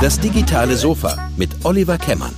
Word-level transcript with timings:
Das 0.00 0.20
digitale 0.20 0.76
Sofa 0.76 1.30
mit 1.36 1.50
Oliver 1.64 1.98
Kemmern. 1.98 2.34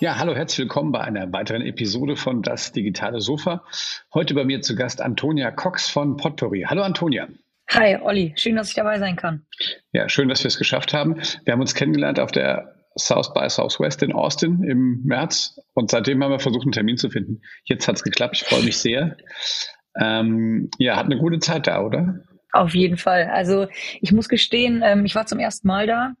Ja, 0.00 0.18
hallo, 0.18 0.34
herzlich 0.34 0.58
willkommen 0.58 0.92
bei 0.92 1.00
einer 1.00 1.32
weiteren 1.32 1.62
Episode 1.62 2.16
von 2.16 2.42
Das 2.42 2.72
digitale 2.72 3.20
Sofa. 3.20 3.64
Heute 4.12 4.34
bei 4.34 4.44
mir 4.44 4.60
zu 4.60 4.76
Gast 4.76 5.00
Antonia 5.00 5.50
Cox 5.50 5.88
von 5.88 6.16
Potpourri. 6.16 6.66
Hallo 6.68 6.82
Antonia. 6.82 7.28
Hi 7.70 7.96
Olli, 8.02 8.32
schön, 8.36 8.56
dass 8.56 8.68
ich 8.68 8.74
dabei 8.74 8.98
sein 8.98 9.16
kann. 9.16 9.46
Ja, 9.92 10.08
schön, 10.08 10.28
dass 10.28 10.44
wir 10.44 10.48
es 10.48 10.58
geschafft 10.58 10.92
haben. 10.92 11.16
Wir 11.44 11.52
haben 11.52 11.60
uns 11.60 11.74
kennengelernt 11.74 12.20
auf 12.20 12.30
der 12.30 12.74
South 12.96 13.34
by 13.34 13.48
Southwest 13.48 14.02
in 14.02 14.12
Austin 14.12 14.62
im 14.62 15.02
März 15.04 15.58
und 15.72 15.90
seitdem 15.90 16.22
haben 16.22 16.30
wir 16.30 16.38
versucht, 16.38 16.64
einen 16.64 16.72
Termin 16.72 16.96
zu 16.96 17.10
finden. 17.10 17.40
Jetzt 17.64 17.88
hat 17.88 17.96
es 17.96 18.02
geklappt, 18.02 18.36
ich 18.36 18.44
freue 18.44 18.62
mich 18.62 18.78
sehr. 18.78 19.16
Ähm, 20.00 20.70
ja, 20.78 20.96
hat 20.96 21.06
eine 21.06 21.18
gute 21.18 21.38
Zeit 21.38 21.66
da, 21.66 21.82
oder? 21.82 22.20
Auf 22.52 22.74
jeden 22.74 22.96
Fall. 22.96 23.30
Also 23.32 23.66
ich 24.00 24.12
muss 24.12 24.28
gestehen, 24.28 24.82
ähm, 24.84 25.04
ich 25.04 25.14
war 25.14 25.26
zum 25.26 25.38
ersten 25.38 25.66
Mal 25.66 25.86
da 25.86 26.14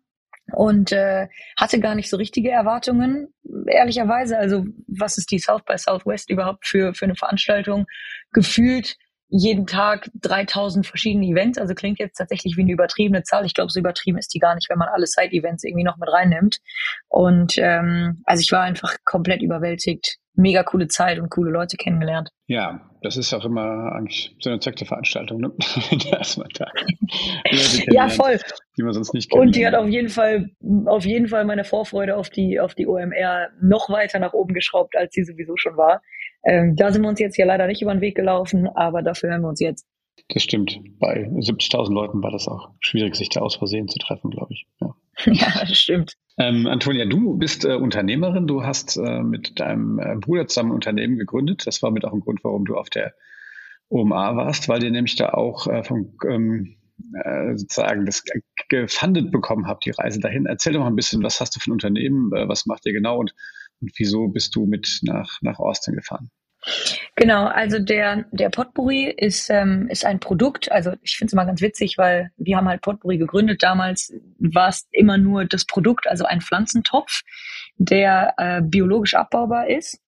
und 0.52 0.92
äh, 0.92 1.28
hatte 1.56 1.80
gar 1.80 1.94
nicht 1.94 2.10
so 2.10 2.16
richtige 2.16 2.50
Erwartungen, 2.50 3.28
ehrlicherweise. 3.66 4.38
Also 4.38 4.66
was 4.86 5.16
ist 5.16 5.30
die 5.30 5.38
South 5.38 5.64
by 5.64 5.78
Southwest 5.78 6.30
überhaupt 6.30 6.66
für, 6.66 6.94
für 6.94 7.04
eine 7.04 7.14
Veranstaltung? 7.14 7.86
Gefühlt 8.32 8.96
jeden 9.36 9.66
Tag 9.66 10.10
3000 10.22 10.86
verschiedene 10.86 11.26
Events. 11.26 11.58
Also 11.58 11.74
klingt 11.74 11.98
jetzt 11.98 12.16
tatsächlich 12.16 12.56
wie 12.56 12.60
eine 12.60 12.70
übertriebene 12.70 13.24
Zahl. 13.24 13.44
Ich 13.44 13.54
glaube, 13.54 13.72
so 13.72 13.80
übertrieben 13.80 14.16
ist 14.16 14.32
die 14.32 14.38
gar 14.38 14.54
nicht, 14.54 14.70
wenn 14.70 14.78
man 14.78 14.88
alle 14.88 15.08
Side-Events 15.08 15.64
irgendwie 15.64 15.82
noch 15.82 15.96
mit 15.96 16.08
reinnimmt. 16.08 16.58
Und 17.08 17.54
ähm, 17.58 18.22
also 18.26 18.42
ich 18.42 18.52
war 18.52 18.62
einfach 18.62 18.94
komplett 19.04 19.42
überwältigt. 19.42 20.18
Mega 20.36 20.62
coole 20.62 20.86
Zeit 20.86 21.18
und 21.18 21.30
coole 21.30 21.50
Leute 21.50 21.76
kennengelernt. 21.76 22.28
Ja, 22.46 22.88
das 23.02 23.16
ist 23.16 23.34
auch 23.34 23.44
immer 23.44 23.92
eigentlich 23.92 24.36
so 24.40 24.50
eine 24.50 24.60
Zweck 24.60 24.76
der 24.76 24.86
Veranstaltung, 24.86 25.40
ne? 25.40 25.52
Erstmal 26.12 26.48
da. 26.54 26.66
ja, 27.88 28.08
voll. 28.08 28.38
Die 28.76 28.82
man 28.82 28.92
sonst 28.92 29.14
nicht 29.14 29.30
kennt. 29.30 29.40
Und 29.40 29.56
die 29.56 29.66
hat 29.66 29.74
auf 29.74 29.88
jeden 29.88 30.08
Fall, 30.08 30.50
auf 30.86 31.04
jeden 31.04 31.28
Fall 31.28 31.44
meine 31.44 31.64
Vorfreude 31.64 32.16
auf 32.16 32.30
die, 32.30 32.60
auf 32.60 32.74
die 32.74 32.86
OMR 32.86 33.48
noch 33.60 33.90
weiter 33.90 34.20
nach 34.20 34.32
oben 34.32 34.54
geschraubt, 34.54 34.96
als 34.96 35.12
sie 35.12 35.24
sowieso 35.24 35.56
schon 35.56 35.76
war. 35.76 36.02
Ähm, 36.44 36.76
da 36.76 36.92
sind 36.92 37.02
wir 37.02 37.08
uns 37.08 37.20
jetzt 37.20 37.36
hier 37.36 37.46
leider 37.46 37.66
nicht 37.66 37.82
über 37.82 37.92
den 37.92 38.00
Weg 38.00 38.14
gelaufen, 38.14 38.68
aber 38.68 39.02
dafür 39.02 39.30
hören 39.30 39.42
wir 39.42 39.48
uns 39.48 39.60
jetzt. 39.60 39.86
Das 40.28 40.42
stimmt. 40.42 40.78
Bei 40.98 41.26
70.000 41.28 41.92
Leuten 41.92 42.22
war 42.22 42.30
das 42.30 42.48
auch 42.48 42.70
schwierig, 42.80 43.16
sich 43.16 43.28
da 43.28 43.40
aus 43.40 43.56
Versehen 43.56 43.88
zu 43.88 43.98
treffen, 43.98 44.30
glaube 44.30 44.52
ich. 44.52 44.66
Ja. 44.80 44.94
ja, 45.32 45.60
das 45.60 45.78
stimmt. 45.78 46.14
Ähm, 46.38 46.66
Antonia, 46.66 47.04
du 47.04 47.36
bist 47.36 47.64
äh, 47.64 47.74
Unternehmerin. 47.74 48.46
Du 48.46 48.64
hast 48.64 48.96
äh, 48.96 49.22
mit 49.22 49.60
deinem 49.60 49.98
äh, 49.98 50.16
Bruder 50.16 50.46
zusammen 50.46 50.70
ein 50.70 50.76
Unternehmen 50.76 51.16
gegründet. 51.18 51.66
Das 51.66 51.82
war 51.82 51.90
mit 51.90 52.04
auch 52.04 52.12
ein 52.12 52.20
Grund, 52.20 52.42
warum 52.42 52.64
du 52.64 52.76
auf 52.76 52.90
der 52.90 53.14
OMA 53.88 54.36
warst, 54.36 54.68
weil 54.68 54.82
ihr 54.82 54.90
nämlich 54.90 55.16
da 55.16 55.30
auch 55.30 55.66
äh, 55.66 55.84
vom 55.84 56.16
ähm, 56.28 56.76
äh, 57.22 57.56
sozusagen 57.56 58.06
das 58.06 58.22
gefundet 58.68 59.30
bekommen 59.30 59.66
habt, 59.66 59.84
die 59.84 59.90
Reise 59.90 60.20
dahin. 60.20 60.46
Erzähl 60.46 60.72
doch 60.72 60.80
mal 60.80 60.88
ein 60.88 60.96
bisschen, 60.96 61.22
was 61.22 61.40
hast 61.40 61.54
du 61.54 61.60
für 61.60 61.70
ein 61.70 61.74
Unternehmen, 61.74 62.32
äh, 62.32 62.48
was 62.48 62.66
macht 62.66 62.86
ihr 62.86 62.92
genau 62.92 63.18
und 63.18 63.34
und 63.84 63.92
wieso 63.98 64.28
bist 64.28 64.56
du 64.56 64.64
mit 64.64 65.00
nach, 65.02 65.38
nach 65.42 65.58
Austin 65.58 65.94
gefahren? 65.94 66.30
Genau, 67.14 67.44
also 67.44 67.78
der, 67.78 68.24
der 68.32 68.48
Potpourri 68.48 69.12
ist, 69.14 69.50
ähm, 69.50 69.86
ist 69.90 70.06
ein 70.06 70.18
Produkt. 70.18 70.72
Also 70.72 70.94
ich 71.02 71.18
finde 71.18 71.28
es 71.28 71.32
immer 71.34 71.44
ganz 71.44 71.60
witzig, 71.60 71.98
weil 71.98 72.30
wir 72.38 72.56
haben 72.56 72.68
halt 72.68 72.80
Potpourri 72.80 73.18
gegründet. 73.18 73.62
Damals 73.62 74.14
war 74.38 74.70
es 74.70 74.88
immer 74.90 75.18
nur 75.18 75.44
das 75.44 75.66
Produkt, 75.66 76.06
also 76.06 76.24
ein 76.24 76.40
Pflanzentopf, 76.40 77.20
der 77.76 78.32
äh, 78.38 78.62
biologisch 78.62 79.14
abbaubar 79.14 79.68
ist 79.68 80.00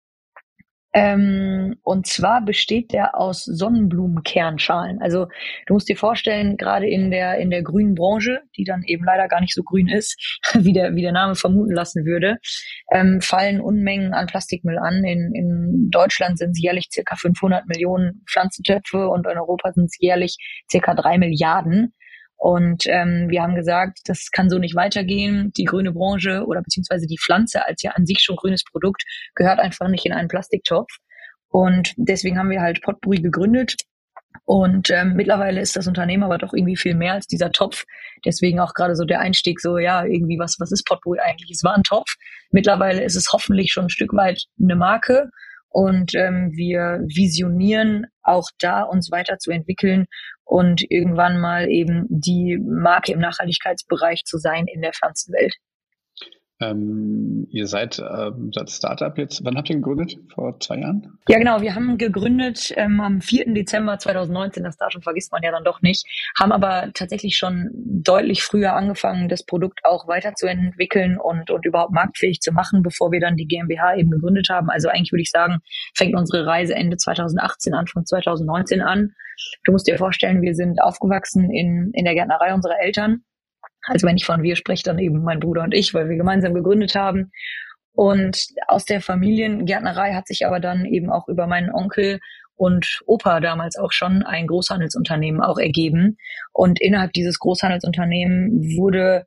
ähm, 0.96 1.76
und 1.82 2.06
zwar 2.06 2.42
besteht 2.42 2.94
der 2.94 3.20
aus 3.20 3.44
Sonnenblumenkernschalen. 3.44 5.02
Also 5.02 5.26
du 5.66 5.74
musst 5.74 5.90
dir 5.90 5.96
vorstellen, 5.98 6.56
gerade 6.56 6.88
in 6.88 7.10
der 7.10 7.36
in 7.36 7.50
der 7.50 7.62
grünen 7.62 7.94
Branche, 7.94 8.40
die 8.56 8.64
dann 8.64 8.82
eben 8.82 9.04
leider 9.04 9.28
gar 9.28 9.42
nicht 9.42 9.52
so 9.52 9.62
grün 9.62 9.88
ist, 9.88 10.40
wie 10.54 10.72
der 10.72 10.94
wie 10.94 11.02
der 11.02 11.12
Name 11.12 11.34
vermuten 11.34 11.74
lassen 11.74 12.06
würde, 12.06 12.38
ähm, 12.90 13.20
fallen 13.20 13.60
Unmengen 13.60 14.14
an 14.14 14.26
Plastikmüll 14.26 14.78
an. 14.78 15.04
In, 15.04 15.34
in 15.34 15.90
Deutschland 15.90 16.38
sind 16.38 16.52
es 16.52 16.62
jährlich 16.62 16.86
circa 16.90 17.14
500 17.14 17.66
Millionen 17.66 18.24
Pflanzentöpfe 18.26 19.06
und 19.08 19.26
in 19.26 19.36
Europa 19.36 19.72
sind 19.74 19.90
es 19.90 19.98
jährlich 20.00 20.38
circa 20.70 20.94
drei 20.94 21.18
Milliarden. 21.18 21.92
Und 22.36 22.84
ähm, 22.86 23.28
wir 23.28 23.42
haben 23.42 23.54
gesagt, 23.54 24.00
das 24.04 24.30
kann 24.30 24.50
so 24.50 24.58
nicht 24.58 24.74
weitergehen. 24.74 25.52
Die 25.56 25.64
grüne 25.64 25.92
Branche 25.92 26.44
oder 26.46 26.62
beziehungsweise 26.62 27.06
die 27.06 27.18
Pflanze 27.18 27.66
als 27.66 27.82
ja 27.82 27.92
an 27.92 28.06
sich 28.06 28.20
schon 28.20 28.36
grünes 28.36 28.62
Produkt 28.64 29.02
gehört 29.34 29.58
einfach 29.58 29.88
nicht 29.88 30.04
in 30.04 30.12
einen 30.12 30.28
Plastiktopf. 30.28 30.90
Und 31.48 31.94
deswegen 31.96 32.38
haben 32.38 32.50
wir 32.50 32.60
halt 32.60 32.82
Potpourri 32.82 33.18
gegründet. 33.22 33.76
Und 34.44 34.90
ähm, 34.90 35.14
mittlerweile 35.14 35.60
ist 35.60 35.76
das 35.76 35.86
Unternehmen 35.86 36.22
aber 36.22 36.38
doch 36.38 36.52
irgendwie 36.52 36.76
viel 36.76 36.94
mehr 36.94 37.14
als 37.14 37.26
dieser 37.26 37.50
Topf. 37.50 37.84
Deswegen 38.24 38.60
auch 38.60 38.74
gerade 38.74 38.94
so 38.94 39.04
der 39.04 39.20
Einstieg, 39.20 39.60
so 39.60 39.78
ja, 39.78 40.04
irgendwie, 40.04 40.38
was, 40.38 40.56
was 40.58 40.72
ist 40.72 40.84
Potpourri 40.86 41.18
eigentlich? 41.20 41.50
Es 41.50 41.64
war 41.64 41.74
ein 41.74 41.82
Topf. 41.82 42.14
Mittlerweile 42.50 43.02
ist 43.02 43.16
es 43.16 43.32
hoffentlich 43.32 43.72
schon 43.72 43.86
ein 43.86 43.90
Stück 43.90 44.12
weit 44.12 44.44
eine 44.60 44.76
Marke. 44.76 45.30
Und 45.68 46.14
ähm, 46.14 46.52
wir 46.52 47.00
visionieren 47.06 48.06
auch 48.22 48.48
da, 48.58 48.82
uns 48.82 49.10
weiterzuentwickeln 49.10 50.06
und 50.46 50.80
irgendwann 50.88 51.38
mal 51.40 51.68
eben 51.68 52.06
die 52.08 52.56
Marke 52.58 53.12
im 53.12 53.18
Nachhaltigkeitsbereich 53.18 54.24
zu 54.24 54.38
sein 54.38 54.66
in 54.72 54.80
der 54.80 54.92
Pflanzenwelt. 54.92 55.56
Ähm, 56.58 57.46
ihr 57.50 57.66
seid, 57.66 57.98
ähm, 57.98 58.50
seid 58.54 58.70
Startup 58.70 59.16
jetzt. 59.18 59.44
Wann 59.44 59.56
habt 59.56 59.68
ihr 59.68 59.76
gegründet? 59.76 60.16
Vor 60.34 60.58
zwei 60.58 60.78
Jahren? 60.78 61.18
Ja, 61.28 61.38
genau. 61.38 61.60
Wir 61.60 61.74
haben 61.74 61.98
gegründet 61.98 62.72
ähm, 62.76 63.00
am 63.00 63.20
4. 63.20 63.52
Dezember 63.52 63.98
2019. 63.98 64.64
Das 64.64 64.78
Datum 64.78 65.02
vergisst 65.02 65.32
man 65.32 65.42
ja 65.42 65.50
dann 65.50 65.64
doch 65.64 65.82
nicht. 65.82 66.06
Haben 66.38 66.52
aber 66.52 66.90
tatsächlich 66.94 67.36
schon 67.36 67.70
deutlich 67.74 68.42
früher 68.42 68.72
angefangen, 68.72 69.28
das 69.28 69.44
Produkt 69.44 69.80
auch 69.84 70.08
weiterzuentwickeln 70.08 71.18
und, 71.18 71.50
und 71.50 71.66
überhaupt 71.66 71.92
marktfähig 71.92 72.40
zu 72.40 72.52
machen, 72.52 72.82
bevor 72.82 73.12
wir 73.12 73.20
dann 73.20 73.36
die 73.36 73.46
GmbH 73.46 73.96
eben 73.96 74.10
gegründet 74.10 74.48
haben. 74.48 74.70
Also 74.70 74.88
eigentlich 74.88 75.12
würde 75.12 75.22
ich 75.22 75.30
sagen, 75.30 75.58
fängt 75.94 76.14
unsere 76.14 76.46
Reise 76.46 76.74
Ende 76.74 76.96
2018, 76.96 77.74
Anfang 77.74 78.06
2019 78.06 78.80
an. 78.80 79.12
Du 79.64 79.72
musst 79.72 79.86
dir 79.86 79.98
vorstellen, 79.98 80.40
wir 80.40 80.54
sind 80.54 80.80
aufgewachsen 80.80 81.50
in, 81.50 81.90
in 81.92 82.06
der 82.06 82.14
Gärtnerei 82.14 82.54
unserer 82.54 82.80
Eltern 82.80 83.24
also 83.82 84.06
wenn 84.06 84.16
ich 84.16 84.24
von 84.24 84.42
wir 84.42 84.56
spreche, 84.56 84.82
dann 84.84 84.98
eben 84.98 85.22
mein 85.22 85.40
Bruder 85.40 85.62
und 85.62 85.74
ich, 85.74 85.94
weil 85.94 86.08
wir 86.08 86.16
gemeinsam 86.16 86.54
gegründet 86.54 86.94
haben. 86.94 87.30
Und 87.92 88.46
aus 88.68 88.84
der 88.84 89.00
Familiengärtnerei 89.00 90.12
hat 90.12 90.26
sich 90.26 90.46
aber 90.46 90.60
dann 90.60 90.84
eben 90.84 91.10
auch 91.10 91.28
über 91.28 91.46
meinen 91.46 91.70
Onkel 91.70 92.20
und 92.56 93.00
Opa 93.06 93.40
damals 93.40 93.76
auch 93.76 93.92
schon 93.92 94.22
ein 94.22 94.46
Großhandelsunternehmen 94.46 95.40
auch 95.40 95.58
ergeben. 95.58 96.16
Und 96.52 96.80
innerhalb 96.80 97.12
dieses 97.12 97.38
Großhandelsunternehmen 97.38 98.76
wurde 98.76 99.26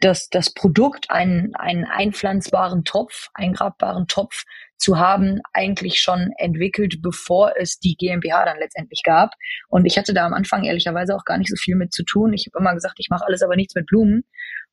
das, 0.00 0.28
das 0.28 0.52
Produkt, 0.52 1.10
einen, 1.10 1.54
einen 1.54 1.84
einpflanzbaren 1.84 2.84
Topf, 2.84 3.28
eingrabbaren 3.34 4.06
Topf 4.06 4.44
zu 4.80 4.98
haben, 4.98 5.40
eigentlich 5.52 5.98
schon 5.98 6.30
entwickelt, 6.38 7.00
bevor 7.02 7.52
es 7.56 7.78
die 7.78 7.96
GmbH 7.96 8.44
dann 8.46 8.58
letztendlich 8.58 9.02
gab. 9.04 9.30
Und 9.68 9.84
ich 9.84 9.98
hatte 9.98 10.14
da 10.14 10.26
am 10.26 10.32
Anfang 10.32 10.64
ehrlicherweise 10.64 11.14
auch 11.14 11.24
gar 11.24 11.38
nicht 11.38 11.50
so 11.50 11.56
viel 11.56 11.76
mit 11.76 11.92
zu 11.92 12.02
tun. 12.04 12.32
Ich 12.32 12.46
habe 12.46 12.60
immer 12.60 12.74
gesagt, 12.74 12.94
ich 12.98 13.08
mache 13.10 13.24
alles, 13.26 13.42
aber 13.42 13.56
nichts 13.56 13.74
mit 13.74 13.86
Blumen. 13.86 14.24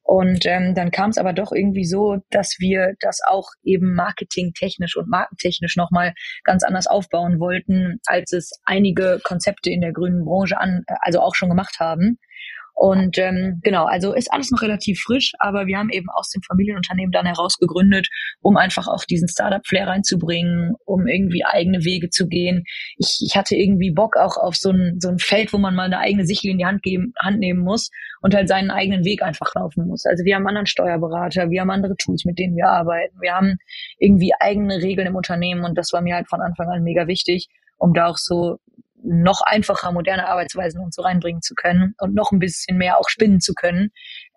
Und 0.07 0.45
ähm, 0.45 0.73
dann 0.73 0.89
kam 0.91 1.09
es 1.09 1.17
aber 1.17 1.33
doch 1.33 1.51
irgendwie 1.51 1.83
so, 1.83 2.19
dass 2.29 2.55
wir 2.59 2.93
das 3.01 3.19
auch 3.27 3.49
eben 3.63 3.93
marketingtechnisch 3.93 4.95
und 4.95 5.09
markentechnisch 5.09 5.75
nochmal 5.75 6.13
ganz 6.45 6.63
anders 6.63 6.87
aufbauen 6.87 7.41
wollten, 7.41 7.99
als 8.05 8.31
es 8.31 8.51
einige 8.63 9.19
Konzepte 9.25 9.69
in 9.69 9.81
der 9.81 9.91
grünen 9.91 10.23
Branche 10.23 10.57
an, 10.61 10.85
also 11.01 11.19
auch 11.19 11.35
schon 11.35 11.49
gemacht 11.49 11.75
haben. 11.81 12.19
Und 12.79 13.17
ähm, 13.17 13.59
genau, 13.63 13.85
also 13.85 14.13
ist 14.13 14.31
alles 14.31 14.51
noch 14.51 14.61
relativ 14.61 15.01
frisch, 15.01 15.31
aber 15.39 15.65
wir 15.65 15.79
haben 15.79 15.89
eben 15.89 16.09
aus 16.13 16.29
dem 16.29 16.43
Familienunternehmen 16.43 17.11
dann 17.11 17.25
heraus 17.25 17.57
gegründet, 17.57 18.07
um 18.39 18.55
einfach 18.55 18.87
auch 18.87 19.03
diesen 19.03 19.27
Startup-Flair 19.27 19.87
reinzubringen, 19.87 20.75
um 20.85 21.07
irgendwie 21.07 21.43
eigene 21.43 21.83
Wege 21.83 22.11
zu 22.11 22.27
gehen. 22.27 22.65
Ich, 22.99 23.17
ich 23.25 23.35
hatte 23.35 23.55
irgendwie 23.55 23.89
Bock 23.89 24.15
auch 24.15 24.37
auf 24.37 24.55
so 24.55 24.69
ein, 24.69 24.97
so 24.99 25.09
ein 25.09 25.17
Feld, 25.17 25.53
wo 25.53 25.57
man 25.57 25.73
mal 25.73 25.85
eine 25.85 25.97
eigene 25.97 26.27
Sichel 26.27 26.51
in 26.51 26.59
die 26.59 26.67
Hand, 26.67 26.83
geben, 26.83 27.13
Hand 27.19 27.39
nehmen 27.39 27.61
muss 27.61 27.89
und 28.21 28.35
halt 28.35 28.47
seinen 28.47 28.69
eigenen 28.69 29.03
Weg 29.03 29.23
einfach 29.23 29.55
laufen 29.55 29.87
muss. 29.87 30.05
Also 30.05 30.23
wir 30.23 30.35
haben 30.35 30.45
anderen 30.45 30.67
Steuerberater, 30.67 31.49
wir 31.49 31.61
haben 31.61 31.71
andere 31.71 31.95
Tools, 31.95 32.25
mit 32.25 32.37
denen 32.37 32.55
wir 32.55 32.67
arbeiten. 32.67 33.17
Wir 33.19 33.33
haben 33.33 33.55
irgendwie 33.97 34.33
eigene 34.39 34.83
Regeln 34.83 35.07
im 35.07 35.15
Unternehmen 35.15 35.63
und 35.63 35.79
das 35.79 35.93
war 35.93 36.01
mir 36.01 36.13
halt 36.13 36.29
von 36.29 36.41
Anfang 36.41 36.69
an 36.69 36.83
mega 36.83 37.07
wichtig, 37.07 37.47
um 37.79 37.95
da 37.95 38.05
auch 38.05 38.17
so 38.17 38.59
noch 39.03 39.41
einfacher 39.41 39.91
moderne 39.91 40.27
Arbeitsweisen 40.27 40.81
und 40.81 40.93
so 40.93 41.01
reinbringen 41.01 41.41
zu 41.41 41.53
können 41.55 41.93
und 41.99 42.15
noch 42.15 42.31
ein 42.31 42.39
bisschen 42.39 42.77
mehr 42.77 42.99
auch 42.99 43.09
spinnen 43.09 43.39
zu 43.39 43.53
können. 43.53 43.89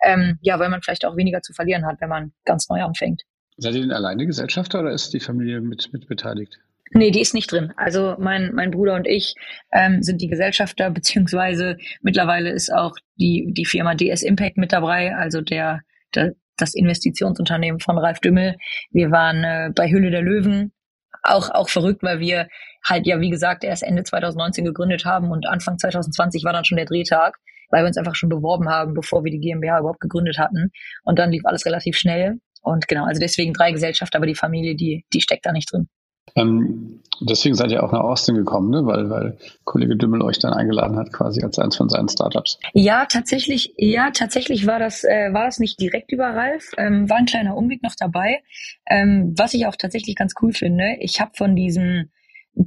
Ähm, 0.03 0.39
ja, 0.43 0.59
weil 0.59 0.69
man 0.69 0.83
vielleicht 0.83 1.05
auch 1.05 1.17
weniger 1.17 1.41
zu 1.43 1.53
verlieren 1.53 1.87
hat, 1.87 2.01
wenn 2.01 2.09
man 2.09 2.33
ganz 2.45 2.69
neu 2.69 2.83
anfängt. 2.83 3.23
Seid 3.57 3.75
ihr 3.75 3.83
denn 3.83 3.93
alleine 3.93 4.27
Gesellschafter 4.27 4.81
oder 4.81 4.93
ist 4.93 5.13
die 5.13 5.21
Familie 5.21 5.61
mit, 5.61 5.93
mit 5.93 6.09
beteiligt? 6.09 6.59
Nee, 6.93 7.11
die 7.11 7.21
ist 7.21 7.35
nicht 7.35 7.53
drin. 7.53 7.73
Also 7.77 8.17
mein, 8.19 8.53
mein 8.55 8.73
Bruder 8.73 8.95
und 8.95 9.07
ich 9.07 9.35
ähm, 9.71 10.03
sind 10.03 10.21
die 10.21 10.29
Gesellschafter, 10.29 10.91
beziehungsweise 10.91 11.77
mittlerweile 12.03 12.51
ist 12.51 12.73
auch 12.73 12.95
die, 13.17 13.53
die 13.53 13.65
Firma 13.65 13.95
DS 13.95 14.23
Impact 14.23 14.57
mit 14.57 14.73
dabei, 14.73 15.15
also 15.15 15.41
der, 15.41 15.83
der 16.15 16.35
das 16.57 16.75
Investitionsunternehmen 16.75 17.81
von 17.81 17.97
Ralf 17.97 18.21
Dümmel. 18.21 18.57
Wir 18.91 19.11
waren 19.11 19.45
äh, 19.45 19.71
bei 19.75 19.91
Hülle 19.91 20.11
der 20.11 20.23
Löwen 20.23 20.73
auch, 21.23 21.51
auch 21.51 21.69
verrückt, 21.69 22.03
weil 22.03 22.21
wir 22.21 22.49
halt 22.85 23.07
ja, 23.07 23.21
wie 23.21 23.31
gesagt, 23.31 23.65
erst 23.65 23.83
Ende 23.83 24.05
2019 24.05 24.65
gegründet 24.65 25.05
haben 25.05 25.31
und 25.31 25.47
Anfang 25.47 25.79
2020 25.79 26.45
war 26.45 26.53
dann 26.53 26.65
schon 26.65 26.77
der 26.77 26.87
Drehtag, 26.87 27.37
weil 27.71 27.83
wir 27.83 27.89
uns 27.89 27.99
einfach 27.99 28.15
schon 28.15 28.29
beworben 28.29 28.69
haben, 28.69 28.95
bevor 28.95 29.25
wir 29.25 29.31
die 29.31 29.41
GmbH 29.41 29.81
überhaupt 29.81 30.01
gegründet 30.01 30.39
hatten. 30.39 30.71
Und 31.05 31.19
dann 31.19 31.31
lief 31.31 31.43
alles 31.45 31.67
relativ 31.67 31.97
schnell. 31.97 32.39
Und 32.63 32.89
genau, 32.89 33.05
also 33.05 33.21
deswegen 33.21 33.53
drei 33.53 33.73
Gesellschaften, 33.73 34.17
aber 34.17 34.27
die 34.27 34.35
Familie, 34.35 34.75
die, 34.75 35.05
die 35.13 35.21
steckt 35.21 35.47
da 35.47 35.53
nicht 35.53 35.73
drin. 35.73 35.89
Ähm, 36.37 37.01
deswegen 37.21 37.55
seid 37.55 37.71
ihr 37.71 37.83
auch 37.83 37.93
nach 37.93 38.01
Austin 38.01 38.37
gekommen, 38.37 38.71
ne? 38.71 38.87
weil, 38.87 39.11
weil 39.11 39.39
Kollege 39.65 39.97
Dümmel 39.97 40.23
euch 40.23 40.39
dann 40.39 40.53
eingeladen 40.53 40.97
hat, 40.97 41.13
quasi 41.13 41.43
als 41.43 41.59
eins 41.59 41.77
von 41.77 41.89
seinen 41.89 42.09
Startups. 42.09 42.59
Ja, 42.73 43.07
tatsächlich, 43.07 43.75
ja, 43.77 44.11
tatsächlich 44.11 44.67
war 44.67 44.79
das, 44.79 45.05
äh, 45.05 45.33
war 45.33 45.45
das 45.47 45.59
nicht 45.59 45.81
direkt 45.81 46.13
über 46.13 46.27
Ralf, 46.27 46.73
ähm, 46.79 47.09
war 47.11 47.19
ein 47.19 47.27
kleiner 47.27 47.57
Umweg 47.57 47.83
noch 47.83 47.95
dabei. 47.99 48.43
Ähm, 48.89 49.35
was 49.37 49.55
ich 49.55 49.67
auch 49.67 49.77
tatsächlich 49.77 50.17
ganz 50.17 50.35
cool 50.41 50.53
finde, 50.53 50.97
ich 51.01 51.21
habe 51.21 51.33
von 51.37 51.57
diesem 51.57 52.11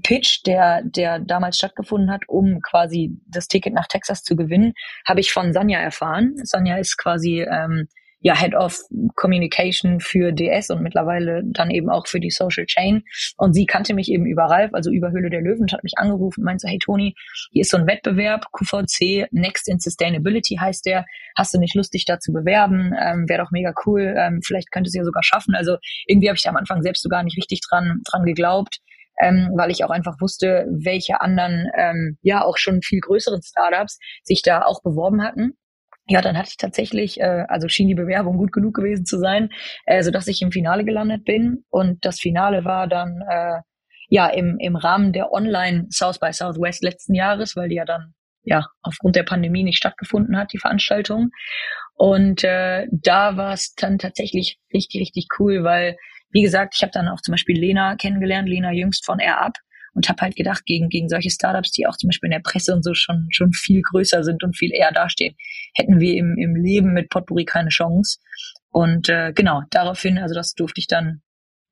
Pitch, 0.02 0.46
der, 0.46 0.82
der 0.84 1.20
damals 1.20 1.58
stattgefunden 1.58 2.10
hat, 2.10 2.22
um 2.28 2.62
quasi 2.62 3.20
das 3.28 3.48
Ticket 3.48 3.74
nach 3.74 3.88
Texas 3.88 4.24
zu 4.24 4.36
gewinnen, 4.36 4.74
habe 5.06 5.20
ich 5.20 5.32
von 5.32 5.54
Sanja 5.54 5.80
erfahren. 5.80 6.36
Sanja 6.44 6.78
ist 6.78 6.98
quasi 6.98 7.42
ähm, 7.42 7.88
ja, 8.24 8.36
Head 8.40 8.56
of 8.56 8.80
Communication 9.16 10.00
für 10.00 10.32
DS 10.32 10.70
und 10.70 10.82
mittlerweile 10.82 11.44
dann 11.46 11.70
eben 11.70 11.90
auch 11.90 12.08
für 12.08 12.22
die 12.22 12.32
Social 12.32 12.66
Chain. 12.66 13.04
Und 13.38 13.54
sie 13.54 13.66
kannte 13.66 13.94
mich 13.94 14.10
eben 14.10 14.26
über 14.26 14.44
Ralf, 14.46 14.74
also 14.74 14.92
über 14.92 15.12
Höhle 15.12 15.30
der 15.30 15.42
Löwen, 15.42 15.68
hat 15.72 15.84
mich 15.84 15.98
angerufen 15.98 16.40
und 16.40 16.46
meinte, 16.46 16.68
hey 16.70 16.80
Toni, 16.80 17.16
hier 17.52 17.62
ist 17.62 17.72
so 17.72 17.78
ein 17.78 17.86
Wettbewerb, 17.86 18.46
QVC 18.54 19.28
Next 19.32 19.68
in 19.68 19.80
Sustainability 19.80 20.56
heißt 20.56 20.86
der. 20.86 21.06
Hast 21.36 21.54
du 21.54 21.60
nicht 21.60 21.76
Lust, 21.76 21.94
dich 21.94 22.06
da 22.06 22.20
zu 22.20 22.32
bewerben? 22.32 22.94
Ähm, 22.98 23.28
Wäre 23.28 23.44
doch 23.44 23.52
mega 23.52 23.74
cool. 23.86 24.16
Ähm, 24.18 24.40
vielleicht 24.42 24.72
könnte 24.72 24.88
es 24.88 24.96
ja 24.96 25.04
sogar 25.04 25.24
schaffen. 25.24 25.54
Also 25.54 25.76
irgendwie 26.08 26.30
habe 26.30 26.38
ich 26.38 26.44
da 26.44 26.50
am 26.50 26.58
Anfang 26.58 26.82
selbst 26.82 27.04
so 27.04 27.10
gar 27.10 27.24
nicht 27.24 27.38
richtig 27.38 27.60
dran, 27.68 28.02
dran 28.10 28.24
geglaubt. 28.24 28.80
Ähm, 29.22 29.52
weil 29.56 29.70
ich 29.70 29.84
auch 29.84 29.92
einfach 29.92 30.20
wusste, 30.22 30.66
welche 30.72 31.22
anderen, 31.22 31.70
ähm, 31.78 32.18
ja 32.24 32.44
auch 32.44 32.58
schon 32.58 32.82
viel 32.82 33.00
größeren 33.00 33.42
Startups 33.44 34.00
sich 34.24 34.42
da 34.42 34.64
auch 34.64 34.82
beworben 34.82 35.22
hatten 35.22 35.56
ja, 36.08 36.22
dann 36.22 36.38
hatte 36.38 36.50
ich 36.50 36.58
tatsächlich, 36.58 37.20
äh, 37.20 37.46
also 37.48 37.70
schien 37.70 37.88
die 37.88 37.96
Bewerbung 37.96 38.38
gut 38.38 38.52
genug 38.52 38.76
gewesen 38.76 39.06
zu 39.06 39.18
sein, 39.20 39.50
äh, 39.86 40.04
so 40.04 40.12
dass 40.12 40.28
ich 40.28 40.42
im 40.42 40.52
Finale 40.52 40.84
gelandet 40.84 41.24
bin. 41.24 41.64
Und 41.70 42.06
das 42.06 42.20
Finale 42.20 42.66
war 42.66 42.88
dann 42.88 43.22
äh, 43.30 43.62
ja 44.10 44.28
im, 44.28 44.58
im 44.60 44.76
Rahmen 44.76 45.14
der 45.14 45.32
Online 45.32 45.88
South 45.90 46.20
by 46.20 46.34
Southwest 46.34 46.84
letzten 46.84 47.16
Jahres, 47.16 47.56
weil 47.56 47.70
die 47.70 47.76
ja 47.76 47.86
dann 47.86 48.14
ja 48.44 48.68
aufgrund 48.82 49.16
der 49.16 49.24
Pandemie 49.24 49.64
nicht 49.64 49.78
stattgefunden 49.78 50.38
hat, 50.38 50.52
die 50.52 50.60
Veranstaltung. 50.60 51.30
Und 51.96 52.44
äh, 52.44 52.88
da 52.92 53.38
war 53.38 53.54
es 53.54 53.74
dann 53.76 53.98
tatsächlich 53.98 54.60
richtig, 54.74 55.00
richtig 55.00 55.28
cool, 55.40 55.64
weil, 55.64 55.96
wie 56.32 56.42
gesagt, 56.42 56.74
ich 56.76 56.82
habe 56.82 56.92
dann 56.92 57.08
auch 57.08 57.22
zum 57.22 57.32
Beispiel 57.32 57.58
Lena 57.58 57.96
kennengelernt, 57.96 58.50
Lena 58.50 58.74
Jüngst 58.74 59.06
von 59.06 59.20
Air 59.20 59.42
Up 59.42 59.54
und 59.94 60.10
habe 60.10 60.22
halt 60.22 60.36
gedacht, 60.36 60.66
gegen, 60.66 60.90
gegen 60.90 61.10
solche 61.10 61.30
Startups, 61.30 61.72
die 61.72 61.88
auch 61.88 61.98
zum 61.98 62.10
Beispiel 62.10 62.28
in 62.28 62.34
der 62.34 62.50
Presse 62.50 62.74
und 62.74 62.84
so 62.84 62.94
schon, 62.94 63.28
schon 63.32 63.54
viel 63.54 63.82
größer 63.82 64.24
sind 64.24 64.44
und 64.44 64.58
viel 64.58 64.72
eher 64.74 64.92
dastehen, 64.92 65.36
hätten 65.76 66.00
wir 66.00 66.16
im, 66.16 66.36
im 66.38 66.56
Leben 66.56 66.94
mit 66.94 67.10
Potpourri 67.10 67.46
keine 67.46 67.70
Chance. 67.70 68.20
Und 68.70 69.10
äh, 69.10 69.34
genau, 69.34 69.62
daraufhin, 69.70 70.18
also 70.18 70.34
das 70.34 70.54
durfte 70.54 70.80
ich 70.80 70.88
dann 70.88 71.22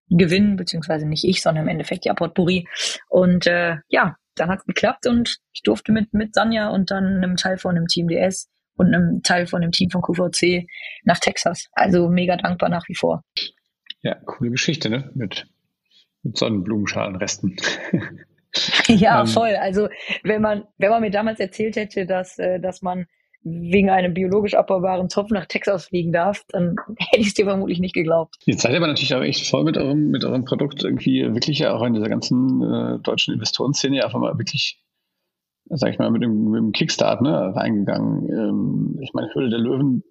gewinnen, 0.10 0.56
beziehungsweise 0.56 1.08
nicht 1.08 1.24
ich, 1.24 1.42
sondern 1.42 1.64
im 1.64 1.70
Endeffekt 1.70 2.06
ja 2.06 2.14
Potpourri. 2.14 2.68
Und 3.10 3.48
äh, 3.48 3.78
ja, 3.90 4.16
dann 4.36 4.50
hat's 4.50 4.66
geklappt 4.66 5.08
und 5.08 5.38
ich 5.54 5.62
durfte 5.64 5.92
mit, 5.92 6.14
mit 6.14 6.34
Sanja 6.34 6.70
und 6.70 6.92
dann 6.92 7.18
einem 7.18 7.36
Teil 7.36 7.58
von 7.58 7.76
dem 7.76 7.88
Team 7.88 8.08
DS 8.08 8.50
und 8.76 8.94
einem 8.94 9.22
Teil 9.24 9.48
von 9.48 9.62
dem 9.62 9.72
Team 9.72 9.90
von 9.90 10.02
QVC 10.02 10.68
nach 11.04 11.20
Texas. 11.20 11.68
Also 11.74 12.10
mega 12.10 12.38
dankbar 12.38 12.70
nach 12.70 12.88
wie 12.88 12.96
vor. 12.96 13.24
Ja, 14.02 14.16
coole 14.26 14.52
Geschichte, 14.52 14.90
ne? 14.90 15.12
Mit 15.14 15.48
mit 16.24 16.38
Sonnenblumenschalenresten. 16.38 17.56
ja, 18.88 19.22
ähm, 19.22 19.28
voll. 19.28 19.56
Also 19.56 19.90
wenn 20.24 20.42
man, 20.42 20.66
wenn 20.78 20.90
man 20.90 21.02
mir 21.02 21.12
damals 21.12 21.40
erzählt 21.40 21.76
hätte, 21.76 22.06
dass, 22.06 22.38
äh, 22.40 22.60
dass 22.60 22.82
man 22.82 23.08
wegen 23.44 23.90
einem 23.90 24.14
biologisch 24.14 24.54
abbaubaren 24.54 25.10
Topf 25.10 25.32
nach 25.32 25.48
Texas 25.48 25.86
fliegen 25.86 26.12
darf, 26.12 26.44
dann 26.50 26.76
hätte 26.98 27.22
ich 27.22 27.28
es 27.28 27.34
dir 27.34 27.46
vermutlich 27.46 27.80
nicht 27.80 27.96
geglaubt. 27.96 28.36
Jetzt 28.46 28.62
seid 28.62 28.72
ihr 28.72 28.78
aber 28.78 28.88
natürlich 28.88 29.16
auch 29.16 29.22
echt 29.22 29.48
voll 29.48 29.64
mit 29.64 29.78
eurem, 29.78 30.10
mit 30.10 30.24
eurem 30.24 30.46
Produkt 30.46 30.84
irgendwie 30.84 31.24
wirklich 31.34 31.60
ja 31.60 31.74
auch 31.74 31.84
in 31.84 31.94
dieser 31.94 32.10
ganzen 32.10 32.62
äh, 32.62 33.00
deutschen 33.00 33.34
Investorenszene 33.34 34.04
einfach 34.04 34.20
mal 34.20 34.38
wirklich, 34.38 34.84
sag 35.66 35.92
ich 35.92 36.00
mal, 36.00 36.12
mit 36.12 36.22
dem, 36.22 36.52
mit 36.52 36.60
dem 36.60 36.72
Kickstart 36.72 37.22
ne, 37.22 37.54
reingegangen. 37.56 38.30
Ähm, 38.30 39.00
ich 39.02 39.14
meine, 39.14 39.34
Höhle 39.34 39.50
der 39.50 39.60
Löwen, 39.60 40.04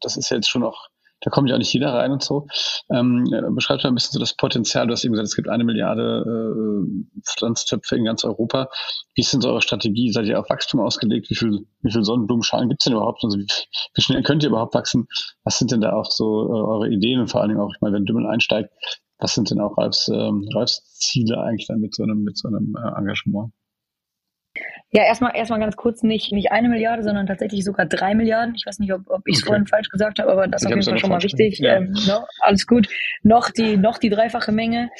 das 0.00 0.16
ist 0.16 0.30
jetzt 0.30 0.48
schon 0.48 0.62
auch 0.62 0.88
da 1.24 1.30
kommt 1.30 1.48
ja 1.48 1.54
auch 1.54 1.58
nicht 1.58 1.72
jeder 1.72 1.94
rein 1.94 2.12
und 2.12 2.22
so. 2.22 2.46
Ähm, 2.90 3.24
beschreibt 3.54 3.82
mal 3.82 3.88
ein 3.88 3.94
bisschen 3.94 4.12
so 4.12 4.18
das 4.18 4.34
Potenzial. 4.34 4.86
Du 4.86 4.92
hast 4.92 5.04
eben 5.04 5.12
gesagt, 5.12 5.28
es 5.28 5.36
gibt 5.36 5.48
eine 5.48 5.64
Milliarde 5.64 6.22
äh, 6.26 7.20
Pflanztöpfe 7.24 7.96
in 7.96 8.04
ganz 8.04 8.24
Europa. 8.24 8.68
Wie 9.14 9.22
ist 9.22 9.32
denn 9.32 9.40
so 9.40 9.48
eure 9.48 9.62
Strategie? 9.62 10.12
Seid 10.12 10.26
ihr 10.26 10.38
auf 10.38 10.50
Wachstum 10.50 10.80
ausgelegt? 10.80 11.30
Wie 11.30 11.34
viel, 11.34 11.66
wie 11.80 11.90
viel 11.90 12.04
Sonnenblumenschalen 12.04 12.68
gibt 12.68 12.82
es 12.82 12.84
denn 12.84 12.92
überhaupt? 12.92 13.24
Also 13.24 13.38
wie, 13.38 13.46
wie, 13.94 14.02
schnell 14.02 14.22
könnt 14.22 14.42
ihr 14.42 14.50
überhaupt 14.50 14.74
wachsen? 14.74 15.08
Was 15.44 15.58
sind 15.58 15.70
denn 15.70 15.80
da 15.80 15.94
auch 15.94 16.10
so 16.10 16.46
äh, 16.46 16.62
eure 16.62 16.88
Ideen 16.90 17.20
und 17.20 17.28
vor 17.28 17.40
allen 17.40 17.48
Dingen 17.48 17.60
auch, 17.60 17.72
ich 17.74 17.80
meine, 17.80 17.96
wenn 17.96 18.04
Dümmel 18.04 18.26
einsteigt, 18.26 18.70
was 19.18 19.34
sind 19.34 19.50
denn 19.50 19.60
auch 19.60 19.78
Ralfs, 19.78 20.08
ähm, 20.08 20.46
Ralfs 20.54 20.84
Ziele 20.98 21.40
eigentlich 21.40 21.68
dann 21.68 21.80
mit 21.80 21.94
so 21.94 22.02
einem, 22.02 22.22
mit 22.22 22.36
so 22.36 22.48
einem 22.48 22.76
äh, 22.76 22.98
Engagement? 22.98 23.50
Ja, 24.90 25.02
erstmal 25.04 25.34
erstmal 25.34 25.58
ganz 25.58 25.76
kurz 25.76 26.02
nicht 26.02 26.32
nicht 26.32 26.52
eine 26.52 26.68
Milliarde, 26.68 27.02
sondern 27.02 27.26
tatsächlich 27.26 27.64
sogar 27.64 27.86
drei 27.86 28.14
Milliarden. 28.14 28.54
Ich 28.54 28.64
weiß 28.64 28.78
nicht, 28.78 28.92
ob, 28.92 29.02
ob 29.08 29.22
ich 29.26 29.36
es 29.36 29.42
okay. 29.42 29.48
vorhin 29.48 29.66
falsch 29.66 29.88
gesagt 29.88 30.20
habe, 30.20 30.30
aber 30.30 30.46
das 30.46 30.62
ist 30.62 30.66
auf 30.66 30.72
jeden 30.72 30.84
Fall 30.84 30.98
schon 30.98 31.10
mal 31.10 31.22
wichtig. 31.22 31.58
Ja. 31.58 31.76
Ähm, 31.76 31.92
no, 32.06 32.20
ne, 32.20 32.26
alles 32.40 32.66
gut. 32.66 32.88
Noch 33.22 33.50
die 33.50 33.76
noch 33.76 33.98
die 33.98 34.10
dreifache 34.10 34.52
Menge. 34.52 34.90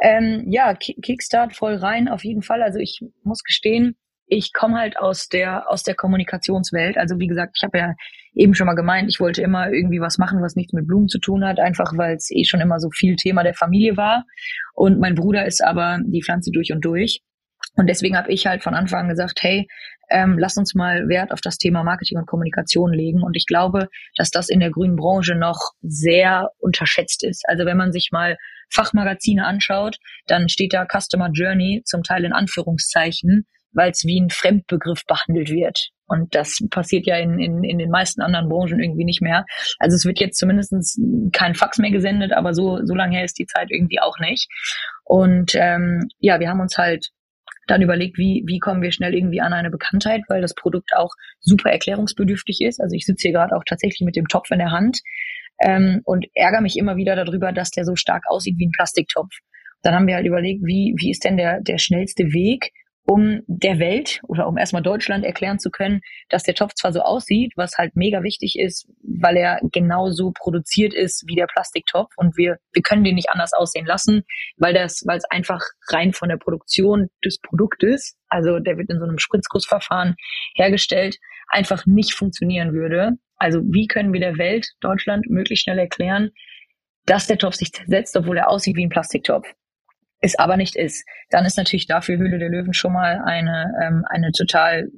Ähm, 0.00 0.44
ja, 0.48 0.74
Kickstart 0.74 1.54
voll 1.54 1.74
rein 1.74 2.08
auf 2.08 2.24
jeden 2.24 2.42
Fall. 2.42 2.62
Also 2.62 2.78
ich 2.78 3.00
muss 3.22 3.42
gestehen, 3.44 3.96
ich 4.26 4.52
komme 4.52 4.78
halt 4.78 4.96
aus 4.96 5.28
der 5.28 5.70
aus 5.70 5.82
der 5.82 5.94
Kommunikationswelt. 5.94 6.96
Also 6.96 7.18
wie 7.18 7.26
gesagt, 7.26 7.52
ich 7.56 7.62
habe 7.62 7.78
ja 7.78 7.94
eben 8.34 8.54
schon 8.54 8.66
mal 8.66 8.74
gemeint, 8.74 9.10
ich 9.10 9.20
wollte 9.20 9.42
immer 9.42 9.70
irgendwie 9.70 10.00
was 10.00 10.16
machen, 10.16 10.40
was 10.40 10.56
nichts 10.56 10.72
mit 10.72 10.86
Blumen 10.86 11.08
zu 11.08 11.18
tun 11.18 11.44
hat, 11.44 11.60
einfach 11.60 11.92
weil 11.96 12.16
es 12.16 12.30
eh 12.30 12.44
schon 12.44 12.60
immer 12.60 12.80
so 12.80 12.88
viel 12.90 13.16
Thema 13.16 13.42
der 13.42 13.54
Familie 13.54 13.98
war. 13.98 14.24
Und 14.74 14.98
mein 14.98 15.14
Bruder 15.14 15.44
ist 15.44 15.62
aber 15.62 15.98
die 16.02 16.22
Pflanze 16.22 16.50
durch 16.50 16.72
und 16.72 16.82
durch. 16.82 17.20
Und 17.74 17.86
deswegen 17.86 18.16
habe 18.16 18.30
ich 18.30 18.46
halt 18.46 18.62
von 18.62 18.74
Anfang 18.74 19.00
an 19.00 19.08
gesagt, 19.08 19.42
hey, 19.42 19.66
ähm, 20.10 20.38
lass 20.38 20.56
uns 20.56 20.74
mal 20.74 21.08
Wert 21.08 21.32
auf 21.32 21.40
das 21.40 21.56
Thema 21.56 21.82
Marketing 21.82 22.18
und 22.18 22.26
Kommunikation 22.26 22.92
legen. 22.92 23.22
Und 23.22 23.34
ich 23.34 23.46
glaube, 23.46 23.88
dass 24.16 24.30
das 24.30 24.48
in 24.48 24.60
der 24.60 24.70
grünen 24.70 24.96
Branche 24.96 25.34
noch 25.34 25.58
sehr 25.80 26.50
unterschätzt 26.58 27.24
ist. 27.24 27.44
Also 27.48 27.64
wenn 27.64 27.78
man 27.78 27.92
sich 27.92 28.10
mal 28.12 28.36
Fachmagazine 28.70 29.46
anschaut, 29.46 29.96
dann 30.26 30.48
steht 30.48 30.74
da 30.74 30.86
Customer 30.86 31.30
Journey 31.32 31.82
zum 31.84 32.02
Teil 32.02 32.24
in 32.24 32.32
Anführungszeichen, 32.32 33.46
weil 33.72 33.90
es 33.90 34.04
wie 34.04 34.20
ein 34.20 34.30
Fremdbegriff 34.30 35.04
behandelt 35.06 35.50
wird. 35.50 35.88
Und 36.06 36.34
das 36.34 36.58
passiert 36.70 37.06
ja 37.06 37.16
in, 37.16 37.38
in, 37.38 37.64
in 37.64 37.78
den 37.78 37.88
meisten 37.88 38.20
anderen 38.20 38.50
Branchen 38.50 38.80
irgendwie 38.80 39.04
nicht 39.04 39.22
mehr. 39.22 39.46
Also 39.78 39.96
es 39.96 40.04
wird 40.04 40.20
jetzt 40.20 40.38
zumindest 40.38 40.74
kein 41.32 41.54
Fax 41.54 41.78
mehr 41.78 41.90
gesendet, 41.90 42.32
aber 42.32 42.52
so, 42.52 42.84
so 42.84 42.94
lange 42.94 43.16
her 43.16 43.24
ist 43.24 43.38
die 43.38 43.46
Zeit 43.46 43.70
irgendwie 43.70 43.98
auch 43.98 44.18
nicht. 44.18 44.46
Und 45.04 45.54
ähm, 45.54 46.08
ja, 46.18 46.38
wir 46.38 46.50
haben 46.50 46.60
uns 46.60 46.76
halt 46.76 47.08
dann 47.66 47.82
überlegt, 47.82 48.18
wie, 48.18 48.42
wie 48.46 48.58
kommen 48.58 48.82
wir 48.82 48.92
schnell 48.92 49.14
irgendwie 49.14 49.40
an 49.40 49.52
eine 49.52 49.70
Bekanntheit, 49.70 50.22
weil 50.28 50.40
das 50.40 50.54
Produkt 50.54 50.90
auch 50.96 51.10
super 51.40 51.70
erklärungsbedürftig 51.70 52.60
ist. 52.60 52.80
Also 52.80 52.94
ich 52.94 53.04
sitze 53.04 53.28
hier 53.28 53.32
gerade 53.32 53.56
auch 53.56 53.64
tatsächlich 53.64 54.04
mit 54.04 54.16
dem 54.16 54.26
Topf 54.26 54.50
in 54.50 54.58
der 54.58 54.72
Hand 54.72 55.00
ähm, 55.60 56.00
und 56.04 56.26
ärgere 56.34 56.60
mich 56.60 56.76
immer 56.76 56.96
wieder 56.96 57.16
darüber, 57.16 57.52
dass 57.52 57.70
der 57.70 57.84
so 57.84 57.94
stark 57.96 58.24
aussieht 58.28 58.58
wie 58.58 58.66
ein 58.66 58.72
Plastiktopf. 58.72 59.32
Dann 59.82 59.94
haben 59.94 60.06
wir 60.06 60.16
halt 60.16 60.26
überlegt, 60.26 60.62
wie, 60.64 60.94
wie 60.96 61.10
ist 61.10 61.24
denn 61.24 61.36
der, 61.36 61.60
der 61.60 61.78
schnellste 61.78 62.24
Weg, 62.32 62.72
um 63.04 63.40
der 63.46 63.78
Welt 63.78 64.20
oder 64.28 64.46
um 64.46 64.56
erstmal 64.56 64.82
Deutschland 64.82 65.24
erklären 65.24 65.58
zu 65.58 65.70
können, 65.70 66.00
dass 66.28 66.44
der 66.44 66.54
Topf 66.54 66.74
zwar 66.74 66.92
so 66.92 67.00
aussieht, 67.00 67.52
was 67.56 67.76
halt 67.76 67.96
mega 67.96 68.22
wichtig 68.22 68.56
ist, 68.58 68.88
weil 69.02 69.36
er 69.36 69.60
genauso 69.72 70.32
produziert 70.32 70.94
ist 70.94 71.24
wie 71.26 71.34
der 71.34 71.46
Plastiktopf 71.46 72.12
und 72.16 72.36
wir, 72.36 72.58
wir 72.72 72.82
können 72.82 73.04
den 73.04 73.16
nicht 73.16 73.30
anders 73.30 73.52
aussehen 73.52 73.86
lassen, 73.86 74.22
weil 74.56 74.72
das, 74.72 75.02
weil 75.06 75.18
es 75.18 75.24
einfach 75.30 75.60
rein 75.88 76.12
von 76.12 76.28
der 76.28 76.36
Produktion 76.36 77.08
des 77.24 77.40
Produktes, 77.40 78.16
also 78.28 78.60
der 78.60 78.78
wird 78.78 78.90
in 78.90 78.98
so 78.98 79.04
einem 79.04 79.18
Spritzgussverfahren 79.18 80.14
hergestellt, 80.54 81.18
einfach 81.48 81.84
nicht 81.86 82.14
funktionieren 82.14 82.72
würde. 82.72 83.12
Also 83.36 83.60
wie 83.64 83.88
können 83.88 84.12
wir 84.12 84.20
der 84.20 84.38
Welt, 84.38 84.68
Deutschland, 84.80 85.28
möglichst 85.28 85.64
schnell 85.64 85.78
erklären, 85.78 86.30
dass 87.04 87.26
der 87.26 87.38
Topf 87.38 87.56
sich 87.56 87.72
zersetzt, 87.72 88.16
obwohl 88.16 88.38
er 88.38 88.48
aussieht 88.48 88.76
wie 88.76 88.86
ein 88.86 88.90
Plastiktopf? 88.90 89.52
Es 90.22 90.38
aber 90.38 90.56
nicht 90.56 90.76
ist, 90.76 91.04
dann 91.30 91.44
ist 91.44 91.58
natürlich 91.58 91.86
dafür 91.86 92.16
Höhle 92.16 92.38
der 92.38 92.48
Löwen 92.48 92.72
schon 92.72 92.92
mal 92.92 93.20
eine, 93.24 93.72
ähm, 93.82 94.04
eine 94.08 94.30
total 94.32 94.88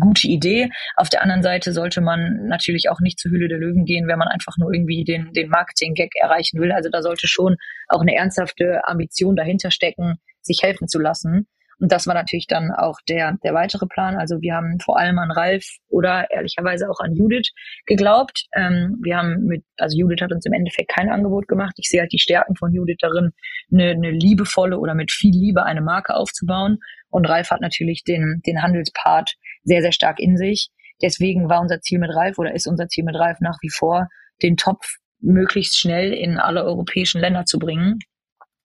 gute 0.00 0.26
Idee. 0.26 0.70
Auf 0.96 1.08
der 1.08 1.22
anderen 1.22 1.42
Seite 1.42 1.72
sollte 1.72 2.00
man 2.00 2.46
natürlich 2.46 2.88
auch 2.90 3.00
nicht 3.00 3.18
zur 3.18 3.30
Höhle 3.30 3.48
der 3.48 3.58
Löwen 3.58 3.84
gehen, 3.84 4.08
wenn 4.08 4.18
man 4.18 4.28
einfach 4.28 4.56
nur 4.58 4.72
irgendwie 4.72 5.04
den, 5.04 5.32
den 5.32 5.48
Marketing-Gag 5.48 6.10
erreichen 6.16 6.60
will. 6.60 6.72
Also 6.72 6.88
da 6.90 7.02
sollte 7.02 7.28
schon 7.28 7.56
auch 7.88 8.00
eine 8.00 8.16
ernsthafte 8.16 8.80
Ambition 8.84 9.36
dahinter 9.36 9.70
stecken, 9.70 10.16
sich 10.40 10.62
helfen 10.62 10.88
zu 10.88 10.98
lassen. 10.98 11.46
Und 11.78 11.92
das 11.92 12.06
war 12.06 12.14
natürlich 12.14 12.46
dann 12.46 12.70
auch 12.72 12.98
der, 13.08 13.36
der 13.44 13.52
weitere 13.52 13.86
Plan. 13.86 14.16
Also 14.16 14.40
wir 14.40 14.54
haben 14.54 14.78
vor 14.80 14.98
allem 14.98 15.18
an 15.18 15.30
Ralf 15.30 15.64
oder 15.88 16.30
ehrlicherweise 16.30 16.88
auch 16.88 17.00
an 17.00 17.14
Judith 17.14 17.50
geglaubt. 17.84 18.46
Ähm, 18.54 18.98
wir 19.02 19.18
haben 19.18 19.44
mit, 19.44 19.62
also 19.76 19.98
Judith 19.98 20.22
hat 20.22 20.32
uns 20.32 20.46
im 20.46 20.54
Endeffekt 20.54 20.90
kein 20.90 21.10
Angebot 21.10 21.48
gemacht. 21.48 21.74
Ich 21.76 21.88
sehe 21.88 22.00
halt 22.00 22.12
die 22.12 22.18
Stärken 22.18 22.56
von 22.56 22.72
Judith 22.72 22.96
darin, 23.00 23.32
eine, 23.70 23.90
eine 23.90 24.10
liebevolle 24.10 24.78
oder 24.78 24.94
mit 24.94 25.12
viel 25.12 25.32
Liebe 25.32 25.64
eine 25.64 25.82
Marke 25.82 26.14
aufzubauen. 26.14 26.78
Und 27.10 27.26
Ralf 27.26 27.50
hat 27.50 27.60
natürlich 27.60 28.04
den, 28.04 28.40
den 28.46 28.62
Handelspart 28.62 29.34
sehr, 29.62 29.82
sehr 29.82 29.92
stark 29.92 30.18
in 30.18 30.38
sich. 30.38 30.70
Deswegen 31.02 31.50
war 31.50 31.60
unser 31.60 31.80
Ziel 31.80 31.98
mit 31.98 32.14
Ralf 32.14 32.38
oder 32.38 32.54
ist 32.54 32.66
unser 32.66 32.88
Ziel 32.88 33.04
mit 33.04 33.16
Ralf 33.16 33.38
nach 33.40 33.58
wie 33.60 33.70
vor, 33.70 34.08
den 34.42 34.56
Topf 34.56 34.96
möglichst 35.20 35.78
schnell 35.78 36.12
in 36.12 36.38
alle 36.38 36.64
europäischen 36.64 37.20
Länder 37.20 37.44
zu 37.44 37.58
bringen. 37.58 37.98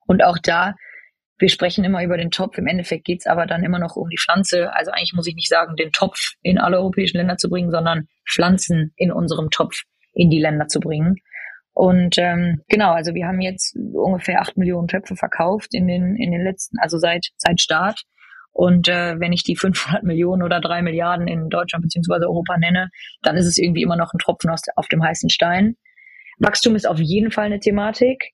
Und 0.07 0.23
auch 0.23 0.37
da 0.41 0.75
wir 1.41 1.49
sprechen 1.49 1.83
immer 1.83 2.03
über 2.03 2.17
den 2.17 2.31
Topf, 2.31 2.57
im 2.57 2.67
Endeffekt 2.67 3.05
geht's 3.05 3.25
aber 3.27 3.45
dann 3.45 3.63
immer 3.63 3.79
noch 3.79 3.95
um 3.95 4.09
die 4.09 4.17
Pflanze. 4.17 4.73
Also 4.73 4.91
eigentlich 4.91 5.13
muss 5.13 5.27
ich 5.27 5.35
nicht 5.35 5.49
sagen, 5.49 5.75
den 5.75 5.91
Topf 5.91 6.33
in 6.41 6.57
alle 6.57 6.77
europäischen 6.77 7.17
Länder 7.17 7.37
zu 7.37 7.49
bringen, 7.49 7.71
sondern 7.71 8.07
Pflanzen 8.29 8.93
in 8.95 9.11
unserem 9.11 9.49
Topf 9.49 9.81
in 10.13 10.29
die 10.29 10.39
Länder 10.39 10.67
zu 10.67 10.79
bringen. 10.79 11.15
Und 11.73 12.17
ähm, 12.17 12.61
genau, 12.67 12.91
also 12.91 13.13
wir 13.13 13.25
haben 13.27 13.41
jetzt 13.41 13.75
ungefähr 13.75 14.41
acht 14.41 14.57
Millionen 14.57 14.87
Töpfe 14.87 15.15
verkauft 15.15 15.73
in 15.73 15.87
den 15.87 16.15
in 16.17 16.31
den 16.31 16.43
letzten, 16.43 16.77
also 16.79 16.97
seit 16.97 17.27
seit 17.37 17.59
Start. 17.59 18.03
Und 18.53 18.89
äh, 18.89 19.17
wenn 19.19 19.31
ich 19.31 19.43
die 19.43 19.55
500 19.55 20.03
Millionen 20.03 20.43
oder 20.43 20.59
drei 20.59 20.81
Milliarden 20.81 21.27
in 21.27 21.49
Deutschland 21.49 21.83
beziehungsweise 21.83 22.25
Europa 22.25 22.57
nenne, 22.57 22.89
dann 23.21 23.37
ist 23.37 23.45
es 23.45 23.57
irgendwie 23.57 23.81
immer 23.81 23.95
noch 23.95 24.13
ein 24.13 24.19
Tropfen 24.19 24.49
aus, 24.49 24.61
auf 24.75 24.87
dem 24.89 25.01
heißen 25.01 25.29
Stein. 25.29 25.77
Wachstum 26.39 26.75
ist 26.75 26.87
auf 26.87 26.99
jeden 26.99 27.31
Fall 27.31 27.45
eine 27.45 27.59
Thematik, 27.59 28.31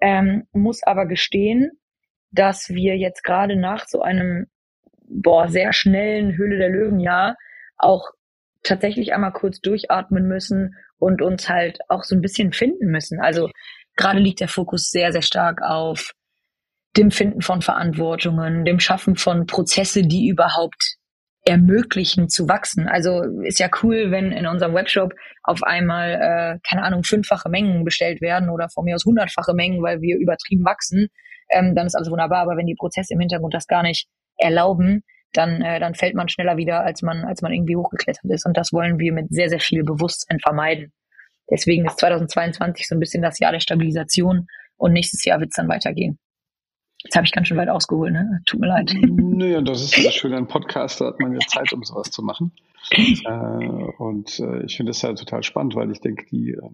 ähm, 0.00 0.48
muss 0.52 0.82
aber 0.82 1.06
gestehen, 1.06 1.70
dass 2.30 2.68
wir 2.68 2.96
jetzt 2.96 3.24
gerade 3.24 3.56
nach 3.56 3.86
so 3.86 4.02
einem 4.02 4.46
boah, 5.08 5.48
sehr 5.48 5.72
schnellen 5.72 6.36
Höhle 6.36 6.58
der 6.58 6.68
Löwen-Jahr 6.68 7.36
auch 7.76 8.10
tatsächlich 8.62 9.12
einmal 9.12 9.32
kurz 9.32 9.60
durchatmen 9.60 10.28
müssen 10.28 10.76
und 10.98 11.22
uns 11.22 11.48
halt 11.48 11.78
auch 11.88 12.04
so 12.04 12.14
ein 12.14 12.20
bisschen 12.20 12.52
finden 12.52 12.90
müssen. 12.90 13.20
Also 13.20 13.50
gerade 13.96 14.20
liegt 14.20 14.40
der 14.40 14.48
Fokus 14.48 14.90
sehr, 14.90 15.12
sehr 15.12 15.22
stark 15.22 15.62
auf 15.62 16.12
dem 16.96 17.10
Finden 17.10 17.40
von 17.40 17.62
Verantwortungen, 17.62 18.64
dem 18.64 18.80
Schaffen 18.80 19.16
von 19.16 19.46
Prozesse, 19.46 20.02
die 20.02 20.28
überhaupt 20.28 20.96
ermöglichen 21.44 22.28
zu 22.28 22.48
wachsen. 22.48 22.86
Also 22.86 23.22
ist 23.42 23.58
ja 23.58 23.68
cool, 23.82 24.10
wenn 24.10 24.30
in 24.30 24.46
unserem 24.46 24.74
Webshop 24.74 25.14
auf 25.42 25.62
einmal, 25.62 26.12
äh, 26.12 26.58
keine 26.68 26.82
Ahnung, 26.82 27.02
fünffache 27.02 27.48
Mengen 27.48 27.84
bestellt 27.84 28.20
werden 28.20 28.50
oder 28.50 28.68
von 28.68 28.84
mir 28.84 28.94
aus 28.94 29.06
hundertfache 29.06 29.54
Mengen, 29.54 29.82
weil 29.82 30.02
wir 30.02 30.18
übertrieben 30.18 30.64
wachsen 30.64 31.08
ähm, 31.50 31.74
dann 31.74 31.86
ist 31.86 31.94
alles 31.94 32.10
wunderbar. 32.10 32.40
Aber 32.40 32.56
wenn 32.56 32.66
die 32.66 32.74
Prozesse 32.74 33.14
im 33.14 33.20
Hintergrund 33.20 33.54
das 33.54 33.66
gar 33.66 33.82
nicht 33.82 34.08
erlauben, 34.36 35.02
dann, 35.32 35.62
äh, 35.62 35.78
dann 35.78 35.94
fällt 35.94 36.14
man 36.14 36.28
schneller 36.28 36.56
wieder, 36.56 36.80
als 36.80 37.02
man, 37.02 37.24
als 37.24 37.42
man 37.42 37.52
irgendwie 37.52 37.76
hochgeklettert 37.76 38.24
ist. 38.24 38.46
Und 38.46 38.56
das 38.56 38.72
wollen 38.72 38.98
wir 38.98 39.12
mit 39.12 39.28
sehr, 39.30 39.48
sehr 39.48 39.60
viel 39.60 39.84
Bewusstsein 39.84 40.38
vermeiden. 40.40 40.92
Deswegen 41.50 41.84
ist 41.86 41.98
2022 41.98 42.86
so 42.86 42.94
ein 42.94 43.00
bisschen 43.00 43.22
das 43.22 43.38
Jahr 43.38 43.52
der 43.52 43.60
Stabilisation 43.60 44.46
und 44.76 44.92
nächstes 44.92 45.24
Jahr 45.24 45.40
wird 45.40 45.50
es 45.50 45.56
dann 45.56 45.68
weitergehen. 45.68 46.18
Jetzt 47.04 47.16
habe 47.16 47.24
ich 47.24 47.32
ganz 47.32 47.48
schön 47.48 47.56
weit 47.56 47.68
ausgeholt, 47.68 48.12
ne? 48.12 48.40
Tut 48.46 48.60
mir 48.60 48.68
leid. 48.68 48.92
Naja, 49.40 49.62
das 49.62 49.82
ist 49.82 49.96
ja 49.96 50.10
schön, 50.10 50.34
ein 50.34 50.46
Podcast, 50.46 51.00
da 51.00 51.06
hat 51.06 51.18
man 51.18 51.32
ja 51.32 51.38
Zeit, 51.46 51.72
um 51.72 51.82
sowas 51.82 52.10
zu 52.10 52.22
machen. 52.22 52.52
äh, 52.90 53.30
und 53.96 54.38
äh, 54.38 54.64
ich 54.64 54.76
finde 54.76 54.90
das 54.90 55.00
ja 55.00 55.14
total 55.14 55.42
spannend, 55.42 55.74
weil 55.76 55.90
ich 55.90 56.00
denke, 56.00 56.26
die, 56.26 56.50
äh, 56.50 56.70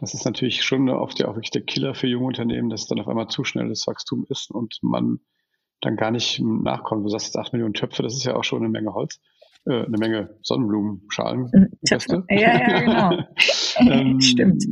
das 0.00 0.14
ist 0.14 0.24
natürlich 0.24 0.62
schon 0.62 0.88
oft 0.88 1.18
ja 1.18 1.28
auch 1.28 1.34
wirklich 1.34 1.50
der 1.50 1.62
Killer 1.62 1.94
für 1.94 2.06
junge 2.06 2.26
Unternehmen, 2.26 2.70
dass 2.70 2.82
es 2.82 2.86
dann 2.88 3.00
auf 3.00 3.08
einmal 3.08 3.28
zu 3.28 3.44
schnelles 3.44 3.86
Wachstum 3.86 4.26
ist 4.28 4.50
und 4.50 4.78
man 4.82 5.20
dann 5.80 5.96
gar 5.96 6.10
nicht 6.10 6.40
nachkommt. 6.40 7.04
Du 7.04 7.08
sagst 7.08 7.28
jetzt 7.28 7.36
8 7.36 7.52
Millionen 7.52 7.74
Töpfe, 7.74 8.02
das 8.02 8.14
ist 8.14 8.24
ja 8.24 8.34
auch 8.34 8.44
schon 8.44 8.60
eine 8.60 8.68
Menge 8.68 8.92
Holz, 8.92 9.20
äh, 9.66 9.84
eine 9.84 9.98
Menge 9.98 10.38
Sonnenblumenschalen. 10.42 11.50
Töpfe. 11.86 12.24
Ja, 12.28 12.38
ja, 12.38 12.80
genau. 12.80 13.24
ähm, 13.78 14.20
Stimmt. 14.20 14.64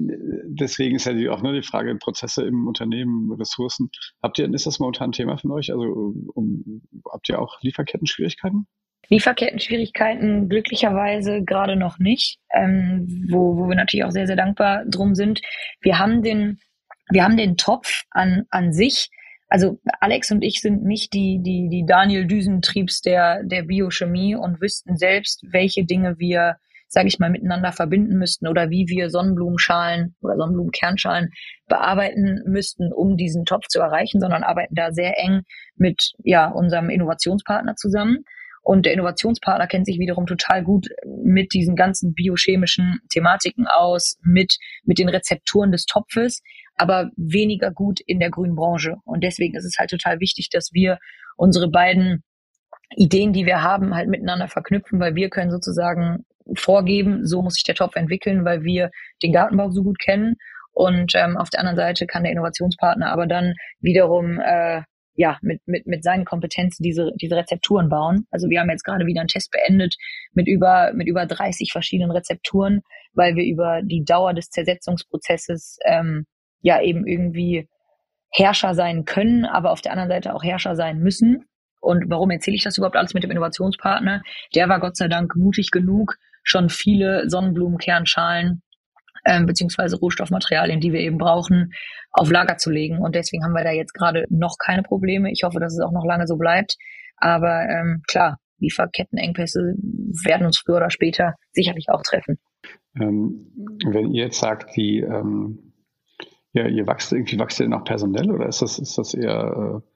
Deswegen 0.47 0.97
ist 0.97 1.07
ja 1.07 1.13
die, 1.13 1.29
auch 1.29 1.43
nur 1.43 1.53
die 1.53 1.63
Frage 1.63 1.95
Prozesse 1.97 2.45
im 2.45 2.67
Unternehmen, 2.67 3.33
Ressourcen. 3.33 3.91
Habt 4.23 4.39
ihr, 4.39 4.53
ist 4.53 4.67
das 4.67 4.79
momentan 4.79 5.11
ein 5.11 5.13
Thema 5.13 5.37
von 5.39 5.51
euch? 5.53 5.73
Also 5.73 6.15
um, 6.35 6.83
habt 7.11 7.29
ihr 7.29 7.41
auch 7.41 7.61
Lieferketten-Schwierigkeiten? 7.63 8.67
Lieferketten-Schwierigkeiten 9.09 10.49
glücklicherweise 10.49 11.43
gerade 11.43 11.77
noch 11.77 11.99
nicht, 11.99 12.39
ähm, 12.53 13.27
wo, 13.31 13.57
wo 13.57 13.69
wir 13.69 13.77
natürlich 13.77 14.05
auch 14.05 14.11
sehr, 14.11 14.27
sehr 14.27 14.37
dankbar 14.37 14.85
drum 14.87 15.15
sind. 15.15 15.41
Wir 15.81 15.99
haben 15.99 16.23
den, 16.23 16.59
wir 17.11 17.25
haben 17.25 17.37
den 17.37 17.57
Topf 17.57 18.03
an, 18.11 18.45
an 18.51 18.73
sich. 18.73 19.09
Also 19.49 19.81
Alex 20.01 20.31
und 20.31 20.43
ich 20.43 20.61
sind 20.61 20.85
nicht 20.85 21.15
die, 21.15 21.41
die, 21.43 21.69
die 21.71 21.87
Daniel 21.87 22.27
Düsentriebs 22.27 23.01
der, 23.01 23.43
der 23.45 23.63
Biochemie 23.63 24.35
und 24.35 24.61
wüssten 24.61 24.99
selbst, 24.99 25.43
welche 25.51 25.87
Dinge 25.87 26.19
wir, 26.19 26.57
sage 26.87 27.09
ich 27.09 27.19
mal, 27.19 27.31
miteinander 27.31 27.73
verbinden 27.73 28.19
müssten 28.19 28.47
oder 28.47 28.69
wie 28.69 28.89
wir 28.89 29.09
Sonnenblumenschalen 29.09 30.17
oder 30.21 30.37
Sonnenblumenkernschalen 30.37 31.31
bearbeiten 31.67 32.43
müssten, 32.45 32.93
um 32.93 33.17
diesen 33.17 33.47
Topf 33.47 33.69
zu 33.69 33.81
erreichen, 33.81 34.21
sondern 34.21 34.43
arbeiten 34.43 34.75
da 34.75 34.93
sehr 34.93 35.19
eng 35.19 35.45
mit 35.77 36.13
ja, 36.25 36.51
unserem 36.51 36.91
Innovationspartner 36.91 37.75
zusammen. 37.77 38.25
Und 38.69 38.85
der 38.85 38.93
Innovationspartner 38.93 39.67
kennt 39.67 39.87
sich 39.87 39.99
wiederum 39.99 40.27
total 40.27 40.63
gut 40.63 40.89
mit 41.07 41.55
diesen 41.55 41.75
ganzen 41.75 42.13
biochemischen 42.13 43.01
Thematiken 43.09 43.67
aus, 43.67 44.19
mit, 44.23 44.59
mit 44.85 44.99
den 44.99 45.09
Rezepturen 45.09 45.73
des 45.73 45.87
Topfes, 45.87 46.43
aber 46.77 47.11
weniger 47.17 47.71
gut 47.71 47.99
in 48.05 48.21
der 48.21 48.29
grünen 48.29 48.57
Branche. 48.57 48.97
Und 49.07 49.25
deswegen 49.25 49.57
ist 49.57 49.65
es 49.65 49.79
halt 49.79 49.89
total 49.89 50.21
wichtig, 50.21 50.51
dass 50.51 50.69
wir 50.75 50.99
unsere 51.39 51.71
beiden 51.71 52.23
Ideen, 52.95 53.33
die 53.33 53.47
wir 53.47 53.63
haben, 53.63 53.95
halt 53.95 54.11
miteinander 54.11 54.49
verknüpfen, 54.49 55.01
weil 55.01 55.15
wir 55.15 55.31
können 55.31 55.51
sozusagen 55.51 56.27
vorgeben, 56.55 57.25
so 57.25 57.41
muss 57.41 57.55
sich 57.55 57.65
der 57.65 57.75
Topf 57.75 57.97
entwickeln, 57.97 58.45
weil 58.45 58.65
wir 58.65 58.91
den 59.23 59.33
Gartenbau 59.33 59.71
so 59.71 59.83
gut 59.83 59.99
kennen. 59.99 60.35
Und 60.73 61.15
ähm, 61.15 61.39
auf 61.39 61.49
der 61.49 61.61
anderen 61.61 61.79
Seite 61.79 62.07
kann 62.07 62.25
der 62.25 62.33
Innovationspartner 62.33 63.11
aber 63.11 63.27
dann 63.27 63.55
wiederum 63.81 64.39
äh, 64.41 64.83
ja, 65.19 65.37
mit, 65.43 65.61
mit, 65.67 65.85
mit 65.89 66.05
seinen 66.05 66.25
Kompetenzen 66.25 66.85
diese, 66.85 67.11
diese 67.21 67.35
Rezepturen 67.35 67.89
bauen. 67.89 68.29
Also 68.31 68.49
wir 68.49 68.61
haben 68.61 68.71
jetzt 68.71 68.85
gerade 68.85 69.05
wieder 69.05 69.21
einen 69.21 69.27
Test 69.27 69.51
beendet 69.51 69.97
mit 70.33 70.47
über, 70.47 70.93
mit 70.95 71.09
über 71.09 71.27
30 71.27 71.73
verschiedenen 71.73 72.13
Rezepturen, 72.13 72.83
weil 73.15 73.35
wir 73.35 73.45
über 73.45 73.83
die 73.83 74.05
Dauer 74.05 74.33
des 74.33 74.49
Zersetzungsprozesses 74.51 75.79
ähm, 75.85 76.25
ja 76.61 76.81
eben 76.81 77.05
irgendwie 77.05 77.69
Herrscher 78.31 78.77
sein 78.77 79.07
können, 79.07 79.45
aber 79.45 79.73
auf 79.73 79.81
der 79.81 79.91
anderen 79.91 80.11
Seite 80.11 80.33
auch 80.37 80.45
Herrscher 80.45 80.77
sein 80.77 81.01
müssen. 81.01 81.47
Und 81.81 82.05
warum 82.09 82.31
erzähle 82.31 82.55
ich 82.55 82.63
das 82.63 82.79
überhaupt 82.79 82.97
alles 82.97 83.13
mit 83.13 83.25
dem 83.25 83.33
Innovationspartner? 83.33 84.23
Der 84.55 84.69
war 84.69 84.79
Gott 84.79 84.97
sei 84.97 85.09
Dank 85.09 85.35
mutig 85.35 85.73
genug, 85.73 86.15
schon 86.45 86.69
viele 86.69 87.29
Sonnenblumenkernschalen 87.29 88.63
ähm, 89.29 89.47
beziehungsweise 89.47 89.97
Rohstoffmaterialien, 89.99 90.81
die 90.81 90.93
wir 90.93 91.01
eben 91.01 91.19
brauchen, 91.19 91.73
auf 92.11 92.31
Lager 92.31 92.57
zu 92.57 92.71
legen. 92.71 92.99
Und 92.99 93.15
deswegen 93.15 93.45
haben 93.45 93.53
wir 93.53 93.65
da 93.65 93.71
jetzt 93.71 93.93
gerade 93.93 94.25
noch 94.31 94.57
keine 94.59 94.83
Probleme. 94.83 95.31
Ich 95.31 95.43
hoffe, 95.45 95.61
dass 95.61 95.75
es 95.75 95.85
auch 95.85 95.93
noch 95.93 96.05
lange 96.05 96.27
so 96.27 96.37
bleibt. 96.37 96.77
Aber 97.19 97.63
ähm, 97.69 98.03
klar, 98.09 98.39
Lieferkettenengpässe 98.59 99.75
werden 100.25 100.47
uns 100.47 100.59
früher 100.59 100.77
oder 100.77 100.91
später 100.91 101.35
sicherlich 101.53 101.87
auch 101.91 102.03
treffen. 102.03 102.39
Ähm, 102.99 103.53
wenn 103.87 104.13
ihr 104.13 104.25
jetzt 104.25 104.41
sagt, 104.41 104.77
die, 104.77 105.01
ähm, 105.01 105.75
ja, 106.53 106.67
ihr 106.67 106.87
wächst 106.87 107.13
irgendwie, 107.13 107.39
wächst 107.39 107.61
ihr 107.61 107.71
auch 107.73 107.85
personell 107.85 108.31
oder 108.31 108.47
ist 108.47 108.63
das, 108.63 108.79
ist 108.79 108.97
das 108.97 109.15
eher, 109.15 109.83
äh, 109.83 109.89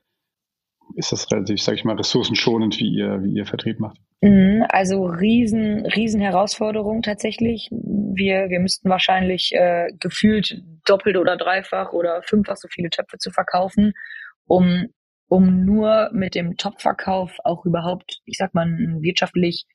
ist 0.97 1.13
das 1.13 1.31
relativ, 1.31 1.63
sage 1.63 1.79
ich 1.79 1.85
mal, 1.85 1.97
ressourcenschonend, 1.97 2.79
wie 2.79 2.95
ihr, 2.95 3.23
wie 3.23 3.35
ihr 3.35 3.47
Vertrieb 3.47 3.81
macht? 3.81 3.99
Mhm, 4.21 4.65
also 4.69 5.05
riesen, 5.05 5.85
riesen 5.87 6.21
Herausforderung 6.21 7.03
tatsächlich. 7.03 7.69
Wir, 7.71 8.49
wir 8.51 8.61
müssten 8.61 8.89
wahrscheinlich 8.89 9.53
äh, 9.53 9.89
gefühlt 9.99 10.63
doppelt 10.87 11.17
oder 11.17 11.37
dreifach 11.37 11.93
oder 11.93 12.23
fünffach 12.23 12.57
so 12.57 12.69
viele 12.69 12.91
Töpfe 12.91 13.19
zu 13.19 13.31
verkaufen, 13.31 13.93
um, 14.47 14.87
um 15.29 15.65
nur 15.65 16.11
mit 16.13 16.35
dem 16.35 16.57
Topverkauf 16.57 17.33
auch 17.45 17.65
überhaupt, 17.65 18.21
ich 18.25 18.37
sag 18.37 18.55
mal, 18.55 18.67
ein 18.67 19.03
wirtschaftlich 19.03 19.67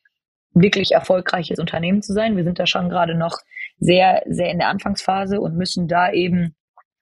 wirklich 0.54 0.92
erfolgreiches 0.92 1.60
Unternehmen 1.60 2.02
zu 2.02 2.14
sein. 2.14 2.38
Wir 2.38 2.44
sind 2.44 2.58
da 2.58 2.66
schon 2.66 2.90
gerade 2.90 3.16
noch 3.16 3.40
sehr, 3.80 4.24
sehr 4.28 4.50
in 4.50 4.60
der 4.60 4.70
Anfangsphase 4.70 5.40
und 5.40 5.56
müssen 5.56 5.88
da 5.88 6.12
eben 6.12 6.56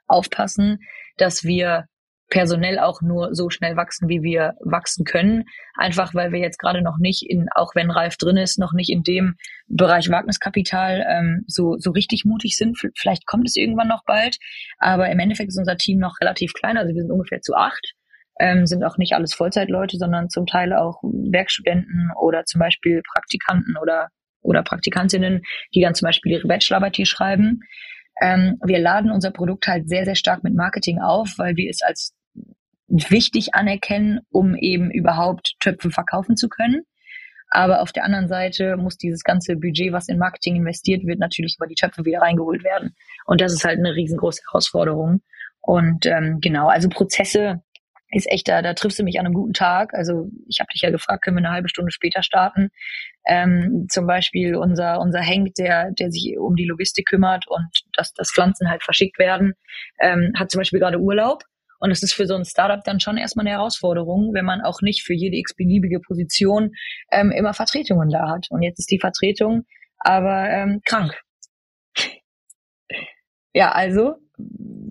aufpassen, 0.07 0.79
dass 1.17 1.43
wir 1.43 1.86
personell 2.29 2.79
auch 2.79 3.01
nur 3.01 3.36
so 3.36 3.50
schnell 3.50 3.75
wachsen, 3.75 4.10
wie 4.10 4.24
wir 4.24 4.53
wachsen 4.63 5.05
können. 5.05 5.44
Einfach 5.75 6.13
weil 6.15 6.32
wir 6.32 6.39
jetzt 6.39 6.58
gerade 6.58 6.82
noch 6.82 6.98
nicht 7.00 7.24
in, 7.27 7.48
auch 7.53 7.75
wenn 7.75 7.91
Ralf 7.91 8.17
drin 8.17 8.38
ist, 8.38 8.58
noch 8.58 8.74
nicht 8.74 8.89
in 8.89 9.03
dem 9.03 9.36
Bereich 9.67 10.10
Wagniskapital 10.10 11.05
ähm, 11.08 11.44
so, 11.48 11.75
so 11.77 11.91
richtig 11.91 12.25
mutig 12.25 12.55
sind. 12.55 12.77
Vielleicht 12.96 13.25
kommt 13.25 13.48
es 13.48 13.55
irgendwann 13.55 13.88
noch 13.88 14.03
bald. 14.05 14.38
Aber 14.79 15.10
im 15.10 15.20
Endeffekt 15.20 15.50
ist 15.50 15.60
unser 15.60 15.77
Team 15.77 16.00
noch 16.00 16.15
relativ 16.20 16.53
klein. 16.53 16.77
Also 16.77 16.94
wir 16.94 17.01
sind 17.01 17.12
ungefähr 17.12 17.41
zu 17.41 17.53
acht. 17.53 17.94
Ähm, 18.39 18.65
sind 18.65 18.84
auch 18.84 18.98
nicht 18.98 19.13
alles 19.13 19.34
Vollzeitleute, 19.34 19.98
sondern 19.98 20.29
zum 20.29 20.46
Teil 20.46 20.74
auch 20.74 21.01
Werkstudenten 21.03 22.12
oder 22.20 22.44
zum 22.44 22.60
Beispiel 22.60 23.01
Praktikanten 23.13 23.77
oder, 23.82 24.10
oder 24.41 24.62
Praktikantinnen, 24.62 25.41
die 25.74 25.82
dann 25.82 25.96
zum 25.96 26.08
Beispiel 26.08 26.34
ihre 26.34 26.48
Bachelorarbeit 26.48 26.98
hier 26.98 27.05
schreiben. 27.05 27.62
Ähm, 28.22 28.58
wir 28.65 28.79
laden 28.79 29.12
unser 29.12 29.32
Produkt 29.32 29.67
halt 29.67 29.88
sehr, 29.88 30.05
sehr 30.05 30.15
stark 30.15 30.44
mit 30.44 30.53
Marketing 30.53 31.00
auf, 31.00 31.34
weil 31.38 31.55
wir 31.55 31.70
es 31.70 31.82
als 31.82 32.14
wichtig 32.88 33.56
anerkennen, 33.56 34.20
um 34.30 34.56
eben 34.56 34.92
überhaupt 34.92 35.56
Töpfe 35.60 35.92
verkaufen 35.92 36.38
zu 36.38 36.50
können. 36.50 36.84
Aber 37.50 37.82
auf 37.82 37.92
der 37.92 38.04
anderen 38.04 38.27
Seite 38.27 38.75
muss 38.75 38.98
dieses 38.98 39.24
ganze 39.24 39.56
Budget, 39.56 39.94
was 39.94 40.10
in 40.10 40.18
Marketing 40.18 40.56
investiert 40.56 41.06
wird, 41.06 41.20
natürlich 41.20 41.56
über 41.58 41.68
die 41.68 41.75
Töpfe 41.75 42.04
wieder 42.04 42.22
reingeholt 42.22 42.63
werden. 42.63 42.96
Und 43.25 43.39
das 43.39 43.54
ist 43.54 43.63
halt 43.63 43.80
eine 43.80 43.96
riesengroße 43.96 44.42
Herausforderung. 44.50 45.22
Und 45.62 46.06
ähm, 46.06 46.39
genau, 46.42 46.68
also 46.68 46.89
Prozesse 46.89 47.62
ist 48.10 48.30
echt 48.32 48.48
da, 48.48 48.62
da 48.62 48.74
triffst 48.74 49.00
du 49.00 49.04
mich 49.04 49.20
an 49.20 49.25
einem 49.25 49.34
guten 49.34 49.54
Tag. 49.54 49.94
Also 49.94 50.30
ich 50.48 50.60
habe 50.60 50.68
dich 50.74 50.82
ja 50.82 50.92
gefragt, 50.92 51.24
können 51.24 51.38
wir 51.38 51.46
eine 51.46 51.54
halbe 51.54 51.70
Stunde 51.70 51.92
später 51.92 52.24
starten? 52.24 52.70
Ähm, 53.25 53.88
zum 53.89 54.06
Beispiel 54.06 54.56
unser 54.56 55.00
unser 55.00 55.22
Henk, 55.22 55.56
der 55.56 55.92
der 55.92 56.12
sich 56.12 56.36
um 56.38 56.56
die 56.56 56.65
Logistik 56.65 57.08
kümmert 57.08 57.46
und 57.48 57.68
dass 57.94 58.13
dass 58.13 58.32
Pflanzen 58.32 58.70
halt 58.70 58.84
verschickt 58.84 59.18
werden, 59.18 59.54
ähm, 60.00 60.34
hat 60.38 60.51
zum 60.51 60.60
Beispiel 60.60 60.80
gerade 60.80 61.00
Urlaub. 61.00 61.44
Und 61.79 61.91
es 61.91 62.03
ist 62.03 62.13
für 62.13 62.25
so 62.25 62.36
ein 62.36 62.46
Startup 62.46 62.84
dann 62.84 63.00
schon 63.00 63.17
erstmal 63.17 63.46
eine 63.46 63.55
Herausforderung, 63.55 64.34
wenn 64.34 64.46
man 64.46 64.62
auch 64.62 64.82
nicht 64.82 65.03
für 65.03 65.13
jede 65.13 65.38
x-beliebige 65.38 66.00
Position 66.00 66.72
ähm, 67.12 67.32
immer 67.32 67.53
Vertretungen 67.53 68.10
da 68.10 68.29
hat. 68.29 68.48
Und 68.50 68.62
jetzt 68.62 68.79
ist 68.79 68.91
die 68.91 69.00
Vertretung 69.00 69.65
aber 70.00 70.50
ähm, 70.50 70.82
krank. 70.86 71.20
Ja, 73.58 73.72
also 73.72 74.15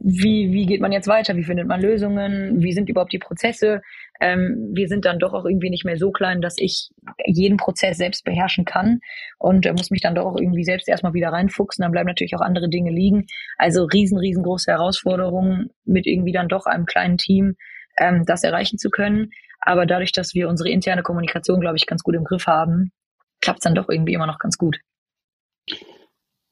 wie, 0.06 0.52
wie 0.52 0.66
geht 0.66 0.82
man 0.82 0.92
jetzt 0.92 1.08
weiter? 1.08 1.34
Wie 1.34 1.44
findet 1.44 1.66
man 1.66 1.80
Lösungen? 1.80 2.62
Wie 2.62 2.72
sind 2.74 2.90
überhaupt 2.90 3.14
die 3.14 3.18
Prozesse? 3.18 3.80
Ähm, 4.20 4.70
wir 4.74 4.86
sind 4.86 5.06
dann 5.06 5.18
doch 5.18 5.32
auch 5.32 5.46
irgendwie 5.46 5.70
nicht 5.70 5.86
mehr 5.86 5.96
so 5.96 6.10
klein, 6.10 6.42
dass 6.42 6.56
ich 6.58 6.90
jeden 7.24 7.56
Prozess 7.56 7.96
selbst 7.96 8.22
beherrschen 8.22 8.66
kann 8.66 9.00
und 9.38 9.64
äh, 9.64 9.72
muss 9.72 9.90
mich 9.90 10.02
dann 10.02 10.14
doch 10.14 10.26
auch 10.26 10.36
irgendwie 10.38 10.64
selbst 10.64 10.90
erstmal 10.90 11.14
wieder 11.14 11.30
reinfuchsen. 11.30 11.82
Dann 11.82 11.90
bleiben 11.90 12.06
natürlich 12.06 12.36
auch 12.36 12.42
andere 12.42 12.68
Dinge 12.68 12.90
liegen. 12.90 13.24
Also 13.56 13.84
riesen, 13.84 14.18
riesengroße 14.18 14.70
Herausforderungen 14.70 15.70
mit 15.86 16.06
irgendwie 16.06 16.32
dann 16.32 16.48
doch 16.48 16.66
einem 16.66 16.84
kleinen 16.84 17.16
Team, 17.16 17.54
ähm, 17.96 18.24
das 18.26 18.44
erreichen 18.44 18.76
zu 18.76 18.90
können. 18.90 19.30
Aber 19.62 19.86
dadurch, 19.86 20.12
dass 20.12 20.34
wir 20.34 20.50
unsere 20.50 20.68
interne 20.68 21.02
Kommunikation, 21.02 21.60
glaube 21.60 21.78
ich, 21.78 21.86
ganz 21.86 22.02
gut 22.02 22.14
im 22.14 22.24
Griff 22.24 22.46
haben, 22.46 22.92
klappt 23.40 23.60
es 23.60 23.64
dann 23.64 23.74
doch 23.74 23.88
irgendwie 23.88 24.12
immer 24.12 24.26
noch 24.26 24.38
ganz 24.38 24.58
gut. 24.58 24.80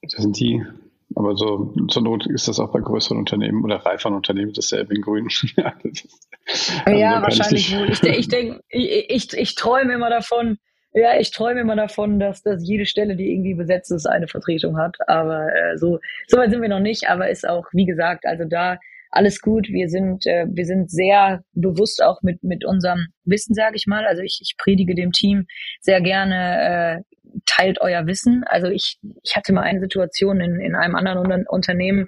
Das 0.01 0.23
sind 0.23 0.39
die 0.39 0.65
aber 1.15 1.35
so 1.35 1.73
zur 1.89 2.03
Not 2.03 2.27
ist 2.27 2.47
das 2.47 2.59
auch 2.59 2.71
bei 2.71 2.79
größeren 2.79 3.17
Unternehmen 3.17 3.63
oder 3.63 3.77
reiferen 3.77 4.15
Unternehmen 4.15 4.53
dasselbe 4.53 4.95
in 4.95 5.01
Grün. 5.01 5.27
ja, 5.57 5.73
also 6.85 6.99
ja 6.99 7.21
wahrscheinlich 7.21 7.77
wohl. 7.77 7.89
Ich, 7.89 8.03
ich 8.03 8.27
denke, 8.27 8.61
ich, 8.69 9.09
ich, 9.09 9.33
ich 9.33 9.55
träume 9.55 9.93
immer 9.93 10.09
davon, 10.09 10.57
ja, 10.93 11.19
ich 11.19 11.31
träume 11.31 11.61
immer 11.61 11.75
davon, 11.75 12.19
dass, 12.19 12.43
dass 12.43 12.67
jede 12.67 12.85
Stelle, 12.85 13.15
die 13.15 13.31
irgendwie 13.31 13.55
besetzt 13.55 13.91
ist, 13.91 14.05
eine 14.05 14.27
Vertretung 14.27 14.77
hat. 14.77 14.95
Aber 15.07 15.47
äh, 15.47 15.77
so, 15.77 15.99
so 16.27 16.37
weit 16.37 16.51
sind 16.51 16.61
wir 16.61 16.69
noch 16.69 16.79
nicht. 16.79 17.09
Aber 17.09 17.29
ist 17.29 17.47
auch, 17.47 17.65
wie 17.73 17.85
gesagt, 17.85 18.25
also 18.25 18.45
da 18.45 18.77
alles 19.13 19.41
gut. 19.41 19.67
Wir 19.69 19.89
sind, 19.89 20.25
äh, 20.25 20.45
wir 20.49 20.65
sind 20.65 20.91
sehr 20.91 21.43
bewusst 21.53 22.03
auch 22.03 22.21
mit, 22.21 22.43
mit 22.43 22.65
unserem 22.65 23.07
Wissen, 23.25 23.53
sage 23.53 23.75
ich 23.75 23.87
mal. 23.87 24.05
Also 24.05 24.21
ich, 24.21 24.39
ich 24.41 24.55
predige 24.57 24.95
dem 24.95 25.11
Team 25.11 25.45
sehr 25.81 26.01
gerne, 26.01 27.01
äh, 27.01 27.22
teilt 27.45 27.81
euer 27.81 28.05
Wissen. 28.05 28.43
Also 28.45 28.67
ich, 28.67 28.97
ich 29.23 29.35
hatte 29.35 29.53
mal 29.53 29.61
eine 29.61 29.79
Situation 29.79 30.39
in, 30.39 30.59
in 30.59 30.75
einem 30.75 30.95
anderen 30.95 31.45
Unternehmen, 31.47 32.07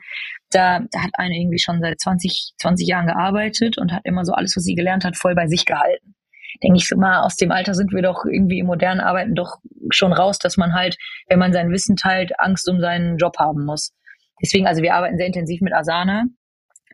da, 0.52 0.80
da 0.92 1.04
hat 1.04 1.12
eine 1.14 1.36
irgendwie 1.36 1.60
schon 1.60 1.82
seit 1.82 2.00
20, 2.00 2.54
20 2.58 2.88
Jahren 2.88 3.08
gearbeitet 3.08 3.78
und 3.78 3.92
hat 3.92 4.02
immer 4.06 4.26
so 4.26 4.34
alles, 4.34 4.56
was 4.56 4.64
sie 4.64 4.76
gelernt 4.76 5.04
hat, 5.04 5.18
voll 5.18 5.36
bei 5.36 5.48
sich 5.48 5.66
gehalten. 5.66 6.16
Denke 6.64 6.78
ich 6.78 6.88
so 6.88 6.96
mal, 6.96 7.22
aus 7.22 7.36
dem 7.36 7.52
Alter 7.52 7.74
sind 7.74 7.92
wir 7.92 8.02
doch 8.02 8.24
irgendwie 8.26 8.60
im 8.60 8.68
modernen 8.68 9.02
Arbeiten 9.02 9.36
doch 9.36 9.58
schon 9.90 10.14
raus, 10.14 10.40
dass 10.40 10.56
man 10.56 10.74
halt, 10.74 10.98
wenn 11.28 11.40
man 11.40 11.52
sein 11.52 11.70
Wissen 11.72 11.98
teilt, 11.98 12.40
Angst 12.40 12.70
um 12.70 12.80
seinen 12.80 13.18
Job 13.18 13.38
haben 13.40 13.66
muss. 13.66 13.94
Deswegen, 14.42 14.68
also 14.68 14.82
wir 14.82 14.94
arbeiten 14.94 15.18
sehr 15.18 15.28
intensiv 15.28 15.62
mit 15.62 15.74
Asana 15.74 16.26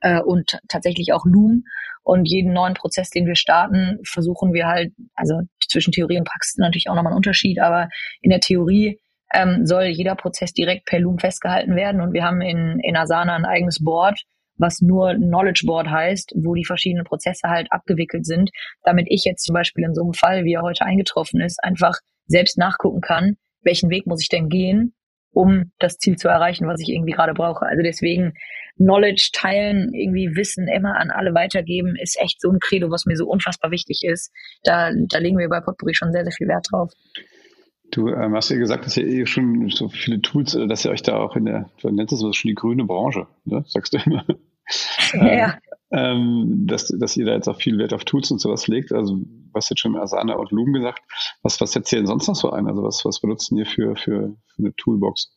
äh, 0.02 0.22
und 0.22 0.60
tatsächlich 0.68 1.14
auch 1.14 1.26
Loom. 1.26 1.64
Und 2.04 2.26
jeden 2.26 2.54
neuen 2.54 2.74
Prozess, 2.74 3.10
den 3.12 3.28
wir 3.28 3.36
starten, 3.36 4.00
versuchen 4.04 4.54
wir 4.54 4.68
halt, 4.68 4.92
also 5.14 5.42
zwischen 5.70 5.92
Theorie 5.92 6.18
und 6.18 6.28
Praxis 6.28 6.58
natürlich 6.58 6.90
auch 6.90 6.96
nochmal 6.96 7.14
ein 7.14 7.18
Unterschied, 7.18 7.60
aber 7.60 7.90
in 8.22 8.32
der 8.32 8.40
Theorie 8.40 9.00
ähm, 9.34 9.66
soll 9.66 9.86
jeder 9.86 10.16
Prozess 10.16 10.52
direkt 10.54 10.86
per 10.86 11.00
Loom 11.00 11.20
festgehalten 11.20 11.76
werden. 11.76 12.02
Und 12.02 12.14
wir 12.14 12.24
haben 12.24 12.42
in, 12.42 12.80
in 12.82 12.96
Asana 12.96 13.36
ein 13.36 13.46
eigenes 13.46 13.84
Board, 13.84 14.20
was 14.58 14.82
nur 14.82 15.14
Knowledge 15.14 15.64
Board 15.66 15.90
heißt, 15.90 16.34
wo 16.44 16.54
die 16.54 16.66
verschiedenen 16.66 17.06
Prozesse 17.06 17.50
halt 17.50 17.72
abgewickelt 17.72 18.26
sind, 18.26 18.50
damit 18.84 19.08
ich 19.10 19.24
jetzt 19.24 19.46
zum 19.46 19.54
Beispiel 19.54 19.86
in 19.86 19.94
so 19.94 20.04
einem 20.04 20.14
Fall, 20.14 20.44
wie 20.44 20.54
er 20.54 20.62
heute 20.62 20.86
eingetroffen 20.86 21.40
ist, 21.40 21.64
einfach 21.64 22.00
selbst 22.28 22.58
nachgucken 22.58 23.02
kann, 23.02 23.38
welchen 23.62 23.90
Weg 23.90 24.06
muss 24.08 24.22
ich 24.22 24.30
denn 24.30 24.50
gehen, 24.50 24.94
um 25.34 25.72
das 25.80 25.98
Ziel 25.98 26.18
zu 26.18 26.28
erreichen, 26.28 26.68
was 26.68 26.82
ich 26.82 26.90
irgendwie 26.90 27.14
gerade 27.14 27.34
brauche. 27.34 27.66
Also 27.66 27.82
deswegen 27.84 28.34
Knowledge 28.78 29.30
teilen, 29.34 29.94
irgendwie 29.94 30.36
Wissen 30.36 30.68
immer 30.68 30.98
an 30.98 31.12
alle 31.12 31.34
weitergeben, 31.34 31.96
ist 32.02 32.20
echt 32.22 32.42
so 32.42 32.50
ein 32.50 32.60
Credo, 32.60 32.90
was 32.90 33.06
mir 33.06 33.16
so 33.16 33.28
unfassbar 33.28 33.72
wichtig 33.72 34.02
ist. 34.04 34.32
Da, 34.64 34.92
da 34.94 35.20
legen 35.20 35.38
wir 35.38 35.50
bei 35.50 35.62
Potpourri 35.62 35.94
schon 35.94 36.12
sehr, 36.12 36.24
sehr 36.24 36.34
viel 36.34 36.48
Wert 36.48 36.68
drauf. 36.72 36.92
Du 37.92 38.08
ähm, 38.08 38.36
hast 38.36 38.50
ja 38.50 38.58
gesagt, 38.58 38.86
dass 38.86 38.96
ihr 38.98 39.06
eh 39.06 39.26
schon 39.26 39.70
so 39.70 39.90
viele 39.90 40.22
Tools, 40.22 40.56
äh, 40.56 40.68
dass 40.68 40.86
ihr 40.86 40.92
euch 40.92 41.02
da 41.02 41.18
auch 41.18 41.36
in 41.36 41.46
der, 41.46 41.70
du 41.82 41.90
nennst 41.90 42.14
es 42.14 42.22
schon 42.36 42.50
die 42.50 42.56
grüne 42.56 42.86
Branche, 42.86 43.28
ne? 43.46 43.64
sagst 43.68 43.94
du 43.94 43.98
immer. 44.06 44.26
ja. 45.14 45.58
Ähm, 45.92 46.64
dass, 46.68 46.88
dass 46.88 47.18
ihr 47.18 47.26
da 47.26 47.34
jetzt 47.34 47.50
auch 47.50 47.60
viel 47.60 47.78
Wert 47.78 47.94
auf 47.94 48.06
Tools 48.06 48.32
und 48.32 48.40
sowas 48.40 48.68
legt. 48.68 48.94
Also 48.94 49.20
was 49.54 49.70
jetzt 49.70 49.80
schon 49.80 49.96
Asana 49.96 50.36
und 50.36 50.52
Loom 50.52 50.74
gesagt. 50.74 51.02
Was, 51.44 51.60
was 51.62 51.72
setzt 51.72 51.92
ihr 51.92 52.00
denn 52.00 52.08
sonst 52.08 52.28
noch 52.28 52.36
so 52.36 52.52
ein? 52.52 52.68
Also 52.68 52.84
was, 52.84 53.04
was 53.06 53.20
benutzen 53.20 53.58
ihr 53.58 53.66
für, 53.66 53.96
für, 53.96 54.36
für 54.48 54.60
eine 54.60 54.76
Toolbox? 54.76 55.36